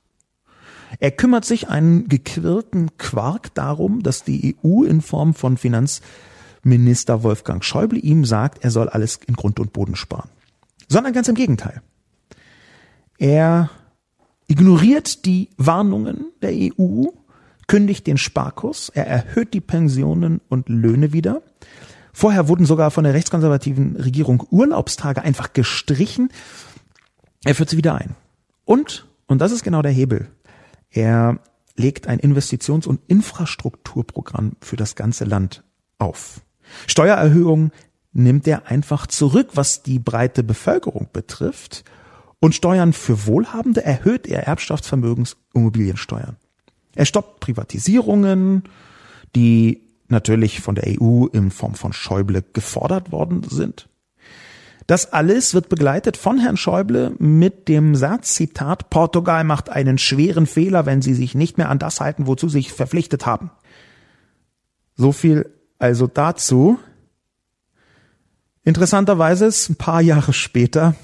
Er 1.00 1.12
kümmert 1.12 1.46
sich 1.46 1.70
einen 1.70 2.08
gequirlten 2.08 2.98
Quark 2.98 3.54
darum, 3.54 4.04
dass 4.04 4.24
die 4.24 4.56
EU 4.64 4.84
in 4.84 5.02
Form 5.02 5.34
von 5.34 5.58
Finanzminister 5.58 7.24
Wolfgang 7.24 7.64
Schäuble 7.64 8.00
ihm 8.00 8.26
sagt, 8.26 8.64
er 8.64 8.72
soll 8.72 8.90
alles 8.90 9.20
in 9.28 9.36
Grund 9.36 9.60
und 9.60 9.74
Boden 9.74 9.96
sparen. 9.96 10.30
Sondern 10.88 11.14
ganz 11.14 11.28
im 11.28 11.36
Gegenteil. 11.36 11.82
Er 13.18 13.70
ignoriert 14.48 15.26
die 15.26 15.50
Warnungen 15.58 16.26
der 16.42 16.52
EU, 16.52 17.06
kündigt 17.68 18.08
den 18.08 18.18
Sparkurs, 18.18 18.90
er 18.90 19.08
erhöht 19.08 19.54
die 19.54 19.62
Pensionen 19.62 20.42
und 20.50 20.70
Löhne 20.70 21.14
wieder. 21.14 21.42
Vorher 22.12 22.48
wurden 22.48 22.66
sogar 22.66 22.92
von 22.92 23.04
der 23.04 23.14
rechtskonservativen 23.14 23.96
Regierung 23.96 24.46
Urlaubstage 24.52 25.24
einfach 25.24 25.54
gestrichen. 25.54 26.30
Er 27.44 27.56
führt 27.56 27.70
sie 27.70 27.78
wieder 27.78 27.96
ein. 27.96 28.16
Und, 28.66 29.08
und 29.26 29.40
das 29.40 29.52
ist 29.52 29.64
genau 29.64 29.82
der 29.82 29.92
Hebel, 29.92 30.30
er 30.94 31.40
legt 31.76 32.08
ein 32.08 32.20
Investitions- 32.20 32.88
und 32.88 33.02
Infrastrukturprogramm 33.08 34.54
für 34.62 34.76
das 34.76 34.96
ganze 34.96 35.26
Land 35.26 35.64
auf. 35.98 36.42
Steuererhöhungen 36.88 37.72
nimmt 38.14 38.48
er 38.48 38.68
einfach 38.68 39.08
zurück, 39.08 39.50
was 39.56 39.84
die 39.84 40.00
breite 40.00 40.44
Bevölkerung 40.44 41.10
betrifft 41.12 41.84
und 42.40 42.54
Steuern 42.54 42.94
für 42.94 43.26
Wohlhabende 43.26 43.84
erhöht 43.84 44.28
er 44.28 44.48
Erbschaftsvermögens 44.48 45.38
Immobiliensteuern. 45.54 46.36
Er 46.94 47.06
stoppt 47.06 47.40
Privatisierungen, 47.40 48.64
die 49.36 49.82
natürlich 50.10 50.62
von 50.62 50.76
der 50.76 51.02
EU 51.02 51.26
in 51.28 51.52
Form 51.52 51.74
von 51.74 51.94
Schäuble 51.94 52.44
gefordert 52.54 53.12
worden 53.12 53.44
sind. 53.50 53.88
Das 54.88 55.14
alles 55.14 55.54
wird 55.54 55.70
begleitet 55.70 56.18
von 56.18 56.40
Herrn 56.40 56.58
Schäuble 56.58 57.16
mit 57.20 57.68
dem 57.68 57.96
Satz, 57.96 58.34
Zitat, 58.34 58.90
Portugal 58.90 59.44
macht 59.44 59.70
einen 59.70 59.98
schweren 59.98 60.46
Fehler, 60.46 60.86
wenn 60.86 61.02
sie 61.02 61.14
sich 61.14 61.36
nicht 61.36 61.58
mehr 61.58 61.70
an 61.70 61.80
das 61.80 62.02
halten, 62.02 62.28
wozu 62.28 62.50
sie 62.50 62.60
sich 62.60 62.74
verpflichtet 62.74 63.26
haben. 63.26 63.52
So 64.96 65.12
viel 65.12 65.50
also 65.80 66.08
dazu. 66.08 66.80
Interessanterweise 68.64 69.46
ist 69.46 69.70
ein 69.70 69.76
paar 69.76 70.02
Jahre 70.02 70.34
später, 70.34 70.96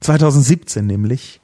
2017 0.00 0.86
nämlich, 0.86 1.40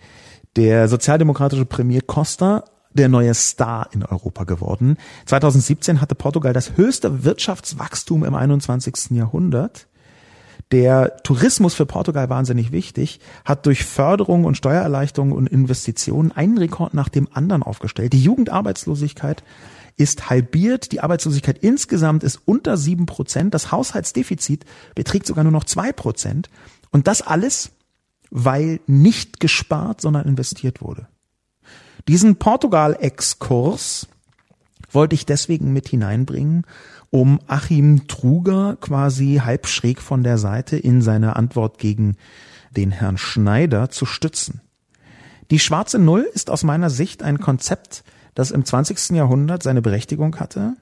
der 0.56 0.88
sozialdemokratische 0.88 1.64
Premier 1.64 2.00
Costa 2.00 2.64
der 2.92 3.08
neue 3.08 3.34
Star 3.34 3.88
in 3.92 4.04
Europa 4.04 4.44
geworden. 4.44 4.96
2017 5.26 6.00
hatte 6.00 6.14
Portugal 6.14 6.52
das 6.52 6.76
höchste 6.76 7.24
Wirtschaftswachstum 7.24 8.24
im 8.24 8.34
21. 8.34 9.10
Jahrhundert. 9.10 9.88
Der 10.72 11.18
Tourismus 11.18 11.74
für 11.74 11.86
Portugal 11.86 12.30
wahnsinnig 12.30 12.72
wichtig, 12.72 13.20
hat 13.44 13.66
durch 13.66 13.84
Förderung 13.84 14.44
und 14.44 14.56
Steuererleichterungen 14.56 15.34
und 15.34 15.46
Investitionen 15.46 16.32
einen 16.32 16.58
Rekord 16.58 16.94
nach 16.94 17.08
dem 17.08 17.28
anderen 17.32 17.62
aufgestellt. 17.62 18.12
Die 18.12 18.22
Jugendarbeitslosigkeit 18.22 19.44
ist 19.96 20.28
halbiert, 20.28 20.90
die 20.92 21.00
Arbeitslosigkeit 21.00 21.58
insgesamt 21.58 22.24
ist 22.24 22.40
unter 22.46 22.76
sieben 22.76 23.06
Prozent, 23.06 23.54
das 23.54 23.70
Haushaltsdefizit 23.70 24.64
beträgt 24.94 25.26
sogar 25.26 25.44
nur 25.44 25.52
noch 25.52 25.64
zwei 25.64 25.92
Prozent. 25.92 26.50
Und 26.90 27.06
das 27.06 27.22
alles 27.22 27.70
weil 28.36 28.80
nicht 28.88 29.38
gespart, 29.38 30.00
sondern 30.00 30.26
investiert 30.26 30.82
wurde. 30.82 31.06
Diesen 32.08 32.36
Portugal-Exkurs 32.36 34.08
wollte 34.90 35.14
ich 35.14 35.24
deswegen 35.24 35.72
mit 35.72 35.88
hineinbringen, 35.88 36.66
um 37.14 37.38
Achim 37.46 38.08
Truger 38.08 38.76
quasi 38.80 39.40
halb 39.44 39.68
schräg 39.68 40.02
von 40.02 40.24
der 40.24 40.36
Seite 40.36 40.76
in 40.76 41.00
seiner 41.00 41.36
Antwort 41.36 41.78
gegen 41.78 42.16
den 42.76 42.90
Herrn 42.90 43.18
Schneider 43.18 43.88
zu 43.88 44.04
stützen. 44.04 44.62
Die 45.52 45.60
schwarze 45.60 46.00
Null 46.00 46.28
ist 46.34 46.50
aus 46.50 46.64
meiner 46.64 46.90
Sicht 46.90 47.22
ein 47.22 47.38
Konzept, 47.38 48.02
das 48.34 48.50
im 48.50 48.64
20. 48.64 49.10
Jahrhundert 49.10 49.62
seine 49.62 49.80
Berechtigung 49.80 50.40
hatte. 50.40 50.74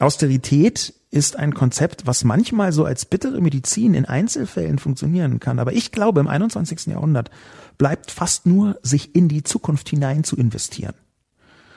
Austerität 0.00 0.92
ist 1.10 1.36
ein 1.36 1.54
Konzept, 1.54 2.06
was 2.06 2.24
manchmal 2.24 2.74
so 2.74 2.84
als 2.84 3.06
bittere 3.06 3.40
Medizin 3.40 3.94
in 3.94 4.04
Einzelfällen 4.04 4.78
funktionieren 4.78 5.40
kann. 5.40 5.58
Aber 5.58 5.72
ich 5.72 5.92
glaube, 5.92 6.20
im 6.20 6.28
21. 6.28 6.88
Jahrhundert 6.88 7.30
bleibt 7.78 8.10
fast 8.10 8.44
nur, 8.44 8.78
sich 8.82 9.14
in 9.14 9.28
die 9.28 9.44
Zukunft 9.44 9.88
hinein 9.88 10.24
zu 10.24 10.36
investieren. 10.36 10.94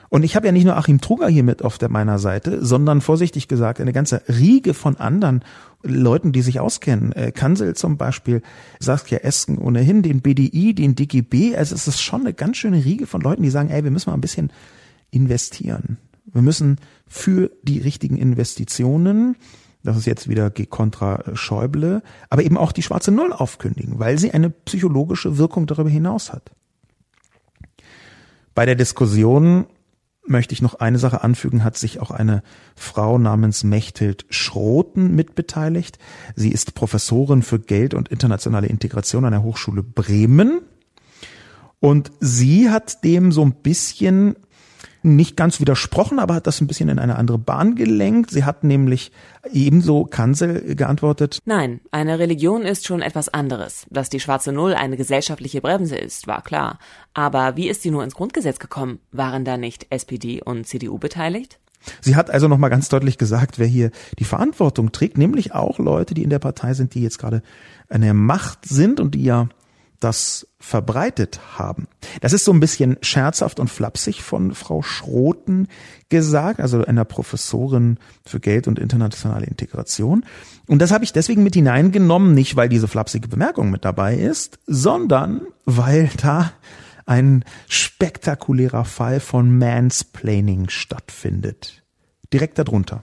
Und 0.08 0.22
ich 0.22 0.36
habe 0.36 0.46
ja 0.46 0.52
nicht 0.52 0.64
nur 0.64 0.76
Achim 0.76 1.00
Truger 1.00 1.28
hier 1.28 1.42
mit 1.42 1.62
auf 1.62 1.78
der 1.78 1.90
meiner 1.90 2.18
Seite, 2.18 2.64
sondern 2.64 3.00
vorsichtig 3.00 3.48
gesagt 3.48 3.80
eine 3.80 3.92
ganze 3.92 4.22
Riege 4.28 4.74
von 4.74 4.96
anderen 4.96 5.44
Leuten, 5.82 6.32
die 6.32 6.42
sich 6.42 6.60
auskennen. 6.60 7.12
Äh, 7.12 7.32
Kansel 7.32 7.74
zum 7.76 7.96
Beispiel, 7.96 8.42
Saskia 8.80 9.18
Esken 9.18 9.58
ohnehin, 9.58 10.02
den 10.02 10.22
BDI, 10.22 10.74
den 10.74 10.94
DGB. 10.94 11.56
Also 11.56 11.74
es 11.74 11.86
ist 11.86 12.00
schon 12.00 12.22
eine 12.22 12.34
ganz 12.34 12.56
schöne 12.56 12.84
Riege 12.84 13.06
von 13.06 13.20
Leuten, 13.20 13.42
die 13.42 13.50
sagen, 13.50 13.70
ey, 13.70 13.84
wir 13.84 13.90
müssen 13.90 14.10
mal 14.10 14.16
ein 14.16 14.22
bisschen 14.22 14.50
investieren. 15.10 15.98
Wir 16.24 16.42
müssen 16.42 16.76
für 17.06 17.50
die 17.62 17.78
richtigen 17.78 18.16
Investitionen, 18.16 19.36
das 19.82 19.96
ist 19.96 20.06
jetzt 20.06 20.28
wieder 20.28 20.50
kontra 20.50 21.22
Schäuble, 21.34 22.02
aber 22.28 22.42
eben 22.42 22.58
auch 22.58 22.72
die 22.72 22.82
schwarze 22.82 23.10
Null 23.10 23.32
aufkündigen, 23.32 23.98
weil 23.98 24.18
sie 24.18 24.32
eine 24.32 24.50
psychologische 24.50 25.38
Wirkung 25.38 25.66
darüber 25.66 25.88
hinaus 25.88 26.32
hat. 26.32 26.50
Bei 28.54 28.66
der 28.66 28.74
Diskussion 28.74 29.66
möchte 30.28 30.52
ich 30.52 30.62
noch 30.62 30.74
eine 30.74 30.98
Sache 30.98 31.22
anfügen, 31.22 31.64
hat 31.64 31.76
sich 31.76 32.00
auch 32.00 32.10
eine 32.10 32.42
Frau 32.76 33.18
namens 33.18 33.64
Mechthild 33.64 34.26
Schroten 34.30 35.14
mitbeteiligt. 35.14 35.98
Sie 36.34 36.50
ist 36.50 36.74
Professorin 36.74 37.42
für 37.42 37.58
Geld 37.58 37.94
und 37.94 38.08
internationale 38.08 38.66
Integration 38.66 39.24
an 39.24 39.32
der 39.32 39.42
Hochschule 39.42 39.82
Bremen. 39.82 40.60
Und 41.80 42.10
sie 42.20 42.70
hat 42.70 43.04
dem 43.04 43.30
so 43.32 43.42
ein 43.42 43.52
bisschen 43.52 44.36
nicht 45.02 45.36
ganz 45.36 45.60
widersprochen, 45.60 46.18
aber 46.18 46.34
hat 46.34 46.46
das 46.46 46.60
ein 46.60 46.66
bisschen 46.66 46.88
in 46.88 46.98
eine 46.98 47.16
andere 47.16 47.38
Bahn 47.38 47.74
gelenkt. 47.74 48.30
Sie 48.30 48.44
hat 48.44 48.64
nämlich 48.64 49.12
ebenso 49.52 50.04
Kansel 50.04 50.74
geantwortet. 50.74 51.38
Nein, 51.44 51.80
eine 51.90 52.18
Religion 52.18 52.62
ist 52.62 52.86
schon 52.86 53.02
etwas 53.02 53.28
anderes. 53.28 53.86
Dass 53.90 54.08
die 54.08 54.20
schwarze 54.20 54.52
Null 54.52 54.74
eine 54.74 54.96
gesellschaftliche 54.96 55.60
Bremse 55.60 55.96
ist, 55.96 56.26
war 56.26 56.42
klar. 56.42 56.78
Aber 57.14 57.56
wie 57.56 57.68
ist 57.68 57.82
sie 57.82 57.90
nur 57.90 58.04
ins 58.04 58.14
Grundgesetz 58.14 58.58
gekommen? 58.58 59.00
Waren 59.12 59.44
da 59.44 59.56
nicht 59.56 59.86
SPD 59.90 60.42
und 60.42 60.66
CDU 60.66 60.98
beteiligt? 60.98 61.58
Sie 62.00 62.16
hat 62.16 62.30
also 62.30 62.48
nochmal 62.48 62.70
ganz 62.70 62.88
deutlich 62.88 63.18
gesagt, 63.18 63.58
wer 63.58 63.66
hier 63.66 63.90
die 64.18 64.24
Verantwortung 64.24 64.92
trägt, 64.92 65.16
nämlich 65.16 65.54
auch 65.54 65.78
Leute, 65.78 66.14
die 66.14 66.24
in 66.24 66.30
der 66.30 66.40
Partei 66.40 66.74
sind, 66.74 66.94
die 66.94 67.02
jetzt 67.02 67.18
gerade 67.18 67.42
an 67.88 68.00
der 68.00 68.14
Macht 68.14 68.66
sind 68.66 69.00
und 69.00 69.14
die 69.14 69.22
ja 69.22 69.48
das 70.00 70.46
verbreitet 70.60 71.40
haben. 71.56 71.88
Das 72.20 72.32
ist 72.32 72.44
so 72.44 72.52
ein 72.52 72.60
bisschen 72.60 72.98
scherzhaft 73.00 73.60
und 73.60 73.68
flapsig 73.68 74.22
von 74.22 74.54
Frau 74.54 74.82
Schroten 74.82 75.68
gesagt, 76.08 76.60
also 76.60 76.84
einer 76.84 77.04
Professorin 77.04 77.98
für 78.24 78.40
Geld 78.40 78.68
und 78.68 78.78
internationale 78.78 79.46
Integration. 79.46 80.24
Und 80.66 80.80
das 80.80 80.90
habe 80.90 81.04
ich 81.04 81.12
deswegen 81.12 81.42
mit 81.42 81.54
hineingenommen, 81.54 82.34
nicht 82.34 82.56
weil 82.56 82.68
diese 82.68 82.88
flapsige 82.88 83.28
Bemerkung 83.28 83.70
mit 83.70 83.84
dabei 83.84 84.16
ist, 84.16 84.58
sondern 84.66 85.42
weil 85.64 86.10
da 86.20 86.52
ein 87.06 87.44
spektakulärer 87.68 88.84
Fall 88.84 89.20
von 89.20 89.56
Mansplaining 89.58 90.68
stattfindet. 90.68 91.82
Direkt 92.32 92.58
darunter. 92.58 93.02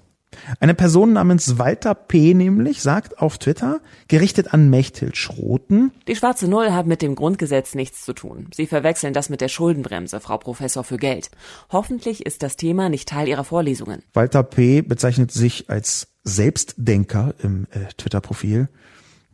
Eine 0.60 0.74
Person 0.74 1.14
namens 1.14 1.58
Walter 1.58 1.96
P. 1.96 2.34
nämlich 2.34 2.82
sagt 2.82 3.20
auf 3.20 3.38
Twitter, 3.38 3.82
gerichtet 4.08 4.54
an 4.54 4.70
Mechthild 4.70 5.18
Schroten, 5.18 5.92
Die 6.08 6.16
schwarze 6.16 6.48
Null 6.48 6.72
hat 6.72 6.88
mit 6.88 7.02
dem 7.02 7.16
Grundgesetz 7.16 7.76
nichts 7.76 8.06
zu 8.06 8.14
tun. 8.14 8.48
Sie 8.54 8.68
verwechseln 8.68 9.14
das 9.14 9.30
mit 9.30 9.42
der 9.42 9.50
Schuldenbremse, 9.50 10.20
Frau 10.20 10.38
Professor 10.38 10.84
für 10.84 10.98
Geld. 10.98 11.30
Hoffentlich 11.72 12.26
ist 12.26 12.44
das 12.44 12.56
Thema 12.56 12.90
nicht 12.90 13.10
Teil 13.10 13.28
Ihrer 13.28 13.44
Vorlesungen. 13.44 14.04
Walter 14.14 14.44
P. 14.44 14.82
bezeichnet 14.82 15.32
sich 15.32 15.70
als 15.70 16.08
Selbstdenker 16.24 17.36
im 17.42 17.68
äh, 17.72 17.94
Twitter-Profil 17.98 18.68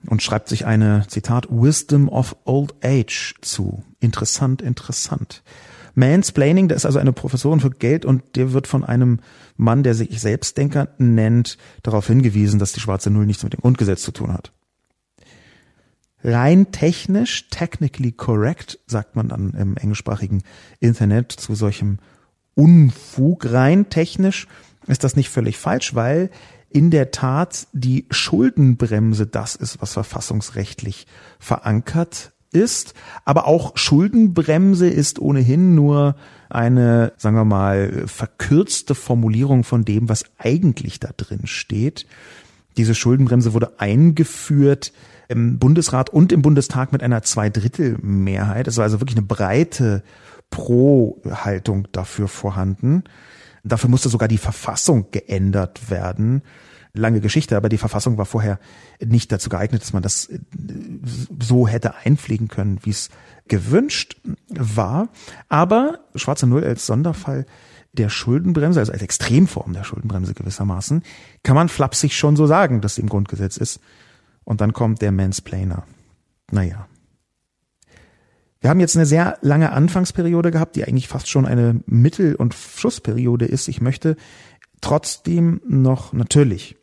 und 0.08 0.22
schreibt 0.22 0.49
sich 0.49 0.66
eine, 0.66 1.06
Zitat, 1.08 1.47
Wisdom 1.49 2.10
of 2.10 2.36
Old 2.45 2.74
Age 2.84 3.36
zu. 3.41 3.84
Interessant, 3.99 4.62
interessant. 4.62 5.43
Mansplaining, 5.93 6.68
da 6.68 6.76
ist 6.76 6.86
also 6.86 6.99
eine 6.99 7.14
Professorin 7.14 7.60
für 7.60 7.70
Geld 7.70 8.06
und 8.06 8.24
der 8.36 8.54
wird 8.54 8.68
von 8.68 8.84
einem 8.84 9.20
Mann, 9.62 9.84
der 9.84 9.93
sich 9.93 10.20
Selbstdenker 10.20 10.89
nennt, 10.97 11.57
darauf 11.84 12.07
hingewiesen, 12.07 12.59
dass 12.59 12.74
die 12.74 12.80
schwarze 12.80 13.12
Null 13.12 13.28
nichts 13.28 13.43
mit 13.43 13.53
dem 13.53 13.62
Grundgesetz 13.62 14.01
zu 14.01 14.12
tun 14.12 14.34
hat. 14.34 14.51
Rein 16.24 16.72
technisch, 16.72 17.47
technically 17.49 18.12
correct, 18.12 18.80
sagt 18.88 19.16
man 19.16 19.28
dann 19.28 19.51
im 19.51 19.78
englischsprachigen 19.78 20.43
Internet 20.80 21.32
zu 21.32 21.55
solchem 21.55 21.99
Unfug. 22.55 23.51
Rein 23.51 23.89
technisch 23.89 24.47
ist 24.88 25.03
das 25.03 25.16
nicht 25.16 25.30
völlig 25.30 25.57
falsch, 25.57 25.95
weil 25.95 26.32
in 26.70 26.89
der 26.89 27.12
Tat 27.12 27.68
die 27.72 28.07
Schuldenbremse 28.09 29.28
das 29.28 29.55
ist, 29.55 29.82
was 29.82 29.93
verfassungsrechtlich 29.93 31.05
verankert 31.39 32.34
ist. 32.52 32.93
Aber 33.26 33.47
auch 33.47 33.78
Schuldenbremse 33.78 34.88
ist 34.88 35.20
ohnehin 35.20 35.76
nur 35.76 36.16
eine, 36.49 37.14
sagen 37.18 37.36
wir 37.36 37.45
mal, 37.45 38.04
verkürzte 38.08 38.95
Formulierung 38.95 39.64
von 39.64 39.86
dem, 39.86 40.10
was 40.10 40.26
eigentlich 40.38 40.99
da 40.99 41.10
drin 41.16 41.47
steht. 41.47 42.06
Diese 42.78 42.95
Schuldenbremse 42.95 43.54
wurde 43.54 43.80
eingeführt 43.80 44.93
im 45.28 45.60
Bundesrat 45.60 46.10
und 46.10 46.32
im 46.32 46.41
Bundestag 46.41 46.91
mit 46.91 47.04
einer 47.04 47.24
Zweidrittelmehrheit. 47.24 48.68
Es 48.68 48.78
war 48.78 48.84
also 48.84 48.99
wirklich 48.99 49.18
eine 49.18 49.26
breite 49.26 50.04
Pro-Haltung 50.49 51.88
dafür 51.91 52.28
vorhanden. 52.28 53.04
Dafür 53.64 53.89
musste 53.89 54.10
sogar 54.10 54.28
die 54.28 54.38
Verfassung 54.38 55.08
geändert 55.12 55.89
werden 55.89 56.41
lange 56.94 57.22
Geschichte, 57.22 57.56
aber 57.58 57.70
die 57.70 57.78
Verfassung 57.78 58.18
war 58.18 58.26
vorher 58.26 58.60
nicht 59.04 59.32
dazu 59.32 59.50
geeignet, 59.50 59.82
dass 59.82 59.94
man 59.94 60.04
das 60.04 60.28
äh, 60.28 60.39
so 61.42 61.68
hätte 61.68 61.96
einfliegen 61.96 62.48
können, 62.48 62.80
wie 62.84 62.89
es 62.89 63.10
gewünscht 63.48 64.18
war. 64.50 65.10
Aber 65.50 66.00
Schwarze 66.16 66.48
Null 66.48 66.64
als 66.64 66.86
Sonderfall 66.86 67.46
der 67.94 68.10
Schuldenbremse, 68.10 68.80
also 68.80 68.92
als 68.92 69.02
Extremform 69.02 69.74
der 69.74 69.84
Schuldenbremse 69.84 70.34
gewissermaßen, 70.34 71.04
kann 71.44 71.56
man 71.56 71.70
flapsig 71.70 72.16
schon 72.16 72.36
so 72.36 72.46
sagen, 72.46 72.82
dass 72.82 72.96
sie 72.96 73.02
im 73.02 73.10
Grundgesetz 73.10 73.58
ist. 73.58 73.80
Und 74.44 74.62
dann 74.62 74.74
kommt 74.74 75.02
der 75.02 75.12
Mansplainer. 75.12 75.84
Naja. 76.52 76.88
Wir 78.60 78.70
haben 78.70 78.80
jetzt 78.80 78.96
eine 78.96 79.06
sehr 79.06 79.38
lange 79.42 79.72
Anfangsperiode 79.72 80.52
gehabt, 80.52 80.76
die 80.76 80.86
eigentlich 80.86 81.08
fast 81.08 81.30
schon 81.30 81.46
eine 81.46 81.82
Mittel- 81.86 82.36
und 82.36 82.54
Schlussperiode 82.54 83.46
ist. 83.46 83.68
Ich 83.68 83.82
möchte 83.82 84.16
trotzdem 84.82 85.62
noch 85.68 86.14
natürlich 86.14 86.78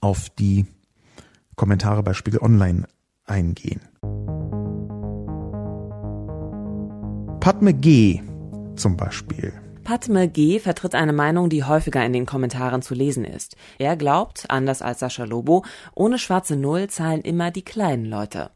auf 0.00 0.30
die 0.30 0.66
Kommentare 1.56 2.02
bei 2.02 2.14
Spiegel 2.14 2.40
Online 2.40 2.86
eingehen. 3.24 3.80
Padme 7.40 7.74
G 7.74 8.20
zum 8.76 8.96
Beispiel. 8.96 9.52
Padme 9.84 10.28
G. 10.28 10.58
vertritt 10.60 10.94
eine 10.94 11.14
Meinung, 11.14 11.48
die 11.48 11.64
häufiger 11.64 12.04
in 12.04 12.12
den 12.12 12.26
Kommentaren 12.26 12.82
zu 12.82 12.94
lesen 12.94 13.24
ist. 13.24 13.56
Er 13.78 13.96
glaubt, 13.96 14.44
anders 14.50 14.82
als 14.82 15.00
Sascha 15.00 15.24
Lobo, 15.24 15.64
ohne 15.94 16.18
schwarze 16.18 16.56
Null 16.56 16.88
zahlen 16.88 17.22
immer 17.22 17.50
die 17.50 17.64
kleinen 17.64 18.04
Leute. 18.04 18.50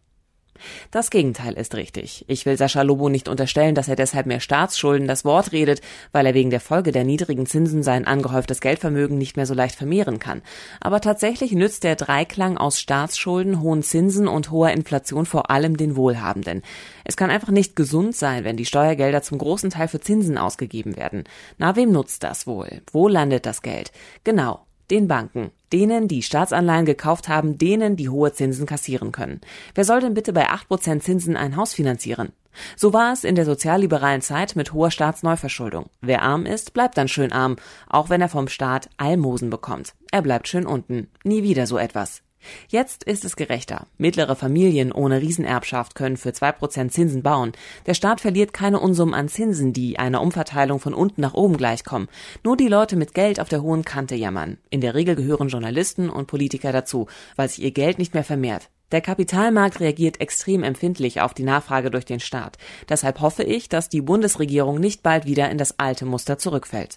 Das 0.91 1.11
Gegenteil 1.11 1.55
ist 1.55 1.75
richtig. 1.75 2.25
Ich 2.29 2.47
will 2.47 2.57
Sascha 2.57 2.83
Lobo 2.83 3.09
nicht 3.09 3.29
unterstellen, 3.29 3.75
dass 3.75 3.89
er 3.89 3.97
deshalb 3.97 4.27
mehr 4.27 4.41
Staatsschulden 4.41 5.09
das 5.09 5.25
Wort 5.25 5.53
redet, 5.53 5.81
weil 6.13 6.27
er 6.27 6.35
wegen 6.35 6.51
der 6.51 6.61
Folge 6.61 6.93
der 6.93 7.05
niedrigen 7.05 7.47
Zinsen 7.47 7.83
sein 7.83 8.07
angehäuftes 8.07 8.61
Geldvermögen 8.61 9.19
nicht 9.19 9.37
mehr 9.37 9.47
so 9.47 9.55
leicht 9.55 9.77
vermehren 9.77 10.19
kann. 10.19 10.43
Aber 10.81 11.01
tatsächlich 11.01 11.53
nützt 11.53 11.85
der 11.85 11.97
Dreiklang 11.97 12.59
aus 12.59 12.79
Staatsschulden, 12.79 13.61
hohen 13.61 13.83
Zinsen 13.83 14.29
und 14.29 14.51
hoher 14.51 14.71
Inflation 14.71 15.27
vor 15.27 15.51
allem 15.51 15.77
den 15.77 15.97
Wohlhabenden. 15.97 16.63
Es 17.05 17.17
kann 17.17 17.31
einfach 17.31 17.51
nicht 17.51 17.77
gesund 17.77 18.15
sein, 18.15 18.45
wenn 18.45 18.57
die 18.57 18.67
Steuergelder 18.67 19.23
zum 19.23 19.39
großen 19.39 19.71
Teil 19.71 19.89
für 19.89 20.01
Zinsen 20.01 20.39
ausgegeben 20.39 20.97
werden. 20.97 21.25
Na, 21.59 21.77
wem 21.77 21.93
nutzt 21.93 22.23
das 22.23 22.47
wohl? 22.47 22.83
Wo 22.93 23.09
landet 23.09 23.47
das 23.47 23.63
Geld? 23.63 23.93
Genau, 24.25 24.61
den 24.93 25.09
Banken, 25.09 25.51
denen, 25.73 26.07
die 26.07 26.23
Staatsanleihen 26.23 26.85
gekauft 26.85 27.27
haben, 27.27 27.57
denen, 27.57 27.97
die 27.97 28.11
hohe 28.11 28.33
Zinsen 28.35 28.67
kassieren 28.67 29.11
können. 29.11 29.41
Wer 29.75 29.85
soll 29.85 30.01
denn 30.01 30.13
bitte 30.13 30.35
bei 30.35 30.51
8% 30.51 31.01
Zinsen 31.01 31.35
ein 31.35 31.57
Haus 31.57 31.73
finanzieren? 31.73 32.33
So 32.77 32.93
war 32.93 33.15
es 33.15 33.25
in 33.25 33.35
der 33.35 33.47
sozialliberalen 33.47 34.21
Zeit 34.21 34.55
mit 34.55 34.75
hoher 34.75 34.91
Staatsneuverschuldung. 34.91 35.87
Wer 36.03 36.21
arm 36.21 36.45
ist, 36.45 36.75
bleibt 36.75 36.99
dann 36.99 37.09
schön 37.09 37.33
arm, 37.33 37.57
auch 37.89 38.11
wenn 38.11 38.21
er 38.21 38.29
vom 38.29 38.49
Staat 38.49 38.91
Almosen 38.99 39.49
bekommt. 39.49 39.95
Er 40.11 40.21
bleibt 40.21 40.47
schön 40.47 40.67
unten. 40.67 41.09
Nie 41.25 41.43
wieder 41.43 41.67
so 41.67 41.79
etwas. 41.79 42.23
Jetzt 42.69 43.05
ist 43.05 43.25
es 43.25 43.37
gerechter. 43.37 43.87
Mittlere 43.99 44.37
Familien 44.37 44.93
ohne 44.93 45.21
Riesenerbschaft 45.21 45.95
können 45.95 46.17
für 46.17 46.33
zwei 46.33 46.53
Prozent 46.53 46.93
Zinsen 46.93 47.23
bauen. 47.23 47.53
Der 47.87 47.95
Staat 47.95 48.21
verliert 48.21 48.53
keine 48.53 48.81
Unsummen 48.81 49.15
an 49.15 49.29
Zinsen, 49.29 49.73
die 49.73 49.99
einer 49.99 50.23
Umverteilung 50.23 50.81
von 50.81 50.95
unten 50.95 51.21
nach 51.21 51.35
oben 51.35 51.57
gleichkommen. 51.57 52.09
Nur 52.45 52.57
die 52.57 52.69
Leute 52.69 52.97
mit 52.97 53.15
Geld 53.15 53.41
auf 53.41 53.49
der 53.49 53.63
hohen 53.63 53.85
Kante 53.85 54.15
jammern. 54.15 54.59
In 54.71 54.81
der 54.81 54.95
Regel 54.95 55.15
gehören 55.15 55.49
Journalisten 55.49 56.11
und 56.11 56.27
Politiker 56.27 56.73
dazu, 56.73 57.07
weil 57.37 57.49
sich 57.49 57.63
ihr 57.63 57.73
Geld 57.73 57.99
nicht 57.99 58.15
mehr 58.15 58.25
vermehrt. 58.25 58.69
Der 58.93 59.01
Kapitalmarkt 59.01 59.81
reagiert 59.81 60.21
extrem 60.21 60.63
empfindlich 60.63 61.23
auf 61.23 61.33
die 61.33 61.45
Nachfrage 61.45 61.91
durch 61.91 62.05
den 62.05 62.21
Staat. 62.21 62.59
Deshalb 62.91 63.21
hoffe 63.21 63.43
ich, 63.43 63.71
dass 63.71 63.89
die 63.89 64.03
Bundesregierung 64.03 64.79
nicht 64.79 65.03
bald 65.03 65.25
wieder 65.25 65.51
in 65.51 65.57
das 65.57 65.79
alte 65.79 66.05
Muster 66.05 66.37
zurückfällt. 66.39 66.97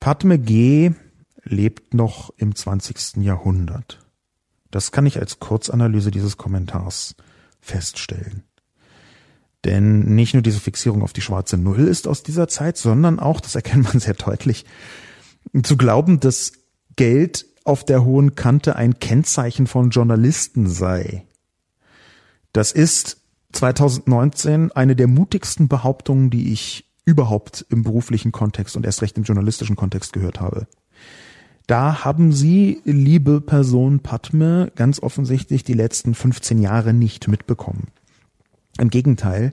Padme 0.00 0.38
G. 0.38 0.92
lebt 1.44 1.94
noch 1.94 2.30
im 2.36 2.56
20. 2.56 3.24
Jahrhundert. 3.24 4.00
Das 4.70 4.92
kann 4.92 5.06
ich 5.06 5.18
als 5.18 5.38
Kurzanalyse 5.38 6.10
dieses 6.10 6.36
Kommentars 6.36 7.14
feststellen. 7.60 8.44
Denn 9.64 10.14
nicht 10.14 10.34
nur 10.34 10.42
diese 10.42 10.60
Fixierung 10.60 11.02
auf 11.02 11.12
die 11.12 11.20
schwarze 11.20 11.56
Null 11.56 11.80
ist 11.80 12.06
aus 12.06 12.22
dieser 12.22 12.48
Zeit, 12.48 12.76
sondern 12.76 13.18
auch, 13.18 13.40
das 13.40 13.54
erkennt 13.54 13.84
man 13.84 14.00
sehr 14.00 14.14
deutlich, 14.14 14.64
zu 15.62 15.76
glauben, 15.76 16.20
dass 16.20 16.52
Geld 16.96 17.46
auf 17.64 17.84
der 17.84 18.04
hohen 18.04 18.34
Kante 18.34 18.76
ein 18.76 18.98
Kennzeichen 18.98 19.66
von 19.66 19.90
Journalisten 19.90 20.68
sei. 20.68 21.26
Das 22.52 22.72
ist 22.72 23.18
2019 23.52 24.72
eine 24.72 24.96
der 24.96 25.06
mutigsten 25.06 25.68
Behauptungen, 25.68 26.30
die 26.30 26.52
ich 26.52 26.86
überhaupt 27.04 27.66
im 27.70 27.82
beruflichen 27.82 28.32
Kontext 28.32 28.76
und 28.76 28.84
erst 28.84 29.02
recht 29.02 29.16
im 29.16 29.24
journalistischen 29.24 29.76
Kontext 29.76 30.12
gehört 30.12 30.40
habe. 30.40 30.66
Da 31.68 32.02
haben 32.02 32.32
Sie, 32.32 32.80
liebe 32.84 33.42
Person 33.42 34.00
Padme, 34.00 34.72
ganz 34.74 35.02
offensichtlich 35.02 35.64
die 35.64 35.74
letzten 35.74 36.14
15 36.14 36.62
Jahre 36.62 36.94
nicht 36.94 37.28
mitbekommen. 37.28 37.88
Im 38.78 38.88
Gegenteil, 38.88 39.52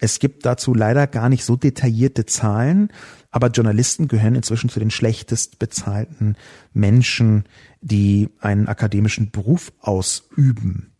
es 0.00 0.18
gibt 0.18 0.44
dazu 0.44 0.74
leider 0.74 1.06
gar 1.06 1.28
nicht 1.28 1.44
so 1.44 1.54
detaillierte 1.54 2.26
Zahlen, 2.26 2.88
aber 3.30 3.46
Journalisten 3.46 4.08
gehören 4.08 4.34
inzwischen 4.34 4.70
zu 4.70 4.80
den 4.80 4.90
schlechtest 4.90 5.60
bezahlten 5.60 6.34
Menschen, 6.72 7.44
die 7.80 8.28
einen 8.40 8.66
akademischen 8.66 9.30
Beruf 9.30 9.72
ausüben. 9.78 10.90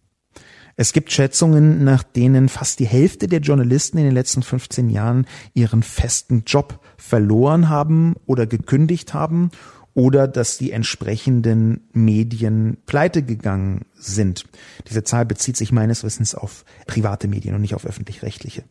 Es 0.76 0.92
gibt 0.92 1.10
Schätzungen, 1.10 1.82
nach 1.82 2.04
denen 2.04 2.48
fast 2.48 2.78
die 2.78 2.86
Hälfte 2.86 3.26
der 3.26 3.40
Journalisten 3.40 3.98
in 3.98 4.04
den 4.04 4.14
letzten 4.14 4.44
15 4.44 4.90
Jahren 4.90 5.26
ihren 5.54 5.82
festen 5.82 6.44
Job 6.46 6.78
verloren 6.96 7.68
haben 7.68 8.14
oder 8.26 8.46
gekündigt 8.46 9.12
haben 9.12 9.50
oder 9.95 10.26
dass 10.26 10.59
die 10.59 10.72
entsprechenden 10.72 11.88
Medien 11.93 12.78
pleite 12.86 13.22
gegangen 13.22 13.84
sind. 13.95 14.45
Diese 14.88 15.05
Zahl 15.05 15.26
bezieht 15.26 15.57
sich 15.57 15.72
meines 15.72 16.03
Wissens 16.05 16.34
auf 16.34 16.64
private 16.86 17.28
Medien 17.28 17.55
und 17.55 17.61
nicht 17.61 17.74
auf 17.74 17.86
öffentlich-rechtliche. 17.86 18.64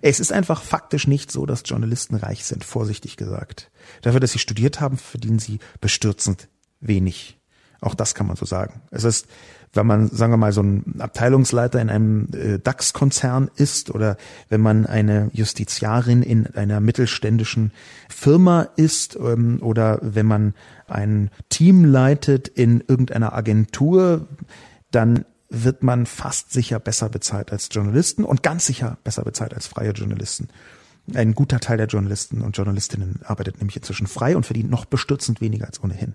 Es 0.00 0.20
ist 0.20 0.32
einfach 0.32 0.62
faktisch 0.62 1.06
nicht 1.06 1.30
so, 1.30 1.44
dass 1.46 1.62
Journalisten 1.64 2.14
reich 2.14 2.44
sind, 2.44 2.64
vorsichtig 2.64 3.16
gesagt. 3.16 3.70
Dafür, 4.02 4.20
dass 4.20 4.32
sie 4.32 4.38
studiert 4.38 4.80
haben, 4.80 4.96
verdienen 4.96 5.38
sie 5.38 5.58
bestürzend 5.80 6.48
wenig. 6.80 7.38
Auch 7.80 7.94
das 7.94 8.14
kann 8.14 8.26
man 8.26 8.36
so 8.36 8.46
sagen. 8.46 8.80
Es 8.90 9.04
ist 9.04 9.26
wenn 9.74 9.86
man, 9.86 10.08
sagen 10.08 10.32
wir 10.32 10.36
mal, 10.36 10.52
so 10.52 10.62
ein 10.62 11.00
Abteilungsleiter 11.00 11.80
in 11.80 11.90
einem 11.90 12.28
äh, 12.32 12.58
DAX-Konzern 12.58 13.50
ist 13.56 13.90
oder 13.90 14.16
wenn 14.48 14.60
man 14.60 14.86
eine 14.86 15.30
Justiziarin 15.32 16.22
in 16.22 16.46
einer 16.54 16.80
mittelständischen 16.80 17.72
Firma 18.08 18.68
ist 18.76 19.16
ähm, 19.16 19.58
oder 19.60 19.98
wenn 20.02 20.26
man 20.26 20.54
ein 20.86 21.30
Team 21.48 21.84
leitet 21.84 22.48
in 22.48 22.82
irgendeiner 22.86 23.34
Agentur, 23.34 24.26
dann 24.90 25.24
wird 25.48 25.82
man 25.82 26.06
fast 26.06 26.52
sicher 26.52 26.80
besser 26.80 27.08
bezahlt 27.08 27.52
als 27.52 27.68
Journalisten 27.70 28.24
und 28.24 28.42
ganz 28.42 28.66
sicher 28.66 28.98
besser 29.04 29.22
bezahlt 29.22 29.54
als 29.54 29.66
freie 29.66 29.90
Journalisten. 29.90 30.48
Ein 31.12 31.34
guter 31.34 31.60
Teil 31.60 31.76
der 31.76 31.86
Journalisten 31.86 32.40
und 32.40 32.56
Journalistinnen 32.56 33.20
arbeitet 33.24 33.58
nämlich 33.58 33.76
inzwischen 33.76 34.06
frei 34.06 34.36
und 34.36 34.46
verdient 34.46 34.70
noch 34.70 34.86
bestürzend 34.86 35.40
weniger 35.40 35.66
als 35.66 35.82
ohnehin. 35.82 36.14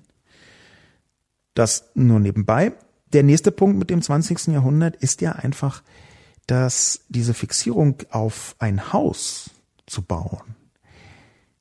Das 1.54 1.92
nur 1.94 2.20
nebenbei 2.20 2.74
der 3.14 3.24
nächste 3.24 3.52
Punkt 3.52 3.78
mit 3.78 3.90
dem 3.90 4.02
20. 4.02 4.48
Jahrhundert 4.48 4.96
ist 4.98 5.22
ja 5.22 5.34
einfach, 5.34 5.84
dass 6.48 7.02
diese 7.10 7.34
Fixierung 7.34 7.98
auf 8.10 8.56
ein 8.60 8.92
Haus 8.94 9.52
zu 9.86 10.02
bauen, 10.02 10.56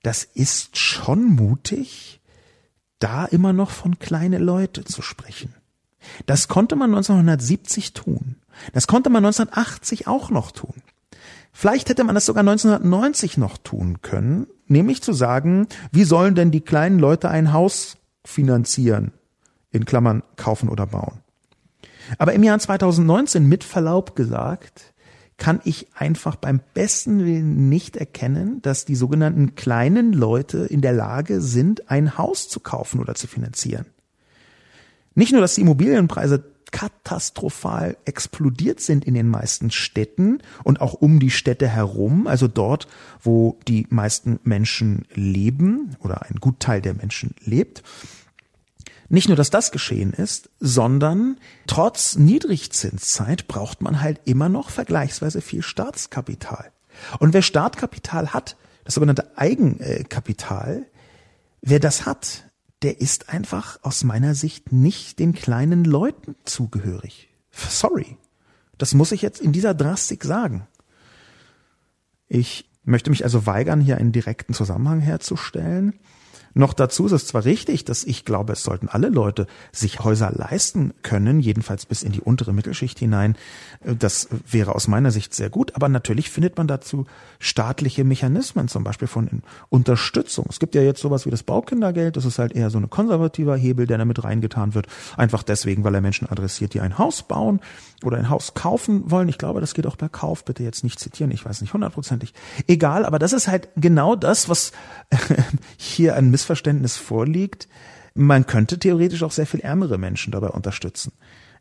das 0.03 0.25
ist 0.25 0.79
schon 0.79 1.25
mutig, 1.25 2.21
da 2.99 3.25
immer 3.25 3.53
noch 3.53 3.71
von 3.71 3.99
kleine 3.99 4.39
Leute 4.39 4.85
zu 4.85 5.03
sprechen. 5.03 5.55
Das 6.27 6.49
konnte 6.49 6.77
man 6.77 6.91
1970 6.91 7.93
tun. 7.93 8.37
Das 8.73 8.87
konnte 8.87 9.11
man 9.11 9.25
1980 9.25 10.07
auch 10.07 10.31
noch 10.31 10.53
tun. 10.53 10.75
Vielleicht 11.53 11.89
hätte 11.89 12.05
man 12.05 12.15
das 12.15 12.27
sogar 12.27 12.41
1990 12.41 13.37
noch 13.37 13.59
tun 13.59 14.01
können, 14.01 14.47
nämlich 14.67 15.03
zu 15.03 15.13
sagen, 15.13 15.67
wie 15.91 16.05
sollen 16.05 16.35
denn 16.35 16.51
die 16.51 16.61
kleinen 16.61 16.99
Leute 16.99 17.29
ein 17.29 17.53
Haus 17.53 17.97
finanzieren? 18.25 19.13
In 19.71 19.85
Klammern 19.85 20.23
kaufen 20.37 20.69
oder 20.69 20.87
bauen. 20.87 21.21
Aber 22.17 22.33
im 22.33 22.43
Jahr 22.43 22.59
2019, 22.59 23.47
mit 23.47 23.65
Verlaub 23.65 24.17
gesagt, 24.17 24.95
kann 25.37 25.61
ich 25.65 25.87
einfach 25.95 26.37
beim 26.37 26.61
besten 26.75 27.25
Willen 27.25 27.69
nicht 27.69 27.97
erkennen, 27.97 28.61
dass 28.63 28.85
die 28.85 28.97
sogenannten 28.97 29.55
kleinen 29.55 30.13
Leute 30.13 30.59
in 30.59 30.81
der 30.81 30.93
Lage 30.93 31.41
sind, 31.41 31.91
ein 31.91 32.19
Haus 32.19 32.49
zu 32.49 32.61
kaufen 32.61 33.01
oder 33.01 33.15
zu 33.15 33.29
finanzieren. 33.29 33.87
Nicht 35.15 35.33
nur, 35.33 35.41
dass 35.41 35.55
die 35.55 35.61
Immobilienpreise 35.63 36.45
katastrophal 36.71 37.97
explodiert 38.05 38.81
sind 38.81 39.05
in 39.05 39.15
den 39.15 39.29
meisten 39.29 39.71
Städten 39.71 40.39
und 40.65 40.81
auch 40.81 40.95
um 40.95 41.19
die 41.19 41.31
Städte 41.31 41.67
herum, 41.67 42.27
also 42.27 42.49
dort, 42.49 42.89
wo 43.23 43.59
die 43.67 43.87
meisten 43.91 44.39
Menschen 44.43 45.07
leben 45.15 45.97
oder 46.01 46.23
ein 46.23 46.37
Gutteil 46.41 46.83
der 46.83 46.95
Menschen 46.95 47.35
lebt, 47.41 47.83
nicht 49.09 49.29
nur, 49.29 49.37
dass 49.37 49.51
das 49.51 49.73
geschehen 49.73 50.13
ist, 50.13 50.51
sondern 50.61 51.39
trotz 51.67 52.17
Niedrigzinszeit 52.17 53.49
braucht 53.49 53.81
man 53.81 54.01
halt 54.03 54.21
immer 54.25 54.49
noch 54.49 54.71
vergleichsweise 54.71 55.41
viel 55.41 55.63
Staatskapital. 55.63 56.73
Und 57.19 57.33
wer 57.33 57.43
Startkapital 57.43 58.33
hat, 58.35 58.57
das 58.85 58.95
sogenannte 58.95 59.37
Eigenkapital, 59.37 60.87
wer 61.63 61.81
das 61.81 62.07
hat, 62.07 62.45
der 62.83 63.01
ist 63.01 63.29
einfach 63.29 63.79
aus 63.83 64.05
meiner 64.05 64.35
Sicht 64.35 64.73
nicht 64.73 65.19
den 65.19 65.33
kleinen 65.33 65.85
Leuten 65.85 66.37
zugehörig. 66.45 67.29
Sorry. 67.51 68.17
Das 68.77 68.95
muss 68.95 69.11
ich 69.11 69.23
jetzt 69.23 69.41
in 69.41 69.53
dieser 69.53 69.75
Drastik 69.75 70.23
sagen. 70.25 70.69
Ich 72.29 72.71
möchte 72.85 73.11
mich 73.11 73.25
also 73.25 73.47
weigern, 73.47 73.81
hier 73.81 73.97
einen 73.97 74.13
direkten 74.13 74.55
Zusammenhang 74.55 75.01
herzustellen. 75.01 75.99
Noch 76.59 76.75
dazu 76.75 77.07
ist 77.07 77.13
es 77.13 77.25
zwar 77.29 77.45
richtig, 77.45 77.85
dass 77.85 78.03
ich 78.03 78.25
glaube, 78.25 78.55
es 78.55 78.65
sollten 78.65 78.89
alle 78.89 79.11
Leute 79.11 79.47
sich 79.71 80.01
Häuser 80.01 80.33
leisten 80.33 80.93
können, 81.03 81.39
jedenfalls 81.39 81.87
bis 81.87 82.03
in 82.03 82.11
die 82.11 82.21
untere 82.21 82.53
Mittelschicht 82.53 82.99
hinein. 82.99 83.37
Das 83.85 84.29
wäre 84.51 84.75
aus 84.75 84.89
meiner 84.89 85.13
Sicht 85.13 85.35
sehr 85.35 85.51
gut, 85.51 85.77
aber 85.77 85.89
natürlich 85.89 86.31
findet 86.31 86.57
man 86.57 86.67
dazu 86.67 87.07
staatliche 87.39 88.03
Mechanismen, 88.03 88.67
zum 88.67 88.83
Beispiel 88.83 89.07
von 89.07 89.43
Unterstützung. 89.69 90.47
Es 90.49 90.59
gibt 90.59 90.75
ja 90.75 90.83
jetzt 90.83 91.01
sowas 91.01 91.27
wie 91.27 91.31
das 91.31 91.45
Baukindergeld, 91.45 92.17
das 92.17 92.25
ist 92.25 92.41
halt 92.41 92.57
eher 92.57 92.71
so 92.71 92.79
ein 92.79 92.91
konservativer 92.91 93.57
Hebel, 93.57 93.87
der 93.87 93.99
damit 93.99 94.25
reingetan 94.25 94.75
wird, 94.75 94.89
einfach 95.17 95.45
deswegen, 95.45 95.85
weil 95.85 95.95
er 95.95 96.01
Menschen 96.01 96.29
adressiert, 96.29 96.75
die 96.75 96.81
ein 96.81 96.99
Haus 96.99 97.23
bauen 97.23 97.61
oder 98.03 98.17
ein 98.17 98.31
Haus 98.31 98.55
kaufen 98.55 99.13
wollen. 99.13 99.29
Ich 99.29 99.39
glaube, 99.39 99.61
das 99.61 99.75
geht 99.75 99.87
auch 99.87 99.97
per 99.97 100.09
Kauf, 100.09 100.45
bitte 100.45 100.65
jetzt 100.65 100.83
nicht 100.83 100.99
zitieren, 100.99 101.31
ich 101.31 101.45
weiß 101.45 101.61
nicht 101.61 101.73
hundertprozentig. 101.73 102.35
Egal, 102.67 103.05
aber 103.05 103.21
das 103.21 103.33
ist 103.33 103.47
halt 103.47 103.69
genau 103.77 104.17
das, 104.17 104.49
was 104.49 104.73
hier 105.77 106.17
ein 106.17 106.31
Missverständnis 106.49 106.97
vorliegt. 106.97 107.69
Man 108.15 108.47
könnte 108.47 108.79
theoretisch 108.79 109.23
auch 109.23 109.33
sehr 109.33 109.47
viel 109.47 109.61
ärmere 109.61 109.99
Menschen 109.99 110.33
dabei 110.33 110.49
unterstützen 110.49 111.13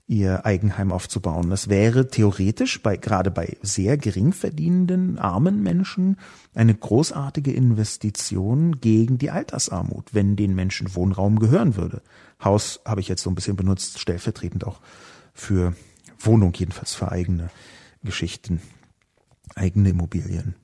ihr 0.10 0.46
Eigenheim 0.46 0.94
aufzubauen. 0.94 1.50
Das 1.50 1.68
wäre 1.68 2.08
theoretisch 2.08 2.82
bei, 2.82 2.96
gerade 2.96 3.30
bei 3.30 3.58
sehr 3.62 3.98
gering 3.98 4.32
verdienenden, 4.32 5.18
armen 5.18 5.62
Menschen 5.62 6.16
eine 6.56 6.74
großartige 6.74 7.52
Investition 7.52 8.80
gegen 8.80 9.18
die 9.18 9.32
Altersarmut, 9.32 10.14
wenn 10.14 10.38
den 10.38 10.56
Menschen 10.56 10.96
Wohnraum 10.96 11.40
gehören 11.40 11.76
würde. 11.76 12.02
Haus 12.42 12.80
habe 12.86 13.02
ich 13.02 13.10
jetzt 13.10 13.22
so 13.22 13.30
ein 13.30 13.36
bisschen 13.36 13.58
benutzt, 13.58 14.00
stellvertretend 14.00 14.66
auch 14.66 14.80
für 15.34 15.76
Wohnung, 16.18 16.54
jedenfalls 16.56 16.94
für 16.94 17.12
eigene 17.12 17.50
Geschichten, 18.02 18.62
eigene 19.56 19.90
Immobilien. 19.90 20.56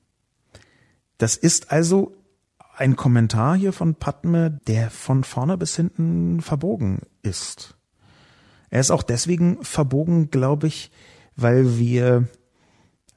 Das 1.18 1.36
ist 1.36 1.70
also 1.70 2.16
ein 2.76 2.96
Kommentar 2.96 3.56
hier 3.56 3.72
von 3.72 3.94
Padme, 3.94 4.60
der 4.66 4.90
von 4.90 5.24
vorne 5.24 5.56
bis 5.56 5.76
hinten 5.76 6.40
verbogen 6.40 7.02
ist. 7.22 7.76
Er 8.70 8.80
ist 8.80 8.90
auch 8.90 9.02
deswegen 9.02 9.62
verbogen, 9.62 10.30
glaube 10.30 10.66
ich, 10.66 10.90
weil 11.36 11.78
wir 11.78 12.28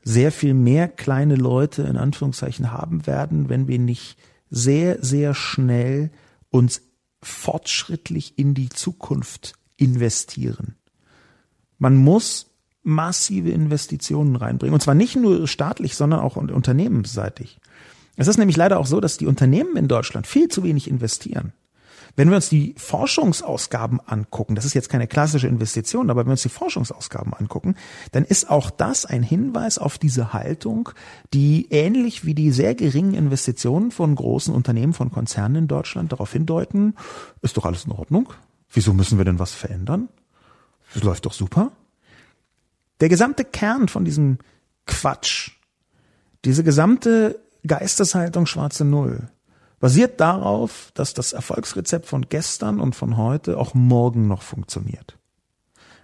sehr 0.03 0.31
viel 0.31 0.53
mehr 0.53 0.87
kleine 0.87 1.35
Leute 1.35 1.83
in 1.83 1.97
Anführungszeichen 1.97 2.71
haben 2.71 3.07
werden, 3.07 3.49
wenn 3.49 3.67
wir 3.67 3.79
nicht 3.79 4.17
sehr, 4.49 5.03
sehr 5.03 5.33
schnell 5.33 6.11
uns 6.49 6.81
fortschrittlich 7.21 8.37
in 8.37 8.53
die 8.53 8.69
Zukunft 8.69 9.53
investieren. 9.75 10.75
Man 11.77 11.97
muss 11.97 12.47
massive 12.83 13.49
Investitionen 13.49 14.35
reinbringen. 14.37 14.73
Und 14.73 14.81
zwar 14.81 14.95
nicht 14.95 15.17
nur 15.17 15.47
staatlich, 15.47 15.95
sondern 15.95 16.21
auch 16.21 16.37
unternehmensseitig. 16.37 17.59
Es 18.17 18.27
ist 18.27 18.37
nämlich 18.37 18.57
leider 18.57 18.79
auch 18.79 18.87
so, 18.87 18.99
dass 18.99 19.17
die 19.17 19.27
Unternehmen 19.27 19.77
in 19.77 19.87
Deutschland 19.87 20.27
viel 20.27 20.49
zu 20.49 20.63
wenig 20.63 20.89
investieren. 20.89 21.53
Wenn 22.15 22.29
wir 22.29 22.35
uns 22.35 22.49
die 22.49 22.73
Forschungsausgaben 22.77 23.99
angucken, 24.03 24.55
das 24.55 24.65
ist 24.65 24.73
jetzt 24.73 24.89
keine 24.89 25.05
klassische 25.05 25.47
Investition, 25.47 26.09
aber 26.09 26.21
wenn 26.21 26.29
wir 26.29 26.31
uns 26.31 26.41
die 26.41 26.49
Forschungsausgaben 26.49 27.35
angucken, 27.35 27.75
dann 28.11 28.25
ist 28.25 28.49
auch 28.49 28.71
das 28.71 29.05
ein 29.05 29.21
Hinweis 29.21 29.77
auf 29.77 29.99
diese 29.99 30.33
Haltung, 30.33 30.89
die 31.31 31.67
ähnlich 31.69 32.25
wie 32.25 32.33
die 32.33 32.51
sehr 32.51 32.73
geringen 32.73 33.13
Investitionen 33.13 33.91
von 33.91 34.15
großen 34.15 34.53
Unternehmen, 34.53 34.93
von 34.93 35.11
Konzernen 35.11 35.63
in 35.63 35.67
Deutschland 35.67 36.11
darauf 36.11 36.33
hindeuten, 36.33 36.95
ist 37.43 37.55
doch 37.55 37.65
alles 37.65 37.85
in 37.85 37.91
Ordnung. 37.91 38.33
Wieso 38.71 38.93
müssen 38.93 39.19
wir 39.19 39.25
denn 39.25 39.37
was 39.37 39.53
verändern? 39.53 40.09
Das 40.95 41.03
läuft 41.03 41.27
doch 41.27 41.33
super. 41.33 41.71
Der 42.99 43.09
gesamte 43.09 43.45
Kern 43.45 43.89
von 43.89 44.05
diesem 44.05 44.39
Quatsch, 44.87 45.51
diese 46.45 46.63
gesamte 46.63 47.39
Geisteshaltung 47.67 48.45
schwarze 48.45 48.85
Null, 48.85 49.29
basiert 49.79 50.19
darauf, 50.19 50.91
dass 50.93 51.13
das 51.13 51.33
Erfolgsrezept 51.33 52.05
von 52.05 52.27
gestern 52.29 52.79
und 52.79 52.95
von 52.95 53.17
heute 53.17 53.57
auch 53.57 53.73
morgen 53.73 54.27
noch 54.27 54.41
funktioniert. 54.41 55.17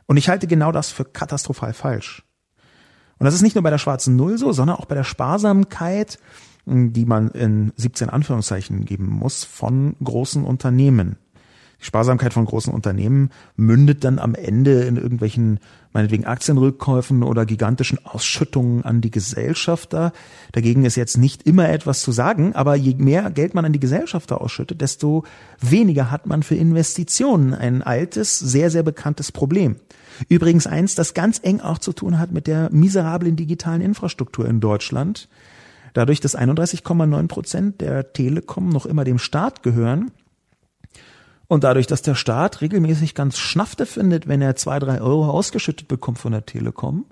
Und 0.05 0.17
ich 0.17 0.29
halte 0.29 0.47
genau 0.47 0.71
das 0.71 0.91
für 0.91 1.05
katastrophal 1.05 1.73
falsch. 1.73 2.23
Und 3.17 3.25
das 3.25 3.35
ist 3.35 3.41
nicht 3.41 3.55
nur 3.55 3.63
bei 3.63 3.69
der 3.69 3.77
schwarzen 3.77 4.15
Null 4.15 4.37
so, 4.37 4.51
sondern 4.51 4.77
auch 4.77 4.85
bei 4.85 4.95
der 4.95 5.03
Sparsamkeit, 5.03 6.19
die 6.65 7.05
man 7.05 7.29
in 7.29 7.73
17 7.75 8.09
Anführungszeichen 8.09 8.85
geben 8.85 9.07
muss, 9.07 9.43
von 9.43 9.95
großen 10.03 10.43
Unternehmen. 10.43 11.17
Die 11.79 11.85
Sparsamkeit 11.85 12.33
von 12.33 12.45
großen 12.45 12.73
Unternehmen 12.73 13.29
mündet 13.55 14.03
dann 14.03 14.19
am 14.19 14.35
Ende 14.35 14.83
in 14.83 14.95
irgendwelchen, 14.95 15.59
meinetwegen 15.93 16.25
Aktienrückkäufen 16.25 17.23
oder 17.23 17.45
gigantischen 17.45 18.03
Ausschüttungen 18.05 18.83
an 18.83 19.01
die 19.01 19.11
Gesellschafter. 19.11 20.11
Dagegen 20.51 20.85
ist 20.85 20.95
jetzt 20.95 21.17
nicht 21.17 21.43
immer 21.43 21.69
etwas 21.69 22.01
zu 22.01 22.11
sagen, 22.11 22.53
aber 22.55 22.75
je 22.75 22.95
mehr 22.95 23.31
Geld 23.31 23.53
man 23.53 23.65
an 23.65 23.73
die 23.73 23.79
Gesellschafter 23.79 24.41
ausschüttet, 24.41 24.81
desto 24.81 25.23
weniger 25.61 26.11
hat 26.11 26.25
man 26.25 26.43
für 26.43 26.55
Investitionen. 26.55 27.53
Ein 27.53 27.81
altes, 27.83 28.39
sehr, 28.39 28.69
sehr 28.69 28.83
bekanntes 28.83 29.31
Problem. 29.31 29.77
Übrigens 30.29 30.67
eins, 30.67 30.95
das 30.95 31.13
ganz 31.13 31.39
eng 31.41 31.59
auch 31.61 31.77
zu 31.77 31.93
tun 31.93 32.19
hat 32.19 32.31
mit 32.31 32.47
der 32.47 32.69
miserablen 32.71 33.35
digitalen 33.35 33.81
Infrastruktur 33.81 34.47
in 34.47 34.59
Deutschland. 34.59 35.29
Dadurch, 35.93 36.19
dass 36.19 36.37
31,9 36.37 37.27
Prozent 37.27 37.81
der 37.81 38.13
Telekom 38.13 38.69
noch 38.69 38.85
immer 38.85 39.03
dem 39.03 39.19
Staat 39.19 39.61
gehören, 39.61 40.11
und 41.53 41.63
dadurch, 41.63 41.85
dass 41.85 42.01
der 42.01 42.15
Staat 42.15 42.61
regelmäßig 42.61 43.13
ganz 43.13 43.37
Schnafte 43.37 43.85
findet, 43.85 44.27
wenn 44.27 44.41
er 44.41 44.55
zwei, 44.55 44.79
drei 44.79 45.01
Euro 45.01 45.29
ausgeschüttet 45.29 45.87
bekommt 45.87 46.17
von 46.17 46.31
der 46.31 46.47
Telekom, 46.47 47.05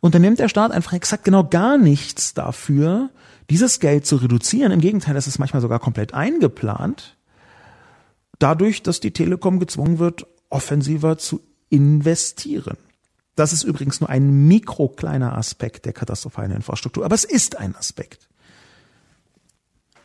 unternimmt 0.00 0.40
der 0.40 0.48
Staat 0.48 0.72
einfach 0.72 0.94
exakt 0.94 1.22
genau 1.22 1.44
gar 1.44 1.78
nichts 1.78 2.34
dafür, 2.34 3.10
dieses 3.50 3.78
Geld 3.78 4.04
zu 4.04 4.16
reduzieren. 4.16 4.72
Im 4.72 4.80
Gegenteil, 4.80 5.14
das 5.14 5.28
ist 5.28 5.38
manchmal 5.38 5.62
sogar 5.62 5.78
komplett 5.78 6.12
eingeplant. 6.12 7.16
Dadurch, 8.40 8.82
dass 8.82 8.98
die 8.98 9.12
Telekom 9.12 9.60
gezwungen 9.60 10.00
wird, 10.00 10.26
offensiver 10.50 11.16
zu 11.16 11.40
investieren. 11.70 12.78
Das 13.36 13.52
ist 13.52 13.62
übrigens 13.62 14.00
nur 14.00 14.10
ein 14.10 14.48
mikrokleiner 14.48 15.38
Aspekt 15.38 15.86
der 15.86 15.92
katastrophalen 15.92 16.50
Infrastruktur, 16.50 17.04
aber 17.04 17.14
es 17.14 17.22
ist 17.22 17.58
ein 17.58 17.76
Aspekt. 17.76 18.28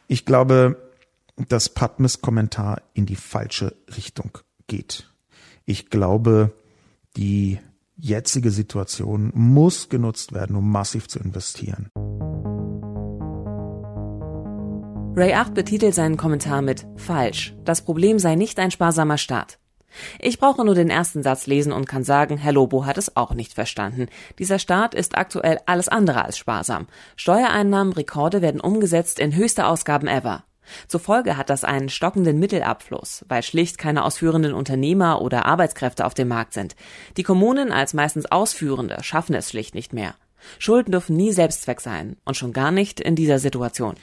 Ich 0.08 0.26
glaube, 0.26 0.93
dass 1.36 1.70
Padmes 1.70 2.22
Kommentar 2.22 2.82
in 2.94 3.06
die 3.06 3.16
falsche 3.16 3.76
Richtung 3.96 4.38
geht. 4.68 5.12
Ich 5.66 5.90
glaube, 5.90 6.54
die 7.18 7.60
jetzige 7.96 8.52
Situation 8.52 9.32
muss 9.34 9.90
genutzt 9.90 10.34
werden, 10.34 10.56
um 10.56 10.72
massiv 10.72 11.08
zu 11.08 11.20
investieren. 11.20 11.90
Ray 15.16 15.34
8 15.34 15.54
betitelt 15.54 15.94
seinen 15.94 16.18
Kommentar 16.18 16.64
mit 16.64 16.88
falsch. 16.96 17.56
Das 17.64 17.84
Problem 17.84 18.18
sei 18.18 18.34
nicht 18.36 18.58
ein 18.58 18.72
sparsamer 18.72 19.20
Staat. 19.20 19.60
Ich 20.20 20.40
brauche 20.40 20.66
nur 20.66 20.74
den 20.74 20.90
ersten 20.90 21.22
Satz 21.22 21.46
lesen 21.46 21.72
und 21.72 21.86
kann 21.86 22.04
sagen, 22.04 22.38
Herr 22.38 22.52
Lobo 22.52 22.88
hat 22.88 22.98
es 22.98 23.16
auch 23.16 23.36
nicht 23.36 23.54
verstanden. 23.54 24.08
Dieser 24.40 24.58
Staat 24.58 24.96
ist 24.96 25.16
aktuell 25.16 25.60
alles 25.68 25.88
andere 25.88 26.26
als 26.26 26.38
sparsam. 26.38 26.88
Steuereinnahmen, 27.16 27.94
Rekorde 27.94 28.42
werden 28.42 28.60
umgesetzt 28.60 29.20
in 29.20 29.36
höchste 29.36 29.68
Ausgaben 29.68 30.08
ever. 30.08 30.44
Zur 30.88 31.00
Folge 31.00 31.38
hat 31.38 31.50
das 31.50 31.64
einen 31.64 31.90
stockenden 31.90 32.40
Mittelabfluss, 32.40 33.26
weil 33.28 33.44
schlicht 33.44 33.78
keine 33.78 34.04
ausführenden 34.04 34.54
Unternehmer 34.54 35.22
oder 35.22 35.46
Arbeitskräfte 35.46 36.06
auf 36.06 36.14
dem 36.14 36.28
Markt 36.28 36.54
sind. 36.54 36.76
Die 37.18 37.24
Kommunen 37.24 37.72
als 37.72 37.94
meistens 37.94 38.26
Ausführende 38.26 38.98
schaffen 39.02 39.36
es 39.36 39.50
schlicht 39.50 39.76
nicht 39.76 39.94
mehr. 39.94 40.16
Schulden 40.60 40.92
dürfen 40.92 41.16
nie 41.16 41.32
Selbstzweck 41.32 41.82
sein 41.82 42.18
und 42.26 42.36
schon 42.36 42.54
gar 42.54 42.72
nicht 42.72 43.00
in 43.00 43.16
dieser 43.16 43.40
Situation. 43.40 43.96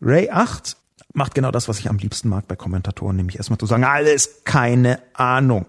Ray 0.00 0.30
8 0.30 0.76
macht 1.14 1.34
genau 1.34 1.50
das, 1.50 1.68
was 1.68 1.78
ich 1.78 1.88
am 1.88 1.98
liebsten 1.98 2.28
mag 2.28 2.46
bei 2.46 2.56
Kommentatoren, 2.56 3.16
nämlich 3.16 3.36
erstmal 3.36 3.58
zu 3.58 3.66
sagen, 3.66 3.84
alles 3.84 4.42
keine 4.44 5.00
Ahnung. 5.14 5.66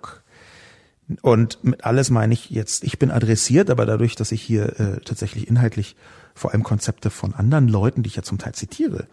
Und 1.22 1.64
mit 1.64 1.86
alles 1.86 2.12
meine 2.12 2.34
ich 2.34 2.52
jetzt, 2.52 2.84
ich 2.84 3.00
bin 3.00 3.10
adressiert, 3.10 3.70
aber 3.70 3.86
dadurch, 3.86 4.16
dass 4.16 4.32
ich 4.32 4.42
hier 4.42 4.80
äh, 4.80 5.00
tatsächlich 5.02 5.48
inhaltlich 5.48 5.96
vor 6.36 6.52
allem 6.52 6.64
Konzepte 6.64 7.10
von 7.10 7.34
anderen 7.34 7.68
Leuten, 7.68 8.04
die 8.04 8.10
ich 8.10 8.16
ja 8.16 8.24
zum 8.24 8.38
Teil 8.38 8.54
zitiere, 8.54 9.08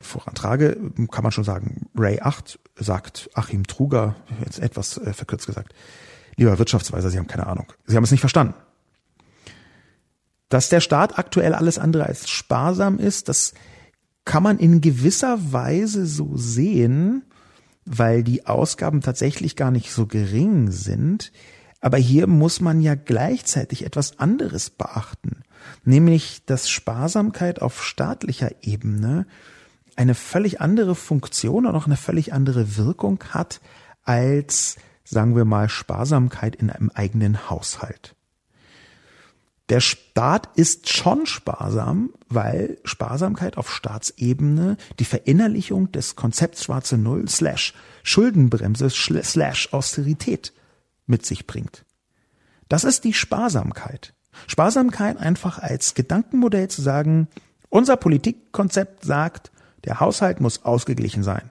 vorantrage, 0.00 0.76
kann 1.10 1.22
man 1.22 1.32
schon 1.32 1.44
sagen, 1.44 1.86
Ray 1.94 2.20
8 2.20 2.58
sagt 2.76 3.30
Achim 3.34 3.66
Truger, 3.66 4.16
jetzt 4.44 4.58
etwas 4.58 4.96
äh, 4.98 5.12
verkürzt 5.12 5.46
gesagt, 5.46 5.74
lieber 6.36 6.58
Wirtschaftsweiser, 6.58 7.10
Sie 7.10 7.18
haben 7.18 7.26
keine 7.26 7.46
Ahnung. 7.46 7.66
Sie 7.86 7.96
haben 7.96 8.04
es 8.04 8.10
nicht 8.10 8.20
verstanden. 8.20 8.54
Dass 10.48 10.68
der 10.68 10.80
Staat 10.80 11.18
aktuell 11.18 11.54
alles 11.54 11.78
andere 11.78 12.06
als 12.06 12.28
sparsam 12.28 12.98
ist, 12.98 13.28
das 13.28 13.54
kann 14.24 14.42
man 14.42 14.58
in 14.58 14.80
gewisser 14.80 15.52
Weise 15.52 16.06
so 16.06 16.36
sehen, 16.36 17.24
weil 17.84 18.22
die 18.22 18.46
Ausgaben 18.46 19.00
tatsächlich 19.00 19.56
gar 19.56 19.70
nicht 19.70 19.92
so 19.92 20.06
gering 20.06 20.70
sind. 20.70 21.32
Aber 21.80 21.98
hier 21.98 22.26
muss 22.26 22.60
man 22.60 22.80
ja 22.80 22.94
gleichzeitig 22.94 23.84
etwas 23.84 24.18
anderes 24.18 24.70
beachten, 24.70 25.42
nämlich 25.84 26.44
dass 26.46 26.68
Sparsamkeit 26.68 27.62
auf 27.62 27.82
staatlicher 27.82 28.50
Ebene 28.62 29.26
eine 30.00 30.14
völlig 30.14 30.62
andere 30.62 30.94
Funktion 30.94 31.66
und 31.66 31.74
auch 31.74 31.84
eine 31.84 31.98
völlig 31.98 32.32
andere 32.32 32.78
Wirkung 32.78 33.22
hat 33.30 33.60
als, 34.02 34.76
sagen 35.04 35.36
wir 35.36 35.44
mal, 35.44 35.68
Sparsamkeit 35.68 36.56
in 36.56 36.70
einem 36.70 36.90
eigenen 36.94 37.50
Haushalt. 37.50 38.14
Der 39.68 39.80
Staat 39.80 40.48
ist 40.56 40.88
schon 40.88 41.26
sparsam, 41.26 42.14
weil 42.30 42.78
Sparsamkeit 42.82 43.58
auf 43.58 43.70
Staatsebene 43.70 44.78
die 44.98 45.04
Verinnerlichung 45.04 45.92
des 45.92 46.16
Konzepts 46.16 46.64
schwarze 46.64 46.96
Null 46.96 47.28
slash 47.28 47.74
Schuldenbremse 48.02 48.88
slash 48.88 49.68
Austerität 49.72 50.54
mit 51.06 51.26
sich 51.26 51.46
bringt. 51.46 51.84
Das 52.70 52.84
ist 52.84 53.04
die 53.04 53.12
Sparsamkeit. 53.12 54.14
Sparsamkeit 54.46 55.18
einfach 55.18 55.58
als 55.58 55.94
Gedankenmodell 55.94 56.68
zu 56.68 56.80
sagen, 56.80 57.28
unser 57.68 57.98
Politikkonzept 57.98 59.04
sagt, 59.04 59.52
der 59.84 60.00
Haushalt 60.00 60.40
muss 60.40 60.64
ausgeglichen 60.64 61.22
sein. 61.22 61.50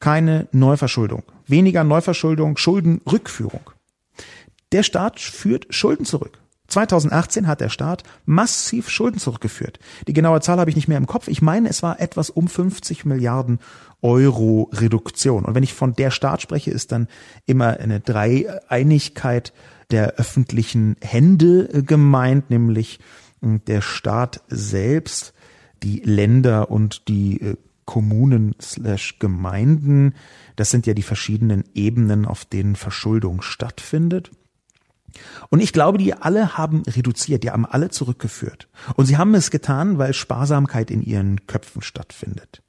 Keine 0.00 0.48
Neuverschuldung. 0.52 1.22
Weniger 1.46 1.84
Neuverschuldung, 1.84 2.56
Schuldenrückführung. 2.56 3.70
Der 4.72 4.82
Staat 4.82 5.20
führt 5.20 5.66
Schulden 5.70 6.04
zurück. 6.04 6.40
2018 6.68 7.46
hat 7.46 7.60
der 7.60 7.68
Staat 7.68 8.02
massiv 8.24 8.88
Schulden 8.88 9.18
zurückgeführt. 9.18 9.78
Die 10.08 10.12
genaue 10.12 10.40
Zahl 10.40 10.58
habe 10.58 10.70
ich 10.70 10.76
nicht 10.76 10.88
mehr 10.88 10.98
im 10.98 11.06
Kopf. 11.06 11.28
Ich 11.28 11.42
meine, 11.42 11.68
es 11.68 11.82
war 11.82 12.00
etwas 12.00 12.30
um 12.30 12.48
50 12.48 13.04
Milliarden 13.04 13.60
Euro 14.02 14.70
Reduktion. 14.72 15.44
Und 15.44 15.54
wenn 15.54 15.62
ich 15.62 15.74
von 15.74 15.94
der 15.94 16.10
Staat 16.10 16.42
spreche, 16.42 16.70
ist 16.70 16.90
dann 16.90 17.08
immer 17.46 17.78
eine 17.78 18.00
Dreieinigkeit 18.00 19.52
der 19.90 20.14
öffentlichen 20.14 20.96
Hände 21.00 21.84
gemeint, 21.84 22.50
nämlich 22.50 22.98
hm, 23.40 23.64
der 23.66 23.82
Staat 23.82 24.42
selbst, 24.48 25.34
die 25.84 26.00
Länder 26.00 26.70
und 26.70 27.08
die 27.08 27.40
äh, 27.40 27.56
Kommunen 27.84 28.54
slash 28.60 29.18
Gemeinden. 29.18 30.14
Das 30.56 30.70
sind 30.70 30.86
ja 30.86 30.94
die 30.94 31.02
verschiedenen 31.02 31.64
Ebenen, 31.74 32.24
auf 32.24 32.44
denen 32.44 32.76
Verschuldung 32.76 33.42
stattfindet. 33.42 34.30
Und 35.50 35.60
ich 35.60 35.72
glaube, 35.72 35.98
die 35.98 36.14
alle 36.14 36.56
haben 36.56 36.82
reduziert, 36.88 37.44
die 37.44 37.50
haben 37.50 37.66
alle 37.66 37.90
zurückgeführt. 37.90 38.68
Und 38.96 39.06
sie 39.06 39.16
haben 39.16 39.34
es 39.34 39.50
getan, 39.50 39.98
weil 39.98 40.12
Sparsamkeit 40.12 40.90
in 40.90 41.02
ihren 41.02 41.46
Köpfen 41.46 41.82
stattfindet. 41.82 42.62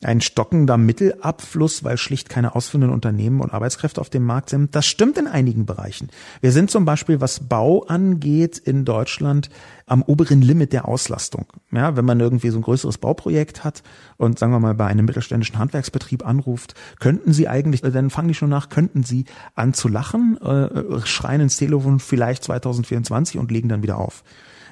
Ein 0.00 0.20
stockender 0.20 0.76
Mittelabfluss, 0.76 1.82
weil 1.82 1.96
schlicht 1.96 2.28
keine 2.28 2.54
ausführenden 2.54 2.92
Unternehmen 2.92 3.40
und 3.40 3.52
Arbeitskräfte 3.52 4.00
auf 4.00 4.10
dem 4.10 4.24
Markt 4.24 4.48
sind. 4.48 4.76
Das 4.76 4.86
stimmt 4.86 5.18
in 5.18 5.26
einigen 5.26 5.66
Bereichen. 5.66 6.10
Wir 6.40 6.52
sind 6.52 6.70
zum 6.70 6.84
Beispiel, 6.84 7.20
was 7.20 7.48
Bau 7.48 7.82
angeht, 7.82 8.58
in 8.58 8.84
Deutschland 8.84 9.50
am 9.86 10.02
oberen 10.02 10.40
Limit 10.40 10.72
der 10.72 10.86
Auslastung. 10.86 11.46
Ja, 11.72 11.96
wenn 11.96 12.04
man 12.04 12.20
irgendwie 12.20 12.50
so 12.50 12.58
ein 12.58 12.62
größeres 12.62 12.98
Bauprojekt 12.98 13.64
hat 13.64 13.82
und 14.18 14.38
sagen 14.38 14.52
wir 14.52 14.60
mal 14.60 14.74
bei 14.74 14.86
einem 14.86 15.04
mittelständischen 15.04 15.58
Handwerksbetrieb 15.58 16.24
anruft, 16.24 16.74
könnten 17.00 17.32
Sie 17.32 17.48
eigentlich, 17.48 17.82
äh, 17.82 17.90
dann 17.90 18.10
fangen 18.10 18.28
die 18.28 18.34
schon 18.34 18.50
nach, 18.50 18.68
könnten 18.68 19.02
Sie 19.02 19.24
an 19.56 19.74
zu 19.74 19.88
lachen, 19.88 20.38
äh, 20.40 21.00
schreien 21.06 21.40
ins 21.40 21.56
Telefon 21.56 21.98
vielleicht 21.98 22.44
2024 22.44 23.38
und 23.38 23.50
legen 23.50 23.68
dann 23.68 23.82
wieder 23.82 23.98
auf. 23.98 24.22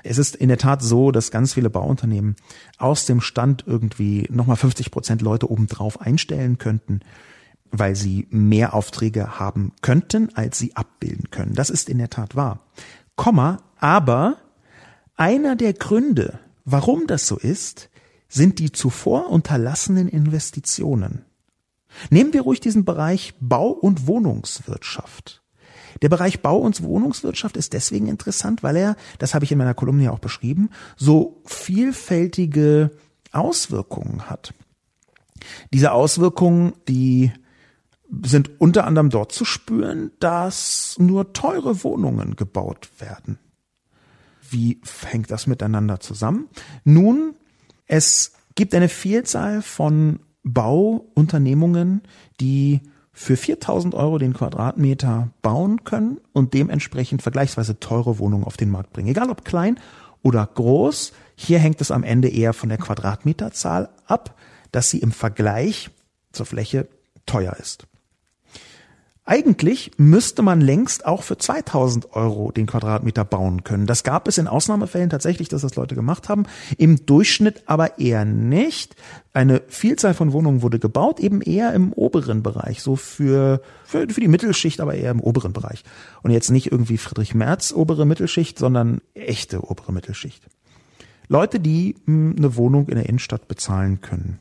Es 0.06 0.18
ist 0.18 0.36
in 0.36 0.48
der 0.48 0.58
Tat 0.58 0.82
so, 0.82 1.10
dass 1.10 1.30
ganz 1.30 1.54
viele 1.54 1.70
Bauunternehmen 1.70 2.36
aus 2.78 3.06
dem 3.06 3.20
Stand 3.20 3.64
irgendwie 3.66 4.26
nochmal 4.30 4.56
50 4.56 4.90
Prozent 4.90 5.22
Leute 5.22 5.50
obendrauf 5.50 6.00
einstellen 6.00 6.58
könnten, 6.58 7.00
weil 7.70 7.96
sie 7.96 8.26
mehr 8.30 8.74
Aufträge 8.74 9.38
haben 9.38 9.72
könnten, 9.82 10.34
als 10.34 10.58
sie 10.58 10.76
abbilden 10.76 11.30
können. 11.30 11.54
Das 11.54 11.70
ist 11.70 11.88
in 11.88 11.98
der 11.98 12.10
Tat 12.10 12.36
wahr. 12.36 12.60
Komma, 13.16 13.58
aber 13.78 14.36
einer 15.16 15.56
der 15.56 15.72
Gründe, 15.72 16.38
warum 16.64 17.06
das 17.06 17.26
so 17.26 17.36
ist, 17.36 17.90
sind 18.28 18.58
die 18.58 18.72
zuvor 18.72 19.30
unterlassenen 19.30 20.08
Investitionen. 20.08 21.24
Nehmen 22.10 22.32
wir 22.32 22.42
ruhig 22.42 22.60
diesen 22.60 22.84
Bereich 22.84 23.34
Bau- 23.40 23.70
und 23.70 24.06
Wohnungswirtschaft. 24.06 25.42
Der 26.02 26.08
Bereich 26.08 26.40
Bau- 26.40 26.58
und 26.58 26.82
Wohnungswirtschaft 26.82 27.56
ist 27.56 27.72
deswegen 27.72 28.08
interessant, 28.08 28.62
weil 28.62 28.76
er, 28.76 28.96
das 29.18 29.34
habe 29.34 29.44
ich 29.44 29.52
in 29.52 29.58
meiner 29.58 29.74
Kolumne 29.74 30.04
ja 30.04 30.10
auch 30.10 30.18
beschrieben, 30.18 30.70
so 30.96 31.42
vielfältige 31.44 32.90
Auswirkungen 33.32 34.28
hat. 34.28 34.54
Diese 35.72 35.92
Auswirkungen, 35.92 36.74
die 36.88 37.32
sind 38.22 38.60
unter 38.60 38.86
anderem 38.86 39.10
dort 39.10 39.32
zu 39.32 39.44
spüren, 39.44 40.12
dass 40.20 40.96
nur 40.98 41.32
teure 41.32 41.82
Wohnungen 41.82 42.36
gebaut 42.36 42.88
werden. 42.98 43.38
Wie 44.48 44.80
hängt 45.04 45.30
das 45.30 45.46
miteinander 45.46 46.00
zusammen? 46.00 46.48
Nun, 46.84 47.34
es 47.86 48.32
gibt 48.54 48.74
eine 48.74 48.88
Vielzahl 48.88 49.60
von 49.60 50.20
Bauunternehmungen, 50.44 52.02
die 52.40 52.80
für 53.18 53.38
4000 53.38 53.94
Euro 53.94 54.18
den 54.18 54.34
Quadratmeter 54.34 55.30
bauen 55.40 55.84
können 55.84 56.20
und 56.34 56.52
dementsprechend 56.52 57.22
vergleichsweise 57.22 57.80
teure 57.80 58.18
Wohnungen 58.18 58.44
auf 58.44 58.58
den 58.58 58.70
Markt 58.70 58.92
bringen. 58.92 59.08
Egal 59.08 59.30
ob 59.30 59.42
klein 59.42 59.80
oder 60.22 60.46
groß, 60.46 61.14
hier 61.34 61.58
hängt 61.58 61.80
es 61.80 61.90
am 61.90 62.04
Ende 62.04 62.28
eher 62.28 62.52
von 62.52 62.68
der 62.68 62.76
Quadratmeterzahl 62.76 63.88
ab, 64.04 64.36
dass 64.70 64.90
sie 64.90 64.98
im 64.98 65.12
Vergleich 65.12 65.88
zur 66.30 66.44
Fläche 66.44 66.88
teuer 67.24 67.56
ist. 67.58 67.86
Eigentlich 69.28 69.90
müsste 69.96 70.42
man 70.42 70.60
längst 70.60 71.04
auch 71.04 71.24
für 71.24 71.36
2000 71.36 72.12
Euro 72.12 72.52
den 72.52 72.66
Quadratmeter 72.66 73.24
bauen 73.24 73.64
können. 73.64 73.86
Das 73.86 74.04
gab 74.04 74.28
es 74.28 74.38
in 74.38 74.46
Ausnahmefällen 74.46 75.10
tatsächlich, 75.10 75.48
dass 75.48 75.62
das 75.62 75.74
Leute 75.74 75.96
gemacht 75.96 76.28
haben. 76.28 76.44
Im 76.78 77.04
Durchschnitt 77.06 77.64
aber 77.66 77.98
eher 77.98 78.24
nicht. 78.24 78.94
Eine 79.32 79.62
Vielzahl 79.66 80.14
von 80.14 80.32
Wohnungen 80.32 80.62
wurde 80.62 80.78
gebaut, 80.78 81.18
eben 81.18 81.42
eher 81.42 81.72
im 81.72 81.92
oberen 81.92 82.44
Bereich, 82.44 82.82
so 82.82 82.94
für, 82.94 83.60
für, 83.84 84.08
für 84.08 84.20
die 84.20 84.28
Mittelschicht, 84.28 84.80
aber 84.80 84.94
eher 84.94 85.10
im 85.10 85.20
oberen 85.20 85.52
Bereich. 85.52 85.82
Und 86.22 86.30
jetzt 86.30 86.50
nicht 86.50 86.70
irgendwie 86.70 86.96
Friedrich 86.96 87.34
Merz 87.34 87.72
obere 87.72 88.06
Mittelschicht, 88.06 88.60
sondern 88.60 89.00
echte 89.14 89.68
obere 89.68 89.92
Mittelschicht. 89.92 90.44
Leute, 91.26 91.58
die 91.58 91.96
hm, 92.04 92.36
eine 92.38 92.54
Wohnung 92.54 92.88
in 92.88 92.94
der 92.94 93.08
Innenstadt 93.08 93.48
bezahlen 93.48 94.00
können. 94.00 94.38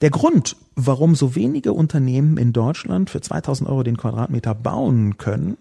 Der 0.00 0.10
Grund, 0.10 0.56
warum 0.76 1.14
so 1.14 1.34
wenige 1.34 1.72
Unternehmen 1.72 2.36
in 2.36 2.52
Deutschland 2.52 3.10
für 3.10 3.20
2000 3.20 3.68
Euro 3.68 3.82
den 3.82 3.96
Quadratmeter 3.96 4.54
bauen 4.54 5.18
können, 5.18 5.56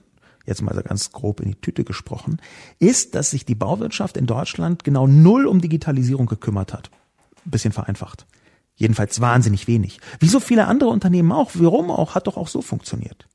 jetzt 0.45 0.61
mal 0.61 0.75
so 0.75 0.81
ganz 0.81 1.11
grob 1.11 1.39
in 1.39 1.49
die 1.49 1.55
Tüte 1.59 1.83
gesprochen, 1.83 2.39
ist, 2.79 3.15
dass 3.15 3.31
sich 3.31 3.45
die 3.45 3.55
Bauwirtschaft 3.55 4.15
in 4.15 4.27
Deutschland 4.27 4.83
genau 4.83 5.07
null 5.07 5.47
um 5.47 5.59
Digitalisierung 5.59 6.27
gekümmert 6.27 6.73
hat. 6.73 6.89
bisschen 7.45 7.71
vereinfacht. 7.71 8.25
Jedenfalls 8.75 9.19
wahnsinnig 9.21 9.67
wenig. 9.67 9.99
Wie 10.19 10.27
so 10.27 10.39
viele 10.39 10.67
andere 10.67 10.91
Unternehmen 10.91 11.31
auch. 11.31 11.51
Warum 11.55 11.89
auch? 11.89 12.13
Hat 12.13 12.27
doch 12.27 12.38
auch 12.38 12.47
so 12.47 12.61
funktioniert. 12.61 13.27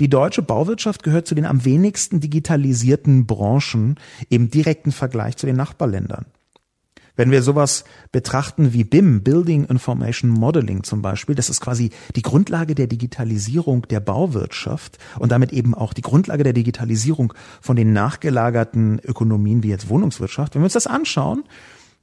Die 0.00 0.08
deutsche 0.08 0.42
Bauwirtschaft 0.42 1.02
gehört 1.02 1.26
zu 1.26 1.34
den 1.34 1.44
am 1.44 1.64
wenigsten 1.64 2.20
digitalisierten 2.20 3.26
Branchen 3.26 3.96
im 4.28 4.50
direkten 4.50 4.92
Vergleich 4.92 5.36
zu 5.36 5.46
den 5.46 5.56
Nachbarländern. 5.56 6.26
Wenn 7.18 7.32
wir 7.32 7.42
sowas 7.42 7.82
betrachten 8.12 8.72
wie 8.72 8.84
BIM, 8.84 9.24
Building 9.24 9.64
Information 9.64 10.30
Modeling 10.30 10.84
zum 10.84 11.02
Beispiel, 11.02 11.34
das 11.34 11.50
ist 11.50 11.60
quasi 11.60 11.90
die 12.14 12.22
Grundlage 12.22 12.76
der 12.76 12.86
Digitalisierung 12.86 13.88
der 13.88 13.98
Bauwirtschaft 13.98 14.98
und 15.18 15.32
damit 15.32 15.52
eben 15.52 15.74
auch 15.74 15.94
die 15.94 16.02
Grundlage 16.02 16.44
der 16.44 16.52
Digitalisierung 16.52 17.34
von 17.60 17.74
den 17.74 17.92
nachgelagerten 17.92 19.00
Ökonomien 19.00 19.64
wie 19.64 19.68
jetzt 19.68 19.88
Wohnungswirtschaft. 19.88 20.54
Wenn 20.54 20.62
wir 20.62 20.66
uns 20.66 20.74
das 20.74 20.86
anschauen, 20.86 21.42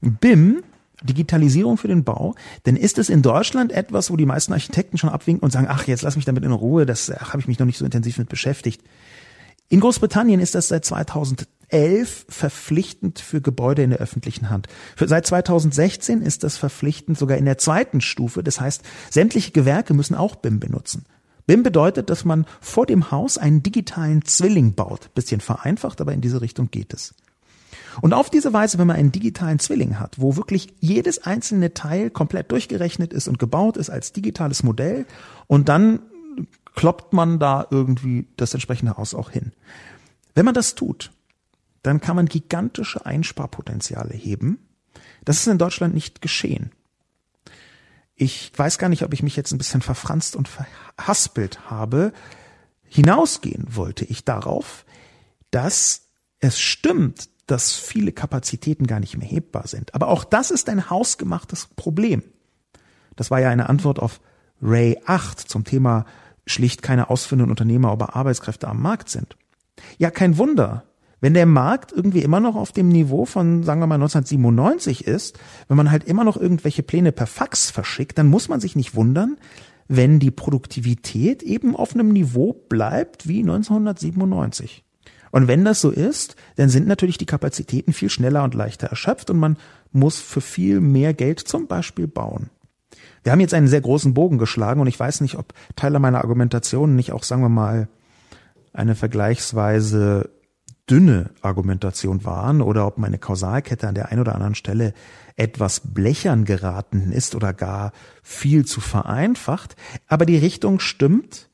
BIM 0.02 0.62
Digitalisierung 1.02 1.78
für 1.78 1.88
den 1.88 2.04
Bau, 2.04 2.36
dann 2.64 2.76
ist 2.76 2.98
es 2.98 3.10
in 3.10 3.22
Deutschland 3.22 3.72
etwas, 3.72 4.12
wo 4.12 4.18
die 4.18 4.26
meisten 4.26 4.52
Architekten 4.52 4.98
schon 4.98 5.10
abwinken 5.10 5.46
und 5.46 5.52
sagen, 5.52 5.68
ach, 5.70 5.88
jetzt 5.88 6.02
lass 6.02 6.18
mich 6.18 6.26
damit 6.26 6.44
in 6.44 6.52
Ruhe, 6.52 6.86
das 6.86 7.08
habe 7.10 7.40
ich 7.40 7.48
mich 7.48 7.58
noch 7.58 7.66
nicht 7.66 7.78
so 7.78 7.86
intensiv 7.86 8.18
mit 8.18 8.28
beschäftigt. 8.28 8.82
In 9.68 9.80
Großbritannien 9.80 10.42
ist 10.42 10.56
das 10.56 10.68
seit 10.68 10.86
2011 11.70 12.26
verpflichtend 12.30 13.20
für 13.20 13.42
Gebäude 13.42 13.84
in 13.84 13.90
der 13.92 14.00
öffentlichen 14.00 14.50
Hand. 14.50 14.68
Für, 14.96 15.08
seit 15.08 15.26
2016 15.26 16.22
ist 16.22 16.44
das 16.44 16.58
verpflichtend 16.58 17.18
sogar 17.18 17.38
in 17.38 17.46
der 17.46 17.58
zweiten 17.58 18.02
Stufe. 18.02 18.44
Das 18.44 18.60
heißt, 18.60 18.84
sämtliche 19.10 19.52
Gewerke 19.52 19.94
müssen 19.94 20.16
auch 20.16 20.36
BIM 20.36 20.60
benutzen. 20.60 21.06
BIM 21.48 21.64
bedeutet, 21.64 22.10
dass 22.10 22.26
man 22.26 22.46
vor 22.60 22.86
dem 22.86 23.12
Haus 23.12 23.38
einen 23.38 23.62
digitalen 23.62 24.26
Zwilling 24.26 24.74
baut. 24.74 25.14
Bisschen 25.14 25.42
vereinfacht, 25.42 26.02
aber 26.02 26.14
in 26.14 26.22
diese 26.22 26.42
Richtung 26.42 26.72
geht 26.72 26.94
es. 26.94 27.14
Und 28.02 28.14
auf 28.14 28.30
diese 28.30 28.52
Weise, 28.52 28.78
wenn 28.78 28.88
man 28.88 28.98
einen 28.98 29.12
digitalen 29.12 29.60
Zwilling 29.60 30.00
hat, 30.00 30.20
wo 30.20 30.36
wirklich 30.36 30.74
jedes 30.80 31.24
einzelne 31.24 31.74
Teil 31.74 32.10
komplett 32.10 32.52
durchgerechnet 32.52 33.14
ist 33.14 33.28
und 33.28 33.40
gebaut 33.40 33.78
ist 33.78 33.90
als 33.90 34.12
digitales 34.12 34.64
Modell 34.64 35.06
und 35.48 35.70
dann 35.70 36.00
kloppt 36.76 37.14
man 37.14 37.40
da 37.40 37.66
irgendwie 37.70 38.28
das 38.36 38.54
entsprechende 38.54 38.98
Haus 38.98 39.14
auch 39.14 39.30
hin. 39.30 39.54
Wenn 40.34 40.44
man 40.44 40.54
das 40.54 40.76
tut, 40.76 41.12
dann 41.86 42.02
kann 42.02 42.16
man 42.16 42.26
gigantische 42.26 43.06
Einsparpotenziale 43.06 44.14
heben. 44.14 44.60
Das 45.24 45.38
ist 45.38 45.48
in 45.48 45.58
Deutschland 45.58 45.94
nicht 45.94 46.22
geschehen. 46.22 46.72
Ich 48.16 48.52
weiß 48.56 48.78
gar 48.78 48.90
nicht, 48.90 49.04
ob 49.04 49.14
ich 49.14 49.24
mich 49.24 49.36
jetzt 49.36 49.52
ein 49.52 49.58
bisschen 49.58 49.82
verfranst 49.82 50.36
und 50.36 50.48
verhaspelt 50.48 51.70
habe. 51.70 52.14
Hinausgehen 52.84 53.76
wollte 53.76 54.06
ich 54.06 54.24
darauf, 54.24 54.86
dass 55.52 56.08
es 56.40 56.60
stimmt, 56.60 57.30
dass 57.48 57.74
viele 57.74 58.12
Kapazitäten 58.12 58.88
gar 58.88 59.00
nicht 59.00 59.18
mehr 59.18 59.28
hebbar 59.28 59.68
sind. 59.68 59.94
Aber 59.94 60.08
auch 60.08 60.24
das 60.24 60.52
ist 60.52 60.70
ein 60.70 60.90
hausgemachtes 60.90 61.68
Problem. 61.76 62.24
Das 63.16 63.32
war 63.32 63.40
ja 63.40 63.50
eine 63.50 63.70
Antwort 63.70 64.00
auf 64.00 64.22
Ray 64.62 64.98
8 65.06 65.40
zum 65.40 65.64
Thema 65.64 66.06
schlicht 66.48 66.82
keine 66.82 67.10
ausführenden 67.10 67.50
Unternehmer 67.50 67.92
oder 67.94 68.16
Arbeitskräfte 68.16 68.68
am 68.68 68.82
Markt 68.82 69.10
sind. 69.10 69.36
Ja, 69.98 70.12
kein 70.12 70.38
Wunder, 70.38 70.86
Wenn 71.26 71.34
der 71.34 71.48
Markt 71.48 71.92
irgendwie 71.92 72.20
immer 72.20 72.40
noch 72.40 72.56
auf 72.56 72.72
dem 72.72 72.88
Niveau 72.88 73.26
von, 73.26 73.64
sagen 73.64 73.82
wir 73.82 73.88
mal, 73.88 73.96
1997 73.96 75.08
ist, 75.08 75.40
wenn 75.68 75.76
man 75.76 75.90
halt 75.90 76.04
immer 76.04 76.24
noch 76.24 76.38
irgendwelche 76.38 76.84
Pläne 76.84 77.12
per 77.12 77.26
Fax 77.26 77.72
verschickt, 77.72 78.20
dann 78.20 78.28
muss 78.28 78.48
man 78.48 78.60
sich 78.60 78.76
nicht 78.76 78.94
wundern, 78.94 79.38
wenn 79.88 80.20
die 80.20 80.30
Produktivität 80.30 81.42
eben 81.42 81.76
auf 81.76 81.96
einem 81.96 82.10
Niveau 82.10 82.54
bleibt 82.54 83.28
wie 83.28 83.40
1997. 83.40 84.84
Und 85.32 85.48
wenn 85.48 85.66
das 85.66 85.82
so 85.82 85.90
ist, 85.90 86.36
dann 86.58 86.70
sind 86.70 86.86
natürlich 86.86 87.18
die 87.18 87.26
Kapazitäten 87.26 87.92
viel 87.92 88.12
schneller 88.12 88.44
und 88.44 88.54
leichter 88.54 88.86
erschöpft 88.86 89.32
und 89.32 89.40
man 89.40 89.58
muss 89.92 90.20
für 90.20 90.42
viel 90.42 90.80
mehr 90.80 91.16
Geld 91.16 91.40
zum 91.40 91.66
Beispiel 91.66 92.06
bauen. 92.06 92.52
Wir 93.24 93.32
haben 93.32 93.40
jetzt 93.40 93.56
einen 93.56 93.68
sehr 93.68 93.82
großen 93.82 94.14
Bogen 94.14 94.38
geschlagen 94.38 94.80
und 94.80 94.86
ich 94.86 95.00
weiß 95.00 95.22
nicht, 95.22 95.40
ob 95.40 95.56
Teile 95.76 95.98
meiner 95.98 96.20
Argumentation 96.20 96.96
nicht 96.96 97.14
auch, 97.14 97.24
sagen 97.24 97.42
wir 97.42 97.50
mal, 97.50 97.88
eine 98.74 98.94
vergleichsweise 98.94 100.30
dünne 100.90 101.32
Argumentation 101.42 102.26
waren 102.26 102.62
oder 102.62 102.86
ob 102.86 102.98
meine 102.98 103.18
Kausalkette 103.18 103.88
an 103.88 103.96
der 103.96 104.10
einen 104.10 104.22
oder 104.22 104.36
anderen 104.36 104.56
Stelle 104.56 104.94
etwas 105.36 105.80
blechern 105.80 106.46
geraten 106.46 107.12
ist 107.12 107.36
oder 107.36 107.54
gar 107.54 107.92
viel 108.24 108.66
zu 108.66 108.82
vereinfacht. 108.82 109.76
Aber 110.08 110.26
die 110.26 110.38
Richtung 110.38 110.80
stimmt. 110.80 111.50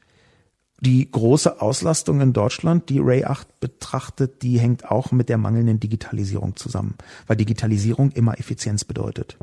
Die 0.84 1.12
große 1.12 1.62
Auslastung 1.62 2.22
in 2.22 2.34
Deutschland, 2.34 2.90
die 2.90 2.98
Ray 2.98 3.24
8 3.24 3.60
betrachtet, 3.60 4.42
die 4.42 4.60
hängt 4.60 4.90
auch 4.90 5.12
mit 5.12 5.30
der 5.30 5.38
mangelnden 5.38 5.80
Digitalisierung 5.80 6.56
zusammen, 6.56 6.96
weil 7.28 7.38
Digitalisierung 7.38 8.10
immer 8.14 8.40
Effizienz 8.40 8.84
bedeutet. 8.84 9.38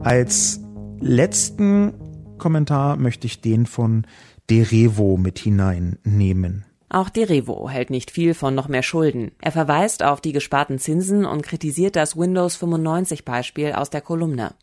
Als 0.00 0.60
letzten 0.98 1.92
Kommentar 2.38 2.96
möchte 2.96 3.26
ich 3.26 3.42
den 3.42 3.66
von 3.66 4.06
Derevo 4.48 5.16
mit 5.16 5.40
hineinnehmen. 5.40 6.64
Auch 6.88 7.08
Derevo 7.08 7.68
hält 7.68 7.90
nicht 7.90 8.12
viel 8.12 8.32
von 8.32 8.54
noch 8.54 8.68
mehr 8.68 8.84
Schulden. 8.84 9.32
Er 9.40 9.50
verweist 9.50 10.04
auf 10.04 10.20
die 10.20 10.32
gesparten 10.32 10.78
Zinsen 10.78 11.24
und 11.24 11.42
kritisiert 11.42 11.96
das 11.96 12.16
Windows 12.16 12.54
95 12.54 13.24
Beispiel 13.24 13.72
aus 13.72 13.90
der 13.90 14.02
Kolumne. 14.02 14.54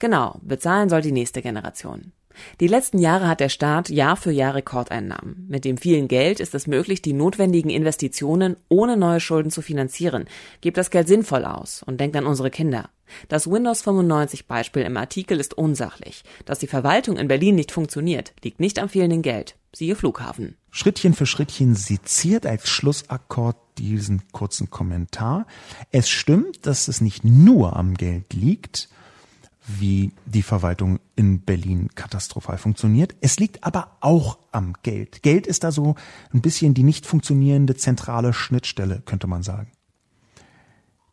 Genau, 0.00 0.40
bezahlen 0.42 0.88
soll 0.88 1.02
die 1.02 1.12
nächste 1.12 1.40
Generation. 1.40 2.12
Die 2.60 2.68
letzten 2.68 2.98
Jahre 2.98 3.28
hat 3.28 3.40
der 3.40 3.48
Staat 3.48 3.88
Jahr 3.88 4.16
für 4.16 4.30
Jahr 4.30 4.54
Rekordeinnahmen. 4.54 5.46
Mit 5.48 5.64
dem 5.64 5.76
vielen 5.76 6.08
Geld 6.08 6.40
ist 6.40 6.54
es 6.54 6.66
möglich, 6.66 7.02
die 7.02 7.12
notwendigen 7.12 7.70
Investitionen 7.70 8.56
ohne 8.68 8.96
neue 8.96 9.20
Schulden 9.20 9.50
zu 9.50 9.62
finanzieren. 9.62 10.26
Gebt 10.60 10.76
das 10.76 10.90
Geld 10.90 11.08
sinnvoll 11.08 11.44
aus 11.44 11.82
und 11.82 12.00
denkt 12.00 12.16
an 12.16 12.26
unsere 12.26 12.50
Kinder. 12.50 12.90
Das 13.28 13.48
Windows 13.50 13.82
95 13.82 14.46
Beispiel 14.46 14.82
im 14.82 14.96
Artikel 14.96 15.38
ist 15.38 15.54
unsachlich. 15.54 16.24
Dass 16.44 16.58
die 16.58 16.66
Verwaltung 16.66 17.16
in 17.16 17.28
Berlin 17.28 17.54
nicht 17.54 17.72
funktioniert, 17.72 18.32
liegt 18.42 18.60
nicht 18.60 18.78
am 18.78 18.88
fehlenden 18.88 19.22
Geld. 19.22 19.56
Siehe 19.74 19.94
Flughafen. 19.94 20.56
Schrittchen 20.70 21.14
für 21.14 21.26
Schrittchen 21.26 21.74
seziert 21.74 22.46
als 22.46 22.68
Schlussakkord 22.68 23.56
diesen 23.78 24.22
kurzen 24.32 24.70
Kommentar. 24.70 25.46
Es 25.90 26.08
stimmt, 26.08 26.66
dass 26.66 26.88
es 26.88 27.00
nicht 27.00 27.24
nur 27.24 27.76
am 27.76 27.94
Geld 27.94 28.32
liegt, 28.32 28.88
wie 29.66 30.12
die 30.24 30.42
Verwaltung 30.42 31.00
in 31.16 31.40
Berlin 31.40 31.90
katastrophal 31.94 32.58
funktioniert. 32.58 33.16
Es 33.20 33.38
liegt 33.38 33.64
aber 33.64 33.96
auch 34.00 34.38
am 34.52 34.74
Geld. 34.82 35.22
Geld 35.22 35.46
ist 35.46 35.64
da 35.64 35.72
so 35.72 35.96
ein 36.32 36.40
bisschen 36.40 36.74
die 36.74 36.84
nicht 36.84 37.06
funktionierende 37.06 37.74
zentrale 37.74 38.32
Schnittstelle, 38.32 39.02
könnte 39.04 39.26
man 39.26 39.42
sagen. 39.42 39.72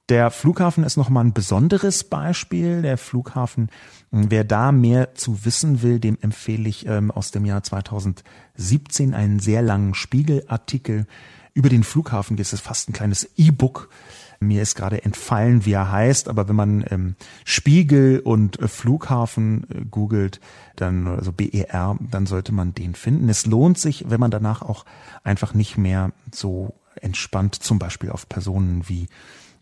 Der 0.10 0.32
Flughafen 0.32 0.84
ist 0.84 0.98
nochmal 0.98 1.24
ein 1.24 1.34
besonderes 1.34 2.04
Beispiel. 2.04 2.82
Der 2.82 2.98
Flughafen, 2.98 3.70
wer 4.12 4.44
da 4.44 4.72
mehr 4.72 5.16
zu 5.16 5.46
wissen 5.46 5.82
will, 5.82 6.00
dem 6.00 6.18
empfehle 6.22 6.68
ich 6.68 6.86
ähm, 6.86 7.10
aus 7.10 7.32
dem 7.32 7.46
Jahr 7.46 7.64
2017 7.64 9.14
einen 9.14 9.40
sehr 9.40 9.62
langen 9.62 9.94
Spiegelartikel 9.94 11.08
über 11.54 11.70
den 11.70 11.84
Flughafen. 11.84 12.36
Das 12.36 12.52
ist 12.52 12.62
fast 12.62 12.90
ein 12.90 12.94
kleines 12.94 13.30
E-Book 13.38 13.90
mir 14.48 14.62
ist 14.62 14.76
gerade 14.76 15.04
entfallen, 15.04 15.66
wie 15.66 15.74
er 15.74 15.92
heißt, 15.92 16.28
aber 16.28 16.48
wenn 16.48 16.56
man 16.56 16.86
ähm, 16.90 17.16
Spiegel 17.46 18.20
und 18.20 18.60
äh, 18.60 18.68
Flughafen 18.68 19.66
äh, 19.70 19.86
googelt, 19.86 20.40
dann 20.76 21.08
also 21.08 21.32
BER, 21.32 21.98
dann 22.00 22.26
sollte 22.26 22.52
man 22.52 22.74
den 22.74 22.96
finden. 22.96 23.30
Es 23.30 23.46
lohnt 23.46 23.78
sich, 23.78 24.06
wenn 24.10 24.20
man 24.20 24.32
danach 24.32 24.62
auch 24.62 24.86
einfach 25.24 25.54
nicht 25.54 25.78
mehr 25.78 26.12
so 26.32 26.74
entspannt 27.02 27.56
zum 27.56 27.80
Beispiel 27.80 28.10
auf 28.10 28.30
Personen 28.30 28.88
wie 28.88 29.08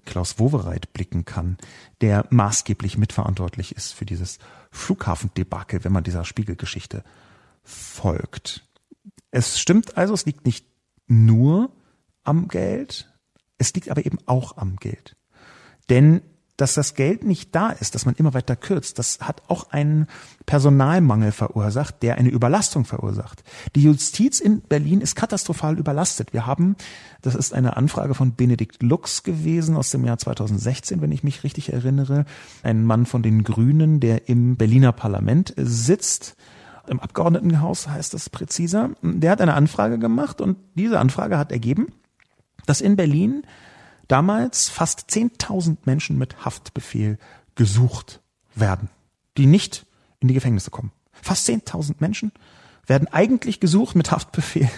Klaus 0.06 0.40
Wowereit 0.40 0.94
blicken 0.94 1.26
kann, 1.26 1.58
der 2.02 2.26
maßgeblich 2.30 2.98
mitverantwortlich 2.98 3.76
ist 3.76 3.94
für 3.94 4.06
dieses 4.06 4.40
Flughafendebakel, 4.72 5.84
wenn 5.84 5.92
man 5.92 6.04
dieser 6.04 6.26
Spiegelgeschichte 6.26 7.04
folgt. 7.64 8.68
Es 9.30 9.60
stimmt 9.60 9.98
also, 9.98 10.14
es 10.14 10.26
liegt 10.26 10.46
nicht 10.46 10.66
nur 11.08 11.72
am 12.24 12.48
Geld, 12.48 13.11
es 13.62 13.74
liegt 13.74 13.90
aber 13.90 14.06
eben 14.06 14.18
auch 14.26 14.58
am 14.58 14.76
Geld. 14.78 15.16
Denn 15.90 16.22
dass 16.58 16.76
das 16.76 16.94
Geld 16.94 17.24
nicht 17.24 17.56
da 17.56 17.70
ist, 17.72 17.96
dass 17.96 18.06
man 18.06 18.14
immer 18.16 18.36
weiter 18.36 18.56
kürzt, 18.56 19.00
das 19.00 19.20
hat 19.22 19.42
auch 19.48 19.72
einen 19.72 20.06
Personalmangel 20.46 21.32
verursacht, 21.32 22.04
der 22.04 22.20
eine 22.20 22.30
Überlastung 22.30 22.86
verursacht. 22.86 23.44
Die 23.76 23.82
Justiz 23.82 24.40
in 24.40 24.62
Berlin 24.62 25.02
ist 25.02 25.16
katastrophal 25.16 25.80
überlastet. 25.80 26.34
Wir 26.34 26.46
haben, 26.46 26.76
das 27.24 27.34
ist 27.34 27.54
eine 27.54 27.78
Anfrage 27.78 28.14
von 28.14 28.36
Benedikt 28.36 28.84
Lux 28.84 29.24
gewesen 29.24 29.76
aus 29.76 29.90
dem 29.90 30.06
Jahr 30.06 30.20
2016, 30.20 31.02
wenn 31.02 31.12
ich 31.12 31.24
mich 31.24 31.44
richtig 31.44 31.74
erinnere, 31.74 32.26
ein 32.62 32.84
Mann 32.84 33.08
von 33.08 33.24
den 33.24 33.44
Grünen, 33.44 34.00
der 34.00 34.30
im 34.30 34.56
Berliner 34.56 34.92
Parlament 34.92 35.56
sitzt. 35.58 36.36
Im 36.88 37.00
Abgeordnetenhaus 37.00 37.88
heißt 37.88 38.14
das 38.14 38.30
präziser. 38.30 38.92
Der 39.02 39.32
hat 39.32 39.42
eine 39.42 39.56
Anfrage 39.56 39.98
gemacht 39.98 40.42
und 40.42 40.58
diese 40.76 41.00
Anfrage 41.00 41.40
hat 41.40 41.52
ergeben, 41.52 41.88
dass 42.66 42.82
in 42.82 42.96
Berlin 42.96 43.44
damals 44.08 44.70
fast 44.70 45.10
10.000 45.10 45.78
Menschen 45.86 46.18
mit 46.18 46.46
Haftbefehl 46.46 47.18
gesucht 47.56 48.22
werden, 48.56 48.90
die 49.38 49.46
nicht 49.46 49.86
in 50.20 50.28
die 50.28 50.34
Gefängnisse 50.34 50.72
kommen. 50.72 50.92
Fast 51.14 51.48
10.000 51.48 51.96
Menschen 52.00 52.32
werden 52.88 53.08
eigentlich 53.08 53.60
gesucht 53.60 53.96
mit 53.96 54.12
Haftbefehl 54.12 54.70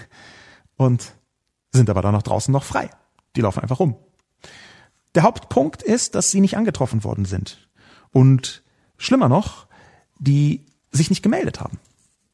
und 0.76 1.14
sind 1.72 1.90
aber 1.90 2.02
dann 2.02 2.14
noch 2.14 2.24
draußen 2.24 2.52
noch 2.52 2.64
frei. 2.64 2.90
Die 3.36 3.42
laufen 3.42 3.62
einfach 3.62 3.80
rum. 3.80 3.96
Der 5.16 5.24
Hauptpunkt 5.24 5.84
ist, 5.84 6.16
dass 6.16 6.32
sie 6.32 6.42
nicht 6.42 6.58
angetroffen 6.58 7.04
worden 7.04 7.26
sind. 7.26 7.70
Und 8.12 8.64
schlimmer 8.98 9.30
noch, 9.30 9.68
die 10.20 10.66
sich 10.92 11.10
nicht 11.10 11.24
gemeldet 11.24 11.60
haben. 11.60 11.80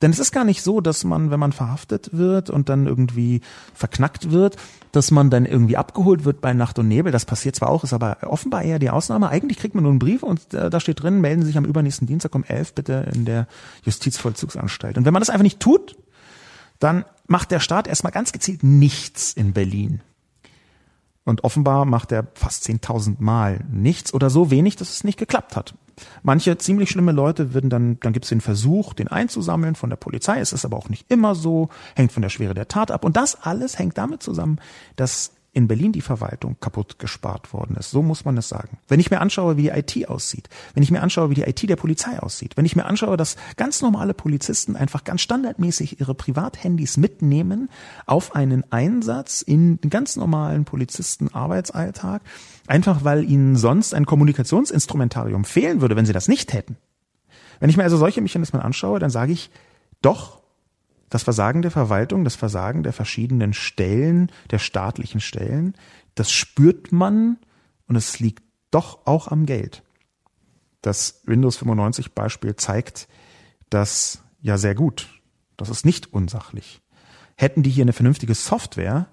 Denn 0.01 0.11
es 0.11 0.19
ist 0.19 0.31
gar 0.31 0.45
nicht 0.45 0.61
so, 0.61 0.79
dass 0.79 1.03
man, 1.03 1.29
wenn 1.29 1.39
man 1.39 1.51
verhaftet 1.51 2.11
wird 2.13 2.49
und 2.49 2.69
dann 2.69 2.87
irgendwie 2.87 3.41
verknackt 3.73 4.31
wird, 4.31 4.55
dass 4.93 5.11
man 5.11 5.29
dann 5.29 5.45
irgendwie 5.45 5.75
abgeholt 5.75 6.23
wird 6.23 6.39
bei 6.39 6.53
Nacht 6.53 6.79
und 6.79 6.87
Nebel. 6.87 7.11
Das 7.11 7.25
passiert 7.25 7.55
zwar 7.55 7.69
auch, 7.69 7.83
ist 7.83 7.91
aber 7.91 8.17
offenbar 8.21 8.63
eher 8.63 8.79
die 8.79 8.89
Ausnahme. 8.89 9.29
Eigentlich 9.29 9.57
kriegt 9.57 9.75
man 9.75 9.83
nur 9.83 9.91
einen 9.91 9.99
Brief 9.99 10.23
und 10.23 10.53
äh, 10.53 10.69
da 10.69 10.79
steht 10.79 11.03
drin, 11.03 11.19
melden 11.19 11.41
Sie 11.41 11.47
sich 11.47 11.57
am 11.57 11.65
übernächsten 11.65 12.07
Dienstag 12.07 12.33
um 12.33 12.45
elf 12.45 12.73
bitte 12.73 13.11
in 13.13 13.25
der 13.25 13.47
Justizvollzugsanstalt. 13.83 14.97
Und 14.97 15.05
wenn 15.05 15.13
man 15.13 15.21
das 15.21 15.29
einfach 15.29 15.43
nicht 15.43 15.59
tut, 15.59 15.97
dann 16.79 17.03
macht 17.27 17.51
der 17.51 17.59
Staat 17.59 17.87
erstmal 17.87 18.13
ganz 18.13 18.31
gezielt 18.31 18.63
nichts 18.63 19.33
in 19.33 19.51
Berlin. 19.51 20.01
Und 21.25 21.43
offenbar 21.43 21.83
macht 21.85 22.11
er 22.13 22.25
fast 22.33 22.65
10.000 22.65 23.17
Mal 23.19 23.65
nichts 23.69 24.13
oder 24.13 24.29
so 24.29 24.49
wenig, 24.49 24.77
dass 24.77 24.89
es 24.89 25.03
nicht 25.03 25.19
geklappt 25.19 25.55
hat. 25.55 25.75
Manche 26.23 26.57
ziemlich 26.57 26.89
schlimme 26.89 27.11
Leute 27.11 27.53
würden 27.53 27.69
dann, 27.69 27.99
dann 27.99 28.13
gibt 28.13 28.25
es 28.25 28.29
den 28.29 28.41
Versuch, 28.41 28.93
den 28.93 29.07
einzusammeln 29.07 29.75
von 29.75 29.89
der 29.89 29.97
Polizei. 29.97 30.39
Es 30.39 30.53
ist 30.53 30.65
aber 30.65 30.77
auch 30.77 30.89
nicht 30.89 31.05
immer 31.11 31.35
so, 31.35 31.69
hängt 31.95 32.11
von 32.11 32.21
der 32.21 32.29
Schwere 32.29 32.53
der 32.53 32.67
Tat 32.67 32.91
ab. 32.91 33.03
Und 33.03 33.17
das 33.17 33.43
alles 33.43 33.79
hängt 33.79 33.97
damit 33.97 34.23
zusammen, 34.23 34.59
dass 34.95 35.31
in 35.51 35.67
Berlin 35.67 35.91
die 35.91 36.01
Verwaltung 36.01 36.57
kaputt 36.59 36.99
gespart 36.99 37.53
worden 37.53 37.75
ist. 37.75 37.91
So 37.91 38.01
muss 38.01 38.23
man 38.23 38.37
es 38.37 38.49
sagen. 38.49 38.77
Wenn 38.87 38.99
ich 38.99 39.09
mir 39.09 39.19
anschaue, 39.19 39.57
wie 39.57 39.63
die 39.63 39.69
IT 39.69 40.07
aussieht, 40.07 40.47
wenn 40.73 40.83
ich 40.83 40.91
mir 40.91 41.01
anschaue, 41.01 41.29
wie 41.29 41.35
die 41.35 41.43
IT 41.43 41.67
der 41.67 41.75
Polizei 41.75 42.19
aussieht, 42.19 42.55
wenn 42.55 42.65
ich 42.65 42.75
mir 42.75 42.85
anschaue, 42.85 43.17
dass 43.17 43.35
ganz 43.57 43.81
normale 43.81 44.13
Polizisten 44.13 44.75
einfach 44.75 45.03
ganz 45.03 45.21
standardmäßig 45.21 45.99
ihre 45.99 46.13
Privathandys 46.13 46.97
mitnehmen 46.97 47.69
auf 48.05 48.35
einen 48.35 48.71
Einsatz 48.71 49.41
in 49.41 49.81
den 49.81 49.89
ganz 49.89 50.15
normalen 50.15 50.65
Polizisten-Arbeitsalltag, 50.65 52.21
einfach 52.67 53.03
weil 53.03 53.23
ihnen 53.23 53.55
sonst 53.55 53.93
ein 53.93 54.05
Kommunikationsinstrumentarium 54.05 55.45
fehlen 55.45 55.81
würde, 55.81 55.95
wenn 55.95 56.05
sie 56.05 56.13
das 56.13 56.27
nicht 56.27 56.53
hätten. 56.53 56.77
Wenn 57.59 57.69
ich 57.69 57.77
mir 57.77 57.83
also 57.83 57.97
solche 57.97 58.21
Mechanismen 58.21 58.61
anschaue, 58.61 58.99
dann 58.99 59.09
sage 59.09 59.33
ich, 59.33 59.49
doch, 60.01 60.38
das 61.09 61.23
Versagen 61.23 61.61
der 61.61 61.71
Verwaltung, 61.71 62.23
das 62.23 62.35
Versagen 62.35 62.83
der 62.83 62.93
verschiedenen 62.93 63.53
Stellen, 63.53 64.31
der 64.51 64.59
staatlichen 64.59 65.19
Stellen, 65.19 65.75
das 66.15 66.31
spürt 66.31 66.91
man 66.91 67.37
und 67.87 67.95
es 67.95 68.19
liegt 68.19 68.43
doch 68.71 69.05
auch 69.05 69.27
am 69.27 69.45
Geld. 69.45 69.83
Das 70.81 71.21
Windows 71.25 71.57
95 71.57 72.13
Beispiel 72.13 72.55
zeigt 72.55 73.07
das 73.69 74.21
ja 74.41 74.57
sehr 74.57 74.75
gut. 74.75 75.09
Das 75.57 75.69
ist 75.69 75.85
nicht 75.85 76.13
unsachlich. 76.13 76.81
Hätten 77.35 77.63
die 77.63 77.69
hier 77.69 77.83
eine 77.83 77.93
vernünftige 77.93 78.35
Software, 78.35 79.07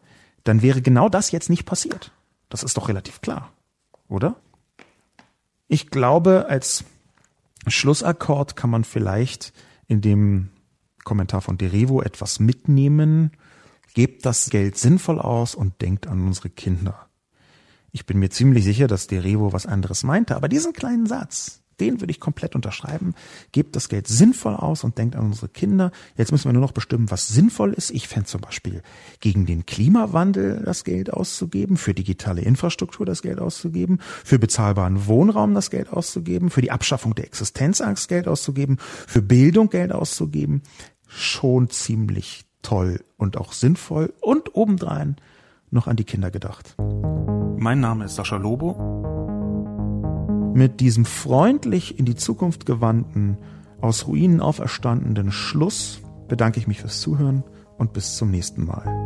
dann 0.44 0.62
wäre 0.62 0.82
genau 0.82 1.08
das 1.08 1.30
jetzt 1.32 1.50
nicht 1.50 1.64
passiert. 1.64 2.12
Das 2.48 2.62
ist 2.62 2.76
doch 2.76 2.88
relativ 2.88 3.20
klar, 3.20 3.52
oder? 4.08 4.36
Ich 5.68 5.90
glaube, 5.90 6.46
als 6.48 6.84
Schlussakkord 7.66 8.54
kann 8.54 8.70
man 8.70 8.84
vielleicht 8.84 9.52
in 9.88 10.00
dem 10.00 10.50
Kommentar 11.06 11.40
von 11.40 11.56
Derevo 11.56 12.02
etwas 12.02 12.40
mitnehmen. 12.40 13.30
Gebt 13.94 14.26
das 14.26 14.50
Geld 14.50 14.76
sinnvoll 14.76 15.18
aus 15.18 15.54
und 15.54 15.80
denkt 15.80 16.06
an 16.06 16.20
unsere 16.26 16.50
Kinder. 16.50 17.08
Ich 17.92 18.04
bin 18.04 18.18
mir 18.18 18.28
ziemlich 18.28 18.64
sicher, 18.64 18.88
dass 18.88 19.06
der 19.06 19.24
Revo 19.24 19.54
was 19.54 19.64
anderes 19.64 20.02
meinte, 20.02 20.36
aber 20.36 20.50
diesen 20.50 20.74
kleinen 20.74 21.06
Satz, 21.06 21.62
den 21.80 22.00
würde 22.00 22.10
ich 22.10 22.20
komplett 22.20 22.54
unterschreiben. 22.54 23.14
Gebt 23.52 23.76
das 23.76 23.88
Geld 23.88 24.08
sinnvoll 24.08 24.54
aus 24.54 24.84
und 24.84 24.98
denkt 24.98 25.16
an 25.16 25.26
unsere 25.26 25.48
Kinder. 25.48 25.92
Jetzt 26.16 26.32
müssen 26.32 26.46
wir 26.46 26.52
nur 26.52 26.62
noch 26.62 26.72
bestimmen, 26.72 27.10
was 27.10 27.28
sinnvoll 27.28 27.72
ist. 27.72 27.90
Ich 27.90 28.08
fände 28.08 28.26
zum 28.26 28.40
Beispiel 28.40 28.82
gegen 29.20 29.46
den 29.46 29.66
Klimawandel 29.66 30.62
das 30.64 30.84
Geld 30.84 31.12
auszugeben, 31.12 31.76
für 31.76 31.94
digitale 31.94 32.42
Infrastruktur 32.42 33.06
das 33.06 33.22
Geld 33.22 33.38
auszugeben, 33.38 33.98
für 34.24 34.38
bezahlbaren 34.38 35.06
Wohnraum 35.06 35.54
das 35.54 35.70
Geld 35.70 35.90
auszugeben, 35.90 36.50
für 36.50 36.62
die 36.62 36.70
Abschaffung 36.70 37.14
der 37.14 37.26
Existenzangst 37.26 38.08
Geld 38.08 38.26
auszugeben, 38.28 38.78
für 38.80 39.22
Bildung 39.22 39.68
Geld 39.68 39.92
auszugeben. 39.92 40.62
Schon 41.16 41.70
ziemlich 41.70 42.44
toll 42.62 43.04
und 43.16 43.36
auch 43.38 43.52
sinnvoll 43.52 44.12
und 44.20 44.54
obendrein 44.54 45.16
noch 45.70 45.86
an 45.86 45.96
die 45.96 46.04
Kinder 46.04 46.30
gedacht. 46.30 46.76
Mein 47.58 47.80
Name 47.80 48.04
ist 48.04 48.16
Sascha 48.16 48.36
Lobo 48.36 48.96
mit 50.56 50.80
diesem 50.80 51.04
freundlich 51.04 51.98
in 51.98 52.06
die 52.06 52.14
Zukunft 52.14 52.64
gewandten, 52.64 53.36
aus 53.82 54.06
Ruinen 54.06 54.40
auferstandenen 54.40 55.30
Schluss 55.30 56.00
bedanke 56.28 56.58
ich 56.58 56.66
mich 56.66 56.80
fürs 56.80 57.02
Zuhören 57.02 57.44
und 57.76 57.92
bis 57.92 58.16
zum 58.16 58.30
nächsten 58.30 58.64
Mal. 58.64 59.05